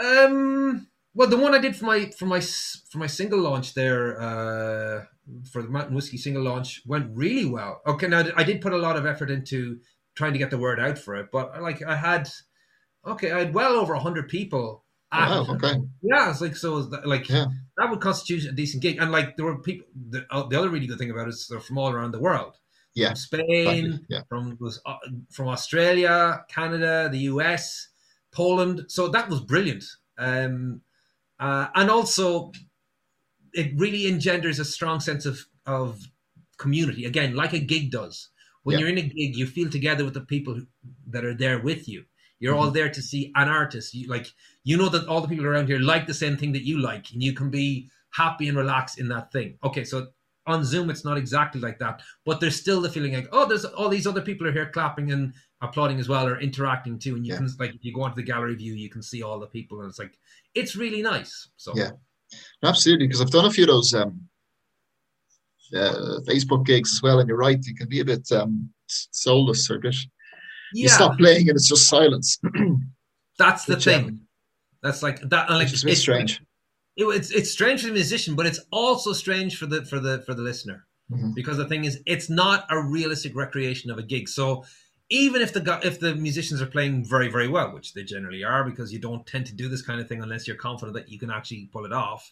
Um 0.04 0.88
well 1.14 1.28
the 1.28 1.38
one 1.38 1.54
i 1.54 1.60
did 1.60 1.76
for 1.76 1.86
my 1.86 2.06
for 2.18 2.26
my 2.26 2.40
for 2.40 3.00
my 3.00 3.08
single 3.08 3.40
launch 3.40 3.74
there 3.74 4.20
uh 4.22 5.04
for 5.52 5.62
the 5.62 5.68
mountain 5.68 5.94
whiskey 5.96 6.18
single 6.18 6.44
launch 6.44 6.82
went 6.86 7.10
really 7.14 7.46
well. 7.46 7.82
Okay 7.86 8.08
now 8.08 8.24
i 8.38 8.44
did 8.44 8.62
put 8.62 8.74
a 8.74 8.78
lot 8.78 8.96
of 8.96 9.06
effort 9.06 9.30
into 9.30 9.80
trying 10.20 10.34
to 10.34 10.40
get 10.40 10.52
the 10.52 10.58
word 10.58 10.82
out 10.82 11.00
for 11.00 11.16
it. 11.16 11.30
But 11.32 11.62
like 11.62 11.82
I 11.82 11.96
had, 11.96 12.30
okay, 13.08 13.32
I 13.32 13.40
had 13.40 13.54
well 13.54 13.74
over 13.74 13.96
hundred 13.96 14.28
people. 14.28 14.84
Oh, 15.12 15.46
wow, 15.48 15.56
okay. 15.56 15.80
Yeah, 16.04 16.30
it's 16.30 16.42
like 16.42 16.58
so. 16.58 16.76
Like 17.06 17.30
yeah. 17.30 17.46
that 17.78 17.90
would 17.90 18.02
constitute 18.02 18.44
a 18.44 18.52
decent 18.52 18.84
gig, 18.84 18.98
and 19.00 19.12
like 19.12 19.38
there 19.38 19.46
were 19.46 19.60
people. 19.60 19.88
The, 20.10 20.26
uh, 20.30 20.46
the 20.48 20.60
other 20.60 20.70
really 20.70 20.88
good 20.88 21.00
thing 21.00 21.10
about 21.10 21.28
it 21.28 21.30
is 21.30 21.48
they're 21.50 21.62
from 21.62 21.78
all 21.78 21.90
around 21.90 22.12
the 22.12 22.20
world. 22.20 22.58
Yeah, 22.94 23.10
from 23.10 23.16
Spain, 23.16 24.06
yeah. 24.10 24.22
from 24.28 24.58
was 24.60 24.82
uh, 24.86 24.98
from 25.32 25.48
Australia, 25.48 26.44
Canada, 26.50 27.08
the 27.10 27.20
US, 27.34 27.88
Poland. 28.32 28.86
So 28.90 29.08
that 29.08 29.30
was 29.30 29.40
brilliant. 29.40 29.86
Um, 30.18 30.82
uh, 31.40 31.68
and 31.76 31.90
also, 31.90 32.52
it 33.54 33.72
really 33.78 34.06
engenders 34.06 34.60
a 34.60 34.66
strong 34.66 35.00
sense 35.00 35.26
of 35.26 35.46
of 35.66 36.02
community 36.58 37.06
again, 37.06 37.36
like 37.36 37.54
a 37.54 37.60
gig 37.60 37.90
does 37.90 38.30
when 38.64 38.74
yeah. 38.74 38.80
you're 38.80 38.90
in 38.90 38.98
a 38.98 39.02
gig, 39.02 39.36
you 39.36 39.48
feel 39.48 39.70
together 39.70 40.06
with 40.06 40.14
the 40.14 40.22
people 40.22 40.62
that 41.08 41.26
are 41.26 41.34
there 41.34 41.60
with 41.60 41.88
you. 41.88 42.04
You're 42.40 42.54
mm-hmm. 42.54 42.64
all 42.64 42.72
there 42.72 42.90
to 42.90 43.02
see 43.02 43.32
an 43.36 43.50
artist. 43.50 43.94
You 43.94 44.08
like 44.08 44.28
you 44.64 44.78
know 44.78 44.90
that 44.90 45.08
all 45.08 45.22
the 45.22 45.28
people 45.28 45.46
around 45.46 45.68
here 45.68 45.80
like 45.80 46.08
the 46.08 46.14
same 46.14 46.38
thing 46.38 46.52
that 46.54 46.66
you 46.66 46.80
like, 46.80 47.12
and 47.12 47.22
you 47.22 47.34
can 47.34 47.50
be 47.50 47.90
happy 48.12 48.48
and 48.48 48.58
relaxed 48.58 49.00
in 49.00 49.08
that 49.10 49.32
thing. 49.32 49.58
Okay, 49.64 49.84
so 49.84 50.08
on 50.48 50.64
Zoom 50.64 50.90
it's 50.90 51.06
not 51.06 51.18
exactly 51.18 51.62
like 51.62 51.80
that, 51.80 52.02
but 52.26 52.40
there's 52.40 52.56
still 52.56 52.82
the 52.82 52.90
feeling 52.90 53.14
like, 53.14 53.30
oh, 53.32 53.48
there's 53.48 53.66
all 53.66 53.90
these 53.90 54.08
other 54.08 54.22
people 54.22 54.48
are 54.48 54.52
here 54.52 54.70
clapping 54.72 55.12
and 55.12 55.34
applauding 55.62 56.00
as 56.00 56.08
well 56.08 56.28
or 56.28 56.40
interacting 56.40 56.98
too. 56.98 57.16
And 57.16 57.26
you 57.26 57.34
yeah. 57.34 57.40
can 57.40 57.50
like 57.60 57.76
if 57.76 57.84
you 57.84 57.94
go 57.94 58.04
onto 58.04 58.16
the 58.16 58.24
gallery 58.24 58.56
view, 58.56 58.74
you 58.74 58.90
can 58.90 59.04
see 59.04 59.22
all 59.22 59.40
the 59.40 59.48
people, 59.48 59.82
and 59.82 59.90
it's 59.90 60.00
like 60.00 60.18
it's 60.56 60.76
really 60.76 61.02
nice. 61.02 61.50
So 61.58 61.74
yeah, 61.76 61.92
absolutely. 62.64 63.08
Because 63.08 63.22
I've 63.22 63.32
done 63.32 63.46
a 63.46 63.52
few 63.52 63.66
of 63.66 63.70
those 63.70 63.94
um, 63.94 64.29
uh, 65.76 66.20
Facebook 66.28 66.66
gigs 66.66 66.94
as 66.94 67.02
well, 67.02 67.20
and 67.20 67.28
you're 67.28 67.38
right, 67.38 67.60
it 67.60 67.78
can 67.78 67.88
be 67.88 68.00
a 68.00 68.06
bit 68.06 68.32
um, 68.32 68.70
soulless 68.88 69.70
or 69.70 69.80
bit. 69.80 69.96
Yeah. 70.74 70.84
You 70.84 70.90
stop 70.90 71.18
playing 71.18 71.50
and 71.50 71.56
it's 71.56 71.68
just 71.68 71.88
silence. 71.88 72.40
That's 73.40 73.66
the 73.66 73.76
Which, 73.76 73.86
thing. 73.86 74.06
Um, 74.06 74.22
That's 74.84 75.02
like 75.02 75.22
that. 75.22 75.50
Like, 75.50 75.72
it's, 75.72 75.84
it's 75.84 76.02
strange. 76.02 76.42
It, 76.96 77.06
it's 77.06 77.32
it's 77.32 77.52
strange 77.52 77.82
for 77.82 77.88
the 77.88 77.94
musician, 77.94 78.36
but 78.36 78.46
it's 78.46 78.60
also 78.72 79.14
strange 79.14 79.58
for 79.58 79.66
the 79.66 79.86
for 79.86 80.00
the 80.00 80.22
for 80.26 80.34
the 80.34 80.42
listener 80.42 80.86
mm-hmm. 81.12 81.32
because 81.34 81.58
the 81.58 81.68
thing 81.68 81.86
is, 81.86 82.02
it's 82.06 82.30
not 82.30 82.66
a 82.70 82.82
realistic 82.82 83.36
recreation 83.36 83.90
of 83.90 83.98
a 83.98 84.04
gig. 84.04 84.28
So 84.28 84.66
even 85.10 85.42
if 85.42 85.54
the 85.54 85.80
if 85.84 86.00
the 86.00 86.16
musicians 86.16 86.62
are 86.62 86.68
playing 86.68 87.06
very 87.06 87.30
very 87.30 87.48
well, 87.48 87.74
which 87.74 87.94
they 87.94 88.04
generally 88.04 88.44
are, 88.44 88.64
because 88.64 88.94
you 88.94 89.00
don't 89.00 89.26
tend 89.26 89.46
to 89.48 89.56
do 89.56 89.70
this 89.70 89.82
kind 89.82 90.00
of 90.00 90.08
thing 90.08 90.22
unless 90.22 90.48
you're 90.48 90.58
confident 90.58 90.96
that 90.96 91.10
you 91.10 91.18
can 91.18 91.32
actually 91.32 91.70
pull 91.72 91.86
it 91.86 91.94
off 91.94 92.32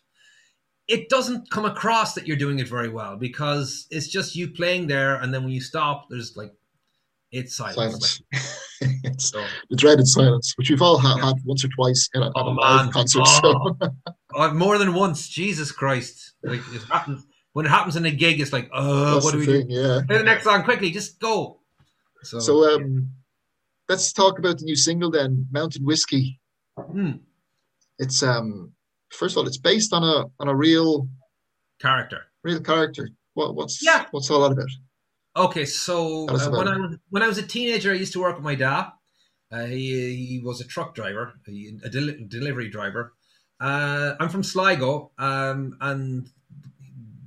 it 0.87 1.09
doesn't 1.09 1.49
come 1.51 1.65
across 1.65 2.13
that 2.13 2.25
you're 2.27 2.37
doing 2.37 2.59
it 2.59 2.67
very 2.67 2.89
well 2.89 3.17
because 3.17 3.87
it's 3.91 4.07
just 4.07 4.35
you 4.35 4.49
playing 4.49 4.87
there, 4.87 5.15
and 5.15 5.33
then 5.33 5.43
when 5.43 5.51
you 5.51 5.61
stop, 5.61 6.07
there's 6.09 6.37
like 6.37 6.53
it's 7.31 7.55
silence. 7.57 8.21
silence. 8.31 8.61
it's 9.03 9.29
so, 9.31 9.43
the 9.69 9.75
dreaded 9.75 10.07
silence, 10.07 10.53
which 10.57 10.69
we've 10.69 10.81
all 10.81 10.97
had, 10.97 11.17
yeah. 11.17 11.25
had 11.27 11.35
once 11.43 11.65
or 11.65 11.69
twice 11.69 12.09
in 12.13 12.23
a, 12.23 12.31
oh, 12.35 12.51
live 12.51 12.91
concert. 12.91 13.23
Oh, 13.25 13.75
so. 13.81 13.89
Oh, 14.33 14.53
more 14.53 14.77
than 14.77 14.93
once. 14.93 15.27
Jesus 15.27 15.71
Christ! 15.71 16.33
Like 16.41 16.61
it 16.73 16.83
happens 16.83 17.25
when 17.51 17.65
it 17.65 17.69
happens 17.69 17.95
in 17.95 18.05
a 18.05 18.11
gig. 18.11 18.39
It's 18.39 18.53
like, 18.53 18.69
oh, 18.73 19.15
That's 19.15 19.25
what 19.25 19.33
do 19.33 19.39
we 19.39 19.45
thing, 19.45 19.67
do? 19.67 19.73
Yeah. 19.73 20.01
Play 20.07 20.19
the 20.19 20.23
next 20.23 20.45
song 20.45 20.63
quickly. 20.63 20.91
Just 20.91 21.19
go. 21.19 21.59
So, 22.23 22.39
so 22.39 22.75
um, 22.75 23.09
let's 23.89 24.13
talk 24.13 24.39
about 24.39 24.59
the 24.59 24.65
new 24.65 24.75
single 24.75 25.11
then, 25.11 25.47
Mountain 25.51 25.85
Whiskey. 25.85 26.39
Hmm. 26.77 27.13
It's 27.99 28.21
um 28.23 28.73
first 29.11 29.33
of 29.35 29.39
all, 29.39 29.47
it's 29.47 29.57
based 29.57 29.93
on 29.93 30.03
a 30.03 30.25
on 30.39 30.47
a 30.47 30.55
real 30.55 31.07
character. 31.79 32.23
Real 32.43 32.59
character. 32.59 33.09
What 33.33 33.55
what's 33.55 33.83
yeah. 33.83 34.05
what's 34.11 34.29
all 34.29 34.41
that 34.41 34.51
about? 34.51 34.69
Okay, 35.35 35.65
so 35.65 36.27
uh, 36.29 36.49
when 36.49 36.67
I 36.67 36.77
was 36.77 36.97
when 37.09 37.23
I 37.23 37.27
was 37.27 37.37
a 37.37 37.45
teenager, 37.45 37.91
I 37.91 37.95
used 37.95 38.13
to 38.13 38.19
work 38.19 38.35
with 38.35 38.43
my 38.43 38.55
dad. 38.55 38.87
Uh, 39.51 39.65
he, 39.65 40.15
he 40.25 40.41
was 40.43 40.59
a 40.59 40.67
truck 40.67 40.93
driver, 40.93 41.33
a, 41.47 41.77
a 41.85 41.89
del- 41.89 42.15
delivery 42.27 42.69
driver. 42.69 43.13
Uh, 43.59 44.13
I'm 44.19 44.29
from 44.29 44.43
Sligo, 44.43 45.11
um, 45.17 45.77
and 45.79 46.29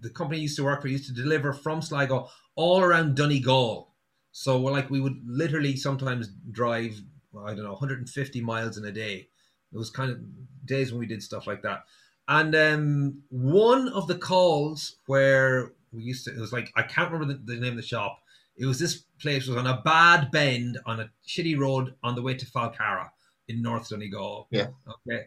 the 0.00 0.10
company 0.10 0.38
I 0.38 0.42
used 0.42 0.56
to 0.56 0.64
work 0.64 0.82
for 0.82 0.88
used 0.88 1.06
to 1.06 1.14
deliver 1.14 1.52
from 1.52 1.80
Sligo 1.80 2.28
all 2.56 2.80
around 2.80 3.16
Donegal. 3.16 3.94
So, 4.32 4.60
like, 4.60 4.90
we 4.90 5.00
would 5.00 5.16
literally 5.26 5.76
sometimes 5.76 6.28
drive, 6.50 7.00
I 7.36 7.54
don't 7.54 7.64
know, 7.64 7.70
150 7.70 8.40
miles 8.42 8.78
in 8.78 8.84
a 8.84 8.92
day. 8.92 9.29
It 9.72 9.78
was 9.78 9.90
kind 9.90 10.10
of 10.10 10.18
days 10.66 10.92
when 10.92 11.00
we 11.00 11.06
did 11.06 11.22
stuff 11.22 11.46
like 11.46 11.62
that. 11.62 11.84
And 12.28 12.54
um, 12.54 13.22
one 13.30 13.88
of 13.88 14.06
the 14.06 14.18
calls 14.18 14.96
where 15.06 15.72
we 15.92 16.02
used 16.02 16.24
to. 16.24 16.30
It 16.34 16.40
was 16.40 16.52
like 16.52 16.72
I 16.76 16.82
can't 16.82 17.10
remember 17.10 17.34
the, 17.34 17.54
the 17.54 17.60
name 17.60 17.72
of 17.72 17.76
the 17.76 17.82
shop. 17.82 18.20
It 18.56 18.66
was 18.66 18.78
this 18.78 19.04
place 19.20 19.46
was 19.46 19.56
on 19.56 19.66
a 19.66 19.80
bad 19.84 20.30
bend 20.30 20.78
on 20.86 21.00
a 21.00 21.10
shitty 21.26 21.58
road 21.58 21.94
on 22.02 22.14
the 22.14 22.22
way 22.22 22.34
to 22.34 22.46
Falcarragh 22.46 23.10
in 23.48 23.62
North 23.62 23.88
Donegal. 23.88 24.48
Yeah. 24.50 24.68
Okay. 24.88 25.26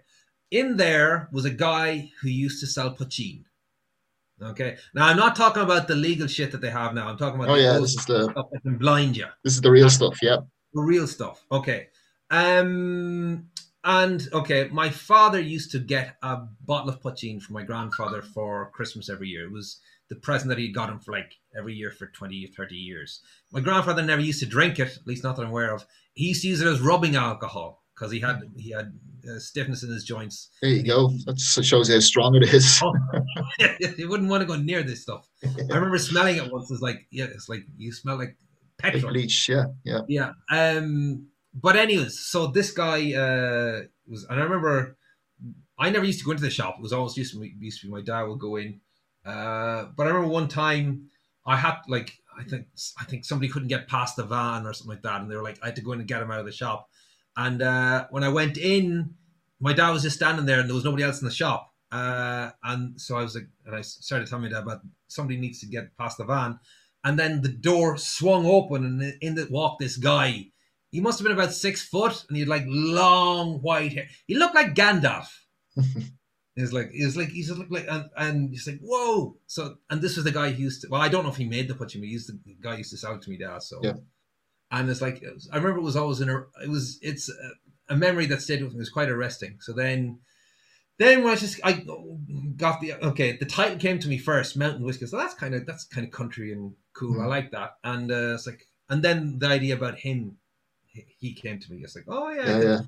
In 0.52 0.78
there 0.78 1.30
was 1.32 1.46
a 1.46 1.50
guy 1.50 2.12
who 2.22 2.30
used 2.30 2.60
to 2.60 2.68
sell 2.68 2.96
poitín. 2.96 3.44
Okay. 4.42 4.78
Now 4.94 5.08
I'm 5.08 5.18
not 5.18 5.36
talking 5.36 5.64
about 5.64 5.88
the 5.88 5.96
legal 5.96 6.28
shit 6.28 6.52
that 6.52 6.62
they 6.62 6.70
have 6.70 6.94
now. 6.94 7.08
I'm 7.08 7.18
talking 7.18 7.40
about 7.40 7.54
Oh 7.54 7.56
yeah, 7.56 7.80
this 7.80 7.92
is 7.92 8.06
the 8.06 8.30
stuff 8.32 8.48
that 8.52 8.62
can 8.62 8.78
blind 8.78 9.18
you 9.18 9.28
this 9.44 9.54
is 9.54 9.62
the 9.62 9.72
real 9.72 9.90
stuff. 9.90 10.20
Yeah. 10.22 10.38
the 10.74 10.82
real 10.82 11.08
stuff. 11.08 11.44
Okay. 11.52 11.88
Um 12.30 13.48
and 13.84 14.28
okay, 14.34 14.70
my 14.72 14.90
father 14.90 15.40
used 15.40 15.72
to 15.72 15.80
get 15.80 16.16
a 16.24 16.38
bottle 16.66 16.90
of 16.90 17.02
poitín 17.02 17.42
from 17.42 17.54
my 17.56 17.64
grandfather 17.64 18.22
for 18.22 18.72
Christmas 18.74 19.10
every 19.10 19.28
year. 19.30 19.46
It 19.46 19.52
was 19.52 19.80
the 20.10 20.16
present 20.16 20.50
that 20.50 20.58
he 20.58 20.72
got 20.72 20.90
him 20.90 21.00
for 21.00 21.12
like 21.12 21.34
every 21.58 21.74
year 21.74 21.92
for 21.92 22.08
20 22.08 22.46
or 22.46 22.50
30 22.56 22.76
years. 22.76 23.22
My 23.52 23.60
grandfather 23.62 24.02
never 24.02 24.22
used 24.22 24.40
to 24.42 24.46
drink 24.46 24.80
it, 24.80 24.98
at 24.98 25.08
least 25.08 25.24
not 25.24 25.36
that 25.36 25.44
I'm 25.44 25.50
aware 25.50 25.74
of. 25.74 25.86
He 26.14 26.28
used 26.28 26.42
to 26.44 26.48
use 26.50 26.62
it 26.62 26.68
as 26.68 26.82
rubbing 26.82 27.16
alcohol 27.16 27.84
because 27.96 28.12
he 28.12 28.20
had 28.20 28.42
he 28.58 28.72
had 28.72 28.98
uh, 29.30 29.40
stiffness 29.40 29.84
in 29.84 29.90
his 29.92 30.04
joints. 30.04 30.50
There 30.62 30.72
you 30.72 30.84
go. 30.84 31.10
That 31.26 31.40
shows 31.40 31.90
you 31.90 31.96
how 31.96 32.00
strong 32.02 32.36
it 32.36 32.54
is. 32.54 32.82
Oh. 32.84 32.94
he 33.98 34.06
wouldn't 34.06 34.30
want 34.30 34.42
to 34.42 34.48
go 34.48 34.56
near 34.56 34.84
this 34.84 35.02
stuff. 35.02 35.28
I 35.44 35.74
remember 35.76 35.98
smelling 35.98 36.38
it 36.38 36.52
once. 36.52 36.70
It's 36.72 36.82
like, 36.82 37.08
yeah, 37.12 37.26
it's 37.26 37.50
like 37.50 37.64
you 37.78 37.92
smell 37.92 38.18
like 38.18 38.36
Like 38.84 38.94
petrol. 38.94 39.14
bleach. 39.14 39.48
Yeah. 39.50 39.66
Yeah. 39.84 40.02
Yeah. 40.08 40.32
Um. 40.52 41.28
But 41.54 41.76
anyways, 41.76 42.20
so 42.20 42.48
this 42.48 42.72
guy 42.72 43.14
uh 43.14 43.82
was, 44.08 44.26
and 44.26 44.40
I 44.40 44.44
remember 44.44 44.98
I 45.78 45.90
never 45.90 46.06
used 46.06 46.20
to 46.20 46.26
go 46.26 46.32
into 46.32 46.44
the 46.44 46.50
shop. 46.50 46.76
It 46.78 46.82
was 46.82 46.94
always 46.94 47.18
used 47.18 47.34
to 47.34 47.40
be, 47.40 47.54
used 47.60 47.82
to 47.82 47.88
be 47.88 47.94
my 47.94 48.02
dad 48.02 48.24
would 48.24 48.40
go 48.40 48.56
in. 48.56 48.80
Uh, 49.26 49.86
but 49.96 50.06
I 50.06 50.10
remember 50.10 50.28
one 50.28 50.48
time 50.48 51.10
I 51.46 51.58
had 51.58 51.78
like 51.88 52.18
I 52.38 52.44
think 52.44 52.68
I 53.00 53.04
think 53.06 53.26
somebody 53.26 53.52
couldn't 53.52 53.68
get 53.70 53.88
past 53.88 54.16
the 54.16 54.24
van 54.24 54.66
or 54.66 54.74
something 54.74 54.96
like 54.96 55.04
that, 55.04 55.22
and 55.22 55.30
they 55.30 55.36
were 55.36 55.44
like 55.44 55.60
I 55.62 55.68
had 55.68 55.76
to 55.78 55.82
go 55.82 55.92
in 55.94 56.00
and 56.00 56.08
get 56.08 56.22
him 56.22 56.32
out 56.32 56.40
of 56.40 56.46
the 56.46 56.52
shop. 56.52 56.90
And 57.36 57.62
uh, 57.62 58.08
when 58.12 58.24
I 58.24 58.30
went 58.30 58.58
in, 58.58 59.16
my 59.60 59.74
dad 59.74 59.92
was 59.92 60.04
just 60.04 60.18
standing 60.18 60.46
there, 60.46 60.60
and 60.60 60.70
there 60.70 60.76
was 60.76 60.86
nobody 60.86 61.04
else 61.04 61.22
in 61.22 61.28
the 61.28 61.34
shop. 61.34 61.74
Uh, 61.92 62.52
and 62.64 63.00
so 63.00 63.18
I 63.18 63.22
was 63.22 63.36
like, 63.36 63.48
and 63.66 63.76
I 63.76 63.82
started 63.82 64.28
telling 64.28 64.44
my 64.46 64.50
dad 64.50 64.64
about 64.64 64.82
somebody 65.08 65.40
needs 65.40 65.60
to 65.60 65.68
get 65.68 65.96
past 65.98 66.18
the 66.18 66.26
van, 66.26 66.60
and 67.04 67.18
then 67.18 67.42
the 67.42 67.50
door 67.50 67.98
swung 67.98 68.46
open, 68.46 68.86
and 68.86 69.18
in 69.22 69.38
it 69.38 69.52
walked 69.52 69.80
this 69.80 69.98
guy. 69.98 70.48
He 70.94 71.02
must 71.02 71.18
have 71.20 71.24
been 71.28 71.38
about 71.38 71.54
six 71.54 71.82
foot, 71.82 72.24
and 72.28 72.38
he 72.38 72.42
had 72.42 72.50
like 72.50 72.64
long 72.68 73.62
white 73.62 73.94
hair. 73.94 74.08
He 74.28 74.36
looked 74.36 74.56
like 74.56 74.76
Gandalf. 74.76 75.28
He 76.56 76.62
was 76.62 76.72
like, 76.72 76.92
he 76.92 77.04
was 77.04 77.18
like, 77.18 77.30
he 77.30 77.42
just 77.42 77.58
looked 77.58 77.72
like, 77.72 77.88
and, 77.90 78.06
and 78.16 78.50
he's 78.52 78.68
like, 78.68 78.80
whoa. 78.80 79.36
So, 79.48 79.78
and 79.90 80.04
this 80.04 80.18
was 80.18 80.24
the 80.26 80.32
guy 80.32 80.52
who 80.52 80.62
used 80.62 80.82
to, 80.82 80.88
well, 80.92 81.02
I 81.02 81.10
don't 81.10 81.24
know 81.24 81.32
if 81.32 81.36
he 81.38 81.46
made 81.46 81.68
the 81.68 81.74
poitín, 81.74 82.00
but 82.02 82.04
he 82.10 82.14
used 82.20 82.28
to, 82.28 82.34
the 82.46 82.56
guy 82.62 82.78
used 82.78 82.92
to 82.92 82.98
sell 82.98 83.16
it 83.16 83.24
to 83.24 83.30
me 83.32 83.38
dad. 83.40 83.64
So, 83.64 83.80
Yeah. 83.82 83.94
and 84.70 84.88
it's 84.88 85.02
like, 85.02 85.24
it 85.24 85.34
was, 85.34 85.50
I 85.52 85.56
remember 85.58 85.80
it 85.80 85.82
was 85.92 85.96
always 85.96 86.22
in 86.22 86.30
a, 86.30 86.42
it 86.64 86.70
was, 86.70 87.00
it's 87.02 87.28
a, 87.28 87.94
a 87.96 87.98
memory 87.98 88.28
that 88.28 88.44
stayed 88.44 88.62
with 88.62 88.74
me. 88.74 88.78
It 88.78 88.86
was 88.86 88.92
quite 88.92 89.10
arresting. 89.10 89.58
So 89.62 89.74
then, 89.74 90.20
then 91.00 91.24
when 91.24 91.34
I 91.34 91.38
just, 91.38 91.60
I 91.64 91.84
got 92.56 92.82
the, 92.82 92.94
okay, 93.04 93.36
the 93.36 93.46
title 93.48 93.80
came 93.80 93.98
to 93.98 94.08
me 94.08 94.20
first, 94.20 94.56
Mountain 94.56 94.84
Whiskey. 94.86 95.08
So 95.08 95.18
that's 95.18 95.34
kind 95.34 95.56
of, 95.56 95.66
that's 95.66 95.86
kind 95.86 96.06
of 96.06 96.14
country 96.14 96.54
and 96.54 96.74
cool. 96.94 97.20
I 97.20 97.24
Mhm. 97.26 97.30
like 97.30 97.50
that. 97.50 97.78
And 97.84 98.12
uh, 98.12 98.36
it's 98.36 98.46
like, 98.46 98.68
and 98.90 99.02
then 99.02 99.40
the 99.40 99.48
idea 99.48 99.74
about 99.74 99.98
him, 99.98 100.38
he- 101.20 101.34
came 101.34 101.60
to 101.60 101.72
me. 101.72 101.82
It's 101.84 101.96
like, 101.96 102.06
oh 102.08 102.30
yeah, 102.30 102.58
Yeah. 102.60 102.64
Yeah. 102.64 102.80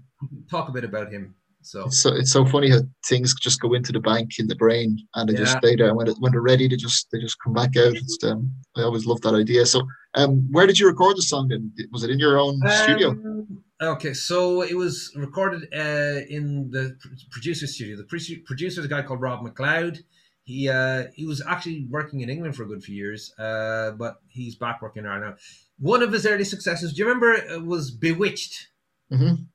talk 0.50 0.70
a 0.70 0.72
bit 0.72 0.84
about 0.84 1.12
him. 1.12 1.36
So, 1.62 1.86
It's 1.86 2.00
so 2.00 2.14
it's 2.14 2.32
so 2.32 2.46
funny 2.46 2.70
how 2.70 2.82
things 3.08 3.34
just 3.34 3.60
go 3.60 3.74
into 3.74 3.92
the 3.92 4.00
bank 4.00 4.38
in 4.38 4.48
the 4.48 4.56
brain 4.56 5.00
and 5.16 5.28
they 5.28 5.34
just 5.34 5.58
stay 5.58 5.76
there. 5.76 5.88
And 5.88 5.98
when 5.98 6.08
it, 6.08 6.16
when 6.20 6.32
they're 6.32 6.42
ready, 6.42 6.68
they 6.68 6.76
just 6.76 7.08
they 7.12 7.20
just 7.20 7.38
come 7.44 7.54
back 7.54 7.76
out. 7.76 7.96
It's 7.96 8.24
um, 8.24 8.52
I 8.78 8.84
always 8.84 9.08
love 9.08 9.22
that 9.22 9.34
idea. 9.34 9.66
So 9.66 9.82
um, 10.14 10.48
where 10.52 10.68
did 10.68 10.78
you 10.78 10.86
record 10.88 11.18
the 11.18 11.24
song? 11.24 11.48
Then 11.48 11.74
was 11.92 12.04
it 12.04 12.12
in 12.12 12.20
your 12.20 12.38
own 12.38 12.60
studio? 12.84 13.10
Um, 13.12 13.64
Okay, 13.82 14.14
so 14.14 14.62
it 14.62 14.74
was 14.78 15.12
recorded 15.18 15.64
uh, 15.76 16.22
in 16.30 16.72
the 16.72 16.96
pr- 17.02 17.10
producer 17.30 17.68
studio. 17.68 17.98
The 17.98 18.06
pre- 18.06 18.42
producer 18.46 18.80
is 18.80 18.86
a 18.86 18.90
guy 18.90 19.02
called 19.02 19.20
Rob 19.20 19.46
McLeod. 19.46 20.00
He 20.46 20.70
uh, 20.70 21.06
he 21.14 21.26
was 21.26 21.42
actually 21.46 21.86
working 21.90 22.22
in 22.22 22.30
England 22.30 22.56
for 22.56 22.64
a 22.64 22.68
good 22.68 22.84
few 22.84 22.96
years, 22.96 23.34
uh, 23.38 23.92
but 23.92 24.22
he's 24.30 24.56
back 24.56 24.82
working 24.82 25.04
there 25.04 25.20
now. 25.20 25.36
One 25.80 26.02
of 26.02 26.12
his 26.12 26.26
early 26.26 26.46
successes, 26.46 26.94
do 26.94 27.00
you 27.00 27.06
remember, 27.06 27.34
it 27.34 27.64
was 27.66 27.92
B*Witched? 27.92 28.68
Mhm. 29.12 29.48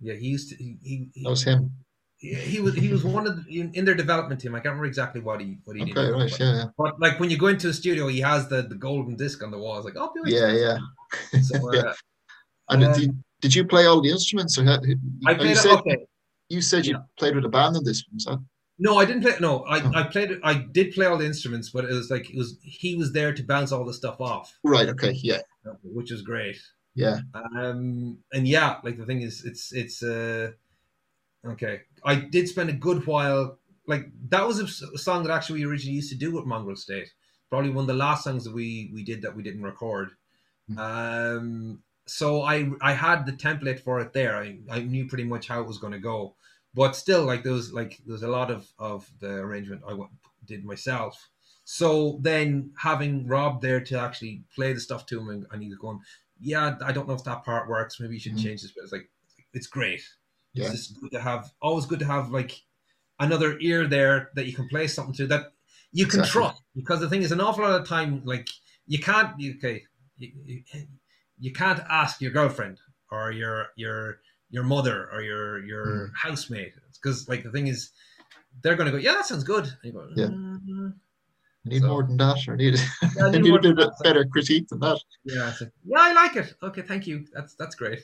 Yeah, 0.00 0.14
he 0.14 0.28
used 0.28 0.50
to. 0.50 0.56
He, 0.56 0.76
he, 0.82 1.08
he, 1.14 1.22
That 1.24 1.30
was 1.30 1.42
him. 1.44 1.70
he 2.18 2.60
was 2.60 2.74
he 2.74 2.88
was 2.88 3.04
one 3.04 3.26
of 3.26 3.44
the, 3.44 3.60
in, 3.60 3.72
in 3.74 3.84
their 3.84 3.94
development 3.94 4.40
team. 4.40 4.54
I 4.54 4.58
can't 4.58 4.72
remember 4.72 4.86
exactly 4.86 5.20
what 5.20 5.40
he 5.40 5.58
what 5.64 5.76
he 5.76 5.84
did. 5.84 5.96
Right, 5.96 6.30
but, 6.30 6.40
yeah, 6.40 6.54
yeah, 6.54 6.64
but 6.76 7.00
like 7.00 7.18
when 7.20 7.30
you 7.30 7.38
go 7.38 7.46
into 7.48 7.68
a 7.68 7.72
studio, 7.72 8.08
he 8.08 8.20
has 8.20 8.48
the, 8.48 8.62
the 8.62 8.74
golden 8.74 9.16
disc 9.16 9.42
on 9.42 9.50
the 9.50 9.58
wall. 9.58 9.76
It's 9.76 9.84
like 9.84 9.94
oh, 9.96 10.12
B*Witched. 10.14 10.34
yeah, 10.36 10.52
yeah. 10.52 11.40
So, 11.42 11.70
uh, 11.70 11.92
And 12.70 12.82
Um, 12.84 12.92
did, 12.92 13.02
you, 13.02 13.16
did 13.42 13.54
you 13.54 13.64
play 13.66 13.84
all 13.86 14.00
the 14.00 14.10
instruments? 14.10 14.58
Or 14.58 14.64
had, 14.64 14.80
I 15.26 15.32
you, 15.32 15.36
played. 15.36 15.56
said, 15.56 15.72
okay, 15.72 16.06
you 16.48 16.62
said 16.62 16.86
you 16.86 16.94
Yeah. 16.94 17.02
played 17.18 17.34
with 17.34 17.44
a 17.44 17.48
band 17.48 17.76
on 17.76 17.84
this 17.84 18.04
one, 18.10 18.18
so 18.18 18.42
No, 18.78 18.96
I 18.98 19.04
didn't 19.04 19.22
play. 19.22 19.34
No, 19.40 19.60
I, 19.64 19.80
Oh. 19.82 19.92
I 19.94 20.02
played. 20.04 20.40
I 20.42 20.54
did 20.72 20.92
play 20.94 21.06
all 21.06 21.16
the 21.18 21.26
instruments, 21.26 21.70
but 21.70 21.84
it 21.84 21.92
was 21.92 22.10
like 22.10 22.28
it 22.30 22.36
was 22.36 22.58
he 22.62 22.96
was 22.96 23.12
there 23.12 23.32
to 23.32 23.42
bounce 23.44 23.70
all 23.72 23.84
the 23.84 23.94
stuff 23.94 24.20
off, 24.20 24.56
right, 24.64 24.88
okay, 24.88 25.12
yeah, 25.22 25.40
which 25.82 26.10
was 26.10 26.22
great. 26.22 26.56
yeah, 26.96 27.20
Um, 27.34 28.18
and 28.32 28.48
yeah, 28.48 28.78
like 28.82 28.98
the 28.98 29.06
thing 29.06 29.22
is, 29.22 29.44
it's 29.44 29.72
it's 29.72 30.02
uh, 30.02 30.50
okay. 31.46 31.82
I 32.04 32.16
did 32.16 32.48
spend 32.48 32.70
a 32.70 32.74
good 32.74 33.06
while. 33.06 33.58
Like 33.86 34.10
that 34.30 34.46
was 34.46 34.58
a 34.60 34.98
song 34.98 35.22
that 35.24 35.32
actually 35.32 35.60
we 35.60 35.66
originally 35.70 35.96
used 35.96 36.10
to 36.10 36.16
do 36.18 36.32
with 36.32 36.44
Mongrel 36.46 36.76
State. 36.76 37.10
Probably 37.50 37.70
one 37.70 37.82
of 37.82 37.86
the 37.88 37.94
last 37.94 38.24
songs 38.24 38.44
that 38.44 38.54
we 38.54 38.90
we 38.92 39.04
did 39.04 39.22
that 39.22 39.36
we 39.36 39.42
didn't 39.42 39.62
record. 39.62 40.10
Hmm. 40.68 40.78
Um, 40.78 41.82
so 42.06 42.42
I 42.42 42.70
I 42.80 42.92
had 42.92 43.24
the 43.24 43.32
template 43.32 43.80
for 43.80 44.00
it 44.00 44.12
there. 44.12 44.36
I, 44.36 44.58
I 44.70 44.80
knew 44.80 45.06
pretty 45.06 45.24
much 45.24 45.46
how 45.48 45.60
it 45.60 45.66
was 45.68 45.78
going 45.78 45.92
to 45.92 45.98
go, 46.00 46.34
but 46.74 46.96
still, 46.96 47.24
like 47.24 47.42
there 47.42 47.52
was 47.52 47.72
like 47.72 48.00
there 48.04 48.12
was 48.12 48.22
a 48.22 48.28
lot 48.28 48.50
of 48.50 48.70
of 48.78 49.10
the 49.20 49.30
arrangement 49.30 49.82
I 49.88 49.96
did 50.44 50.64
myself. 50.64 51.30
So 51.64 52.18
then 52.20 52.72
having 52.78 53.26
Rob 53.26 53.62
there 53.62 53.80
to 53.80 53.98
actually 53.98 54.44
play 54.54 54.72
the 54.74 54.80
stuff 54.80 55.06
to 55.06 55.18
him, 55.20 55.28
and, 55.30 55.46
and 55.50 55.62
he's 55.62 55.76
going, 55.76 56.00
yeah, 56.38 56.76
I 56.84 56.92
don't 56.92 57.08
know 57.08 57.14
if 57.14 57.24
that 57.24 57.44
part 57.44 57.68
works. 57.68 57.98
Maybe 58.00 58.14
you 58.14 58.20
should 58.20 58.34
Mhm. 58.34 58.42
change 58.42 58.62
this. 58.62 58.72
But 58.72 58.84
it's 58.84 58.92
like 58.92 59.10
it's 59.54 59.66
great. 59.66 60.02
Yeah. 60.52 60.64
It's 60.64 60.72
just 60.72 61.00
good 61.00 61.12
to 61.12 61.20
have. 61.20 61.52
Always 61.62 61.86
good 61.86 62.00
to 62.00 62.04
have 62.06 62.30
like 62.30 62.62
another 63.20 63.58
ear 63.60 63.86
there 63.86 64.30
that 64.34 64.46
you 64.46 64.52
can 64.52 64.68
play 64.68 64.86
something 64.88 65.14
to 65.14 65.26
that 65.28 65.52
you 65.92 66.06
can 66.06 66.20
Exactly. 66.20 66.42
trust. 66.42 66.62
Because 66.74 67.00
the 67.00 67.08
thing 67.08 67.22
is, 67.22 67.32
an 67.32 67.40
awful 67.40 67.64
lot 67.64 67.80
of 67.80 67.86
time, 67.88 68.22
like 68.24 68.48
you 68.86 68.98
can't. 68.98 69.34
Okay, 69.34 69.84
you, 70.18 70.32
you, 70.44 70.62
you 71.38 71.52
can't 71.52 71.80
ask 71.88 72.20
your 72.20 72.32
girlfriend 72.32 72.78
or 73.10 73.30
your 73.30 73.68
your 73.76 74.20
your 74.50 74.64
mother 74.64 75.08
or 75.12 75.22
your 75.22 75.64
your 75.64 76.10
housemate 76.14 76.72
because 76.94 77.28
like 77.28 77.42
the 77.42 77.50
thing 77.50 77.66
is, 77.66 77.90
they're 78.62 78.76
going 78.76 78.86
to 78.86 78.92
go, 78.92 78.98
yeah, 78.98 79.12
that 79.12 79.26
sounds 79.26 79.44
good. 79.44 79.64
And 79.64 79.76
you 79.84 79.92
go, 79.92 80.08
Yeah. 80.14 80.26
"Mm, 80.26 80.94
I 81.66 81.68
need 81.68 81.82
So- 81.82 81.88
more 81.88 82.02
than 82.02 82.16
that, 82.18 82.38
or 82.46 82.54
I 82.54 82.56
need, 82.56 82.74
Yeah, 83.02 83.24
I 83.24 83.28
I 83.28 83.30
need 83.32 83.42
need 83.42 83.54
a 83.54 83.60
bit 83.60 83.76
that. 83.76 83.94
better 84.02 84.24
critique 84.24 84.68
than 84.68 84.80
that. 84.80 85.00
yeah, 85.24 85.52
like, 85.60 85.72
yeah, 85.84 85.98
I 86.00 86.12
like 86.12 86.36
it. 86.36 86.54
Okay, 86.62 86.82
thank 86.82 87.06
you. 87.06 87.26
That's 87.32 87.54
that's 87.56 87.74
great. 87.74 88.00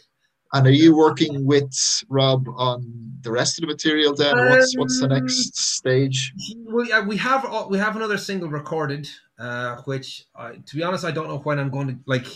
And 0.53 0.67
are 0.67 0.71
you 0.73 0.97
working 0.97 1.47
with 1.47 1.73
Rob 2.09 2.49
on 2.57 2.81
the 3.21 3.31
rest 3.31 3.57
of 3.59 3.61
the 3.63 3.69
material 3.69 4.13
then, 4.17 4.37
or 4.37 4.51
what's 4.51 4.77
what's 4.77 4.99
the 4.99 5.07
Um, 5.07 5.13
next 5.13 5.57
stage? 5.57 6.33
We, 6.67 6.91
uh, 6.91 7.05
we 7.05 7.17
have 7.19 7.45
uh, 7.45 7.67
we 7.71 7.79
have 7.79 7.95
another 7.95 8.19
single 8.19 8.49
recorded, 8.49 9.09
uh, 9.39 9.77
which 9.85 10.25
uh, 10.35 10.53
to 10.67 10.77
be 10.77 10.83
honest, 10.83 11.05
I 11.05 11.13
don't 11.13 11.29
know 11.29 11.39
when 11.39 11.61
I'm 11.61 11.71
going 11.71 11.87
to 11.89 11.97
like. 12.07 12.27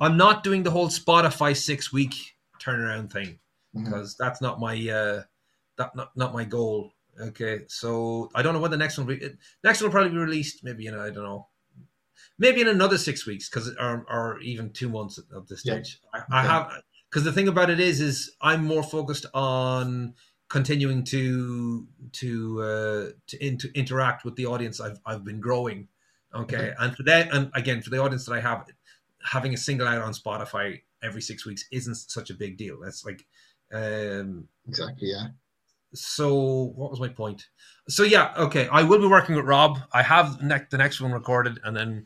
I'm 0.00 0.16
not 0.16 0.42
doing 0.42 0.62
the 0.64 0.70
whole 0.72 0.88
Spotify 0.88 1.54
six 1.56 1.92
week 1.92 2.14
turnaround 2.64 3.12
thing 3.12 3.38
Mhm. 3.76 3.84
because 3.84 4.16
that's 4.16 4.40
not 4.40 4.60
my 4.60 4.74
uh, 4.88 5.22
that 5.76 5.94
not, 5.96 6.16
not 6.16 6.32
my 6.32 6.44
goal. 6.44 6.92
Okay, 7.20 7.64
so 7.68 8.28
I 8.34 8.42
don't 8.42 8.54
know 8.54 8.60
when 8.60 8.70
the 8.70 8.76
next 8.76 8.98
one 8.98 9.06
will 9.06 9.16
be. 9.16 9.30
Next 9.62 9.80
one 9.80 9.88
will 9.88 9.92
probably 9.92 10.10
be 10.10 10.18
released 10.18 10.64
maybe 10.64 10.86
in 10.86 10.94
I 10.94 11.10
don't 11.10 11.24
know, 11.24 11.48
maybe 12.38 12.60
in 12.60 12.68
another 12.68 12.98
six 12.98 13.26
weeks 13.26 13.48
because 13.48 13.68
or, 13.76 14.04
or 14.08 14.40
even 14.40 14.70
two 14.72 14.88
months 14.88 15.18
at, 15.18 15.48
this 15.48 15.60
stage. 15.60 16.00
I, 16.12 16.18
I 16.30 16.38
Okay. 16.40 16.48
have 16.48 16.82
because 17.10 17.24
the 17.24 17.32
thing 17.32 17.48
about 17.48 17.70
it 17.70 17.78
is 17.80 18.00
is 18.00 18.34
I'm 18.40 18.64
more 18.64 18.82
focused 18.82 19.26
on 19.34 20.14
continuing 20.48 21.04
to 21.04 21.86
to 22.12 22.62
uh, 22.62 23.10
to, 23.28 23.44
in, 23.46 23.58
to 23.58 23.72
interact 23.78 24.24
with 24.24 24.36
the 24.36 24.46
audience 24.46 24.80
I've 24.80 25.00
I've 25.06 25.24
been 25.24 25.40
growing. 25.40 25.88
Okay, 26.34 26.56
Okay. 26.56 26.74
and 26.80 26.96
for 26.96 27.04
that, 27.04 27.32
and 27.32 27.50
again 27.54 27.80
for 27.82 27.90
the 27.90 27.98
audience 27.98 28.24
that 28.26 28.32
I 28.34 28.40
have, 28.40 28.66
having 29.22 29.54
a 29.54 29.56
single 29.56 29.86
out 29.86 30.02
on 30.02 30.12
Spotify 30.12 30.82
every 31.04 31.20
six 31.22 31.44
weeks 31.46 31.64
isn't 31.70 31.94
such 31.94 32.30
a 32.30 32.34
big 32.34 32.56
deal. 32.56 32.78
That's 32.82 33.04
like, 33.04 33.24
um, 33.72 34.48
Exactly, 34.68 35.08
yeah. 35.10 35.28
so 35.92 36.72
what 36.76 36.90
was 36.90 37.00
my 37.00 37.08
point? 37.08 37.46
So 37.88 38.02
yeah, 38.02 38.32
okay, 38.36 38.68
I 38.72 38.82
will 38.82 38.98
be 39.00 39.06
working 39.06 39.34
with 39.36 39.44
Rob. 39.44 39.78
I 39.92 40.02
have 40.02 40.42
ne- 40.42 40.66
the 40.70 40.78
next 40.78 41.00
one 41.00 41.12
recorded, 41.12 41.58
and 41.64 41.76
then 41.76 42.04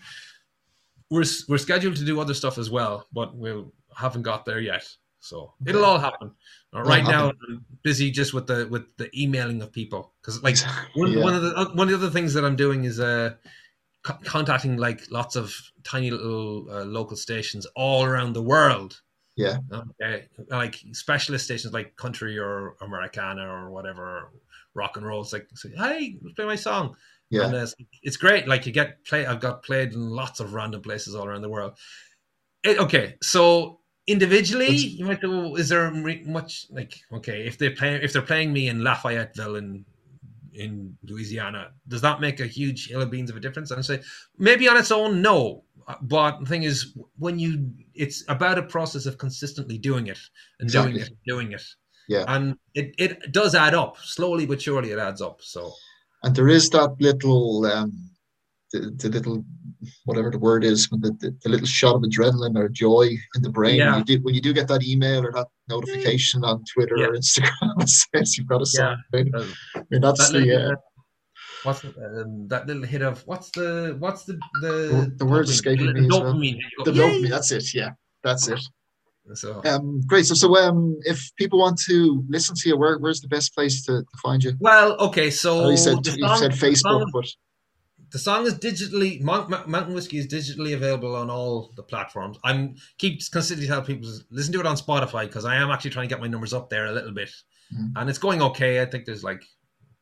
we're 1.10 1.24
we're 1.48 1.58
scheduled 1.58 1.96
to 1.96 2.04
do 2.04 2.20
other 2.20 2.34
stuff 2.34 2.58
as 2.58 2.70
well, 2.70 3.06
but 3.12 3.36
we 3.36 3.64
haven't 3.96 4.22
got 4.22 4.44
there 4.44 4.60
yet. 4.60 4.86
So 5.20 5.52
it'll 5.66 5.84
all 5.84 5.98
happen. 5.98 6.30
It'll 6.72 6.84
right 6.84 7.02
now. 7.04 7.30
I'm 7.48 7.64
busy 7.82 8.10
just 8.10 8.34
with 8.34 8.46
the 8.46 8.66
with 8.70 8.84
the 8.98 9.08
emailing 9.20 9.62
of 9.62 9.72
people 9.72 10.12
because 10.20 10.42
like 10.42 10.56
one, 10.94 11.12
Yeah. 11.12 11.22
one 11.24 11.34
of 11.34 11.42
the 11.42 11.70
one 11.74 11.88
of 11.92 12.00
the 12.00 12.06
other 12.06 12.12
things 12.12 12.34
that 12.34 12.44
I'm 12.44 12.56
doing 12.56 12.84
is 12.84 13.00
uh 13.00 13.34
co- 14.08 14.18
contacting 14.24 14.76
like 14.76 15.02
lots 15.10 15.36
of 15.36 15.54
tiny 15.84 16.10
little 16.10 16.66
uh, 16.70 16.84
local 16.84 17.16
stations 17.16 17.66
all 17.76 18.04
around 18.04 18.32
the 18.32 18.42
world. 18.42 19.00
Yeah. 19.36 19.58
Okay. 19.72 20.26
Like 20.50 20.76
specialist 20.92 21.44
stations 21.44 21.72
like 21.72 21.96
country 21.96 22.38
or 22.38 22.74
Americana 22.80 23.46
or 23.46 23.70
whatever, 23.70 24.32
rock 24.74 24.96
and 24.96 25.06
roll. 25.06 25.22
It's 25.22 25.32
like, 25.32 25.46
say, 25.54 25.70
hey, 25.76 26.18
play 26.34 26.44
my 26.44 26.56
song. 26.56 26.96
Yeah. 27.30 27.44
And 27.44 27.54
uh, 27.54 27.58
it's, 27.58 27.74
it's 28.02 28.16
great. 28.16 28.48
Like 28.48 28.66
you 28.66 28.72
get 28.72 29.04
play. 29.04 29.26
I've 29.26 29.40
got 29.40 29.62
played 29.62 29.92
in 29.92 30.10
lots 30.10 30.40
of 30.40 30.54
random 30.54 30.80
places 30.80 31.14
all 31.14 31.26
around 31.26 31.42
the 31.42 31.48
world. 31.48 31.74
It, 32.64 32.78
okay, 32.78 33.16
so 33.22 33.80
individually, 34.06 34.74
you 34.74 35.04
might 35.04 35.20
go. 35.20 35.54
Is 35.54 35.68
there 35.68 35.90
much 35.90 36.66
like 36.70 36.94
okay 37.12 37.46
if 37.46 37.58
they 37.58 37.70
play 37.70 37.96
if 38.02 38.12
they're 38.12 38.22
playing 38.22 38.52
me 38.52 38.68
in 38.68 38.80
Lafayetteville 38.80 39.58
in 39.58 39.84
in 40.58 40.96
Louisiana, 41.02 41.70
does 41.86 42.00
that 42.02 42.20
make 42.20 42.40
a 42.40 42.46
huge 42.46 42.88
hill 42.88 43.02
of 43.02 43.10
beans 43.10 43.30
of 43.30 43.36
a 43.36 43.40
difference? 43.40 43.70
And 43.70 43.78
I 43.78 43.82
say 43.82 44.00
maybe 44.38 44.68
on 44.68 44.76
its 44.76 44.90
own, 44.92 45.22
no. 45.22 45.64
But 46.02 46.40
the 46.40 46.46
thing 46.46 46.64
is, 46.64 46.94
when 47.18 47.38
you, 47.38 47.70
it's 47.94 48.22
about 48.28 48.58
a 48.58 48.62
process 48.62 49.06
of 49.06 49.16
consistently 49.16 49.78
doing 49.78 50.08
it 50.08 50.18
and 50.60 50.70
doing 50.70 50.96
Exactly. 50.96 51.16
it, 51.16 51.18
doing 51.32 51.52
it, 51.52 51.62
Yeah. 52.08 52.24
and 52.28 52.56
it 52.74 52.94
it 52.98 53.32
does 53.32 53.54
add 53.54 53.74
up 53.74 53.96
slowly 53.98 54.44
but 54.46 54.60
surely. 54.60 54.90
It 54.90 54.98
adds 54.98 55.22
up. 55.22 55.40
So 55.40 55.72
And 56.22 56.34
there 56.36 56.48
is 56.48 56.68
that 56.70 56.90
little, 57.00 57.64
um, 57.66 57.92
the, 58.72 58.90
the 58.98 59.08
little, 59.08 59.44
whatever 60.04 60.30
the 60.30 60.38
word 60.38 60.64
is, 60.64 60.90
when 60.90 61.00
the, 61.00 61.10
the, 61.20 61.34
the 61.42 61.48
little 61.48 61.66
shot 61.66 61.96
of 61.96 62.02
adrenaline 62.02 62.56
or 62.58 62.68
joy 62.68 63.08
in 63.36 63.42
the 63.42 63.50
brain 63.50 63.76
Yeah. 63.76 63.90
when, 63.92 63.98
you 64.00 64.04
do, 64.04 64.22
when 64.24 64.34
you 64.34 64.40
do 64.40 64.52
get 64.52 64.68
that 64.68 64.82
email 64.84 65.24
or 65.26 65.32
that 65.32 65.46
notification 65.68 66.44
on 66.44 66.64
Twitter 66.72 66.96
or 66.96 67.14
Instagram 67.16 67.50
that 67.78 67.88
says 67.88 68.36
you've 68.36 68.46
got 68.46 68.62
a 68.62 68.66
song. 68.66 68.96
right? 69.12 69.26
uh, 69.34 69.44
I 69.76 69.82
mean, 69.90 70.00
that's 70.00 70.26
that 70.28 70.32
the, 70.38 70.44
little, 70.44 70.70
uh, 70.70 70.72
uh, 70.72 70.76
what's 71.64 71.80
the, 71.80 71.88
um, 72.22 72.48
that 72.48 72.66
little 72.66 72.82
hit 72.84 73.02
of 73.02 73.22
what's 73.26 73.50
the 73.50 73.96
what's 73.98 74.24
the 74.24 74.38
the 74.62 75.12
The 75.16 75.24
dopamine? 75.24 75.42
escaping 75.48 75.92
me 75.92 76.00
as 76.06 76.08
well. 76.10 76.22
dopamine. 76.34 76.58
The 76.84 76.90
dopamine. 76.92 77.30
That's 77.30 77.50
it. 77.52 77.74
Yeah, 77.74 77.90
that's 78.22 78.48
it. 78.48 78.60
So 79.34 79.60
Um, 79.66 80.00
great. 80.06 80.24
So, 80.24 80.34
so 80.34 80.56
um, 80.56 80.96
if 81.02 81.30
people 81.36 81.58
want 81.58 81.78
to 81.86 82.24
listen 82.30 82.54
to 82.56 82.68
you, 82.70 82.78
where, 82.78 82.96
where's 82.98 83.20
the 83.20 83.28
best 83.28 83.54
place 83.54 83.82
to, 83.84 84.00
to 84.00 84.18
find 84.22 84.42
you? 84.42 84.52
well, 84.58 84.96
okay. 85.08 85.30
So 85.30 85.68
you 85.68 85.76
said 85.76 85.98
you 86.06 86.28
said 86.36 86.52
Facebook, 86.52 86.76
song- 87.02 87.10
but 87.12 87.26
the 88.10 88.18
song 88.18 88.46
is 88.46 88.54
digitally 88.54 89.20
Mount, 89.20 89.50
Mount- 89.50 89.68
Mountain 89.68 89.94
Whiskey 89.94 90.18
is 90.18 90.26
digitally 90.26 90.74
available 90.74 91.14
on 91.14 91.28
all 91.30 91.72
the 91.76 91.82
platforms. 91.82 92.38
I'm 92.44 92.76
keep 92.98 93.20
consistently 93.30 93.66
tell 93.66 93.82
people 93.82 94.10
listen 94.30 94.52
to 94.54 94.60
it 94.60 94.66
on 94.66 94.76
Spotify 94.76 95.26
because 95.26 95.44
I 95.44 95.56
am 95.56 95.70
actually 95.70 95.90
trying 95.90 96.08
to 96.08 96.14
get 96.14 96.20
my 96.20 96.26
numbers 96.28 96.52
up 96.54 96.70
there 96.70 96.86
a 96.86 96.92
little 96.92 97.12
bit, 97.12 97.30
Mhm. 97.74 97.92
and 97.96 98.08
it's 98.10 98.18
going 98.18 98.40
okay. 98.42 98.80
I 98.80 98.86
think 98.86 99.04
there's 99.04 99.24
like 99.24 99.42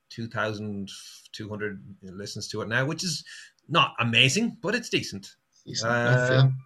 two 0.09 0.29
thousand 0.29 0.89
two 1.33 1.49
hundred 1.49 1.83
listens 2.03 2.49
to 2.49 2.63
it 2.63 2.69
now, 2.69 2.85
which 2.87 3.03
is 3.05 3.25
not 3.69 3.95
amazing, 3.99 4.57
but 4.63 4.75
it's 4.75 4.89
decent. 4.89 5.35
decent. 5.67 5.91
Um, 5.91 6.57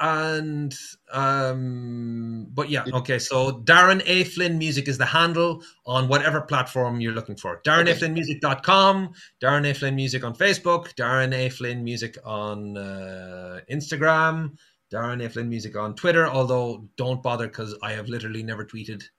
and 0.00 0.74
um 1.12 2.46
but 2.54 2.68
yeah 2.70 2.84
okay 2.92 3.18
so 3.18 3.52
darren 3.52 4.02
a. 4.06 4.24
Flynn 4.24 4.58
music 4.58 4.88
is 4.88 4.98
the 4.98 5.06
handle 5.06 5.62
on 5.86 6.08
whatever 6.08 6.40
platform 6.40 7.00
you're 7.00 7.12
looking 7.12 7.36
for. 7.36 7.60
Darren 7.64 7.86
a. 7.86 7.90
Okay. 7.90 7.94
flynn 7.94 8.14
music.com 8.14 9.12
darren 9.42 9.68
a. 9.68 9.74
Flynn 9.74 9.94
music 9.94 10.24
on 10.24 10.34
facebook 10.34 10.94
darren 10.94 11.32
a. 11.34 11.48
Flynn 11.48 11.82
music 11.84 12.16
on 12.24 12.76
uh, 12.76 13.60
instagram 13.70 14.56
darren 14.92 15.24
a. 15.24 15.28
Flynn 15.28 15.48
music 15.48 15.76
on 15.76 15.94
twitter 15.94 16.26
although 16.26 16.88
don't 16.96 17.22
bother 17.22 17.46
because 17.46 17.76
i 17.82 17.92
have 17.92 18.08
literally 18.08 18.42
never 18.42 18.64
tweeted. 18.64 19.02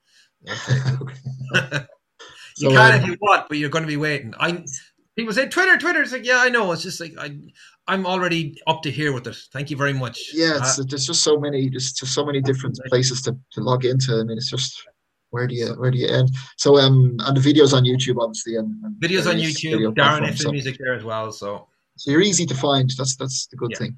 Okay. 1.54 1.78
you 2.58 2.70
So, 2.70 2.72
can 2.72 2.94
um, 2.94 3.02
if 3.02 3.08
you 3.08 3.18
want 3.22 3.48
but 3.50 3.58
you're 3.58 3.70
going 3.70 3.84
to 3.84 3.88
be 3.88 3.98
waiting. 3.98 4.34
I 4.40 4.64
people 5.20 5.34
say 5.34 5.48
twitter 5.48 5.78
twitter 5.78 6.02
it's 6.02 6.12
like 6.14 6.26
yeah 6.26 6.40
i 6.46 6.50
know 6.50 6.72
it's 6.72 6.84
just 6.84 7.00
like 7.04 7.14
i 7.20 7.28
i'm 7.88 8.06
already 8.06 8.42
up 8.68 8.82
to 8.82 8.90
here 8.90 9.12
with 9.16 9.28
it 9.28 9.36
thank 9.54 9.70
you 9.72 9.76
very 9.84 9.94
much 10.04 10.18
Yeah, 10.34 10.60
Uh, 10.62 10.84
there's 10.90 11.06
just 11.12 11.22
so 11.30 11.34
many, 11.46 11.70
there's 11.70 11.92
just 11.92 12.14
so 12.14 12.24
many 12.26 12.40
different 12.50 12.76
places 12.92 13.22
to, 13.24 13.32
to 13.54 13.60
log 13.70 13.84
into. 13.92 14.12
I 14.20 14.24
mean, 14.24 14.38
it's 14.38 14.50
just 14.58 14.72
where 15.32 15.46
do 15.50 15.56
you 15.56 15.68
where 15.82 15.92
do 15.92 15.98
you 16.04 16.08
end? 16.20 16.30
So, 16.64 16.70
um, 16.84 17.18
and 17.26 17.34
the 17.38 17.44
videos 17.50 17.72
on 17.78 17.84
YouTube, 17.92 18.18
obviously, 18.24 18.56
and, 18.60 18.70
and 18.84 18.92
videos 19.06 19.26
on 19.32 19.36
YouTube, 19.46 19.74
video 19.78 19.92
Darren 19.92 20.24
A. 20.24 20.28
Flynn 20.28 20.38
So, 20.38 20.52
music 20.52 20.76
there 20.80 20.94
as 21.00 21.04
well. 21.04 21.32
So 21.42 21.68
so 22.02 22.06
you're 22.12 22.22
easy 22.32 22.46
to 22.52 22.56
find. 22.68 22.88
That's 22.98 23.16
that's 23.22 23.48
the 23.52 23.58
good 23.62 23.72
Yeah. 23.74 23.80
thing. 23.82 23.94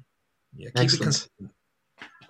yeah, 0.62 0.68
keep 0.70 0.76
it 0.76 0.82
Excellent. 0.82 1.28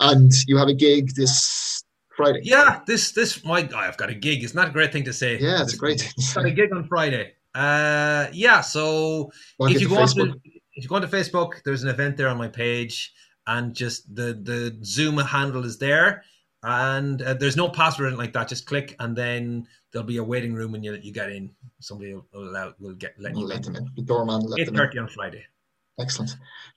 And 0.00 0.30
you 0.48 0.56
have 0.62 0.68
a 0.68 0.74
gig 0.86 1.04
this 1.14 1.84
Friday. 2.16 2.40
Yeah, 2.42 2.80
this 2.86 3.12
this 3.12 3.30
my 3.44 3.60
guy 3.62 3.86
I've 3.88 3.96
got 4.02 4.10
a 4.10 4.14
gig. 4.26 4.38
It's 4.44 4.54
not 4.60 4.68
a 4.68 4.72
great 4.78 4.92
thing 4.92 5.04
to 5.10 5.12
say. 5.12 5.30
Yeah, 5.38 5.62
it's 5.62 5.72
This- 5.72 5.74
a 5.74 5.78
great 5.84 6.00
thing. 6.00 6.12
I've 6.28 6.34
got 6.34 6.46
a 6.46 6.50
gig 6.60 6.70
on 6.76 6.82
Friday. 6.88 7.26
Uh, 7.54 8.26
yeah. 8.32 8.60
So 8.60 9.30
if 9.60 9.80
you 9.80 9.88
go 9.88 9.96
on 9.96 10.08
onto 10.08 10.34
if 10.74 10.84
you 10.84 10.88
go 10.88 10.96
onto 10.96 11.08
Facebook, 11.08 11.62
there's 11.64 11.82
an 11.82 11.88
event 11.90 12.16
there 12.16 12.28
on 12.28 12.38
my 12.38 12.48
page, 12.48 13.12
and 13.46 13.74
just 13.74 14.14
the 14.14 14.34
the 14.42 14.78
Zoom 14.84 15.18
handle 15.18 15.64
is 15.64 15.76
there, 15.78 16.24
and 16.62 17.20
uh, 17.22 17.34
there's 17.34 17.56
no 17.56 17.68
password 17.68 18.14
like 18.14 18.32
that. 18.32 18.48
Just 18.48 18.66
click, 18.66 18.96
and 19.00 19.14
then 19.14 19.66
there'll 19.92 20.06
be 20.06 20.16
a 20.16 20.24
waiting 20.24 20.54
room, 20.54 20.74
and 20.74 20.84
you 20.84 20.94
you 21.02 21.12
get 21.12 21.30
in. 21.30 21.50
Somebody 21.80 22.14
will, 22.14 22.26
will 22.32 22.48
allow 22.48 22.72
will 22.80 22.94
get 22.94 23.14
let 23.18 23.32
We'll 23.32 23.42
you 23.42 23.48
let 23.48 23.66
in. 23.66 23.74
them 23.74 23.76
in. 23.84 23.90
The 23.96 24.02
doorman 24.02 24.40
will 24.42 24.48
let 24.50 24.60
Eight 24.60 24.64
them 24.66 24.74
in. 24.76 24.80
thirty 24.80 24.98
on 24.98 25.08
Friday. 25.08 25.44
Excellent. 26.00 26.36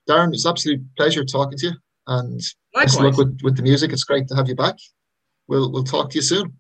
Darren, 0.10 0.34
it's 0.34 0.44
an 0.44 0.50
absolute 0.52 0.96
pleasure 0.98 1.24
talking 1.24 1.58
to 1.60 1.68
you. 1.68 1.74
And 2.08 2.42
best 2.74 3.00
luck 3.00 3.18
with, 3.18 3.40
with 3.44 3.56
the 3.56 3.64
music. 3.64 3.94
It's 3.94 4.04
great 4.04 4.28
to 4.28 4.36
have 4.36 4.48
you 4.50 4.56
back. 4.56 4.76
We'll 5.48 5.72
we'll 5.72 5.86
talk 5.86 6.10
to 6.12 6.16
you 6.16 6.22
soon. 6.22 6.54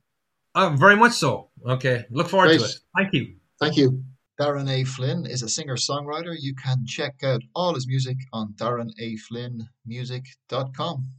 uh, 0.56 0.70
very 0.70 0.96
much 0.96 1.12
so. 1.14 1.50
Okay, 1.68 2.06
look 2.10 2.30
forward 2.30 2.58
to 2.58 2.64
it. 2.64 2.80
Thank 2.96 3.14
you. 3.14 3.36
Thank 3.60 3.78
you. 3.78 4.04
Darren 4.40 4.70
A. 4.70 4.84
Flynn 4.84 5.26
is 5.26 5.42
a 5.42 5.50
singer 5.50 5.78
songwriter. 5.78 6.36
You 6.38 6.54
can 6.56 6.86
check 6.86 7.24
out 7.24 7.42
all 7.56 7.74
his 7.74 7.88
music 7.88 8.18
on 8.34 8.54
darrenaflynnmusic.com. 8.54 11.12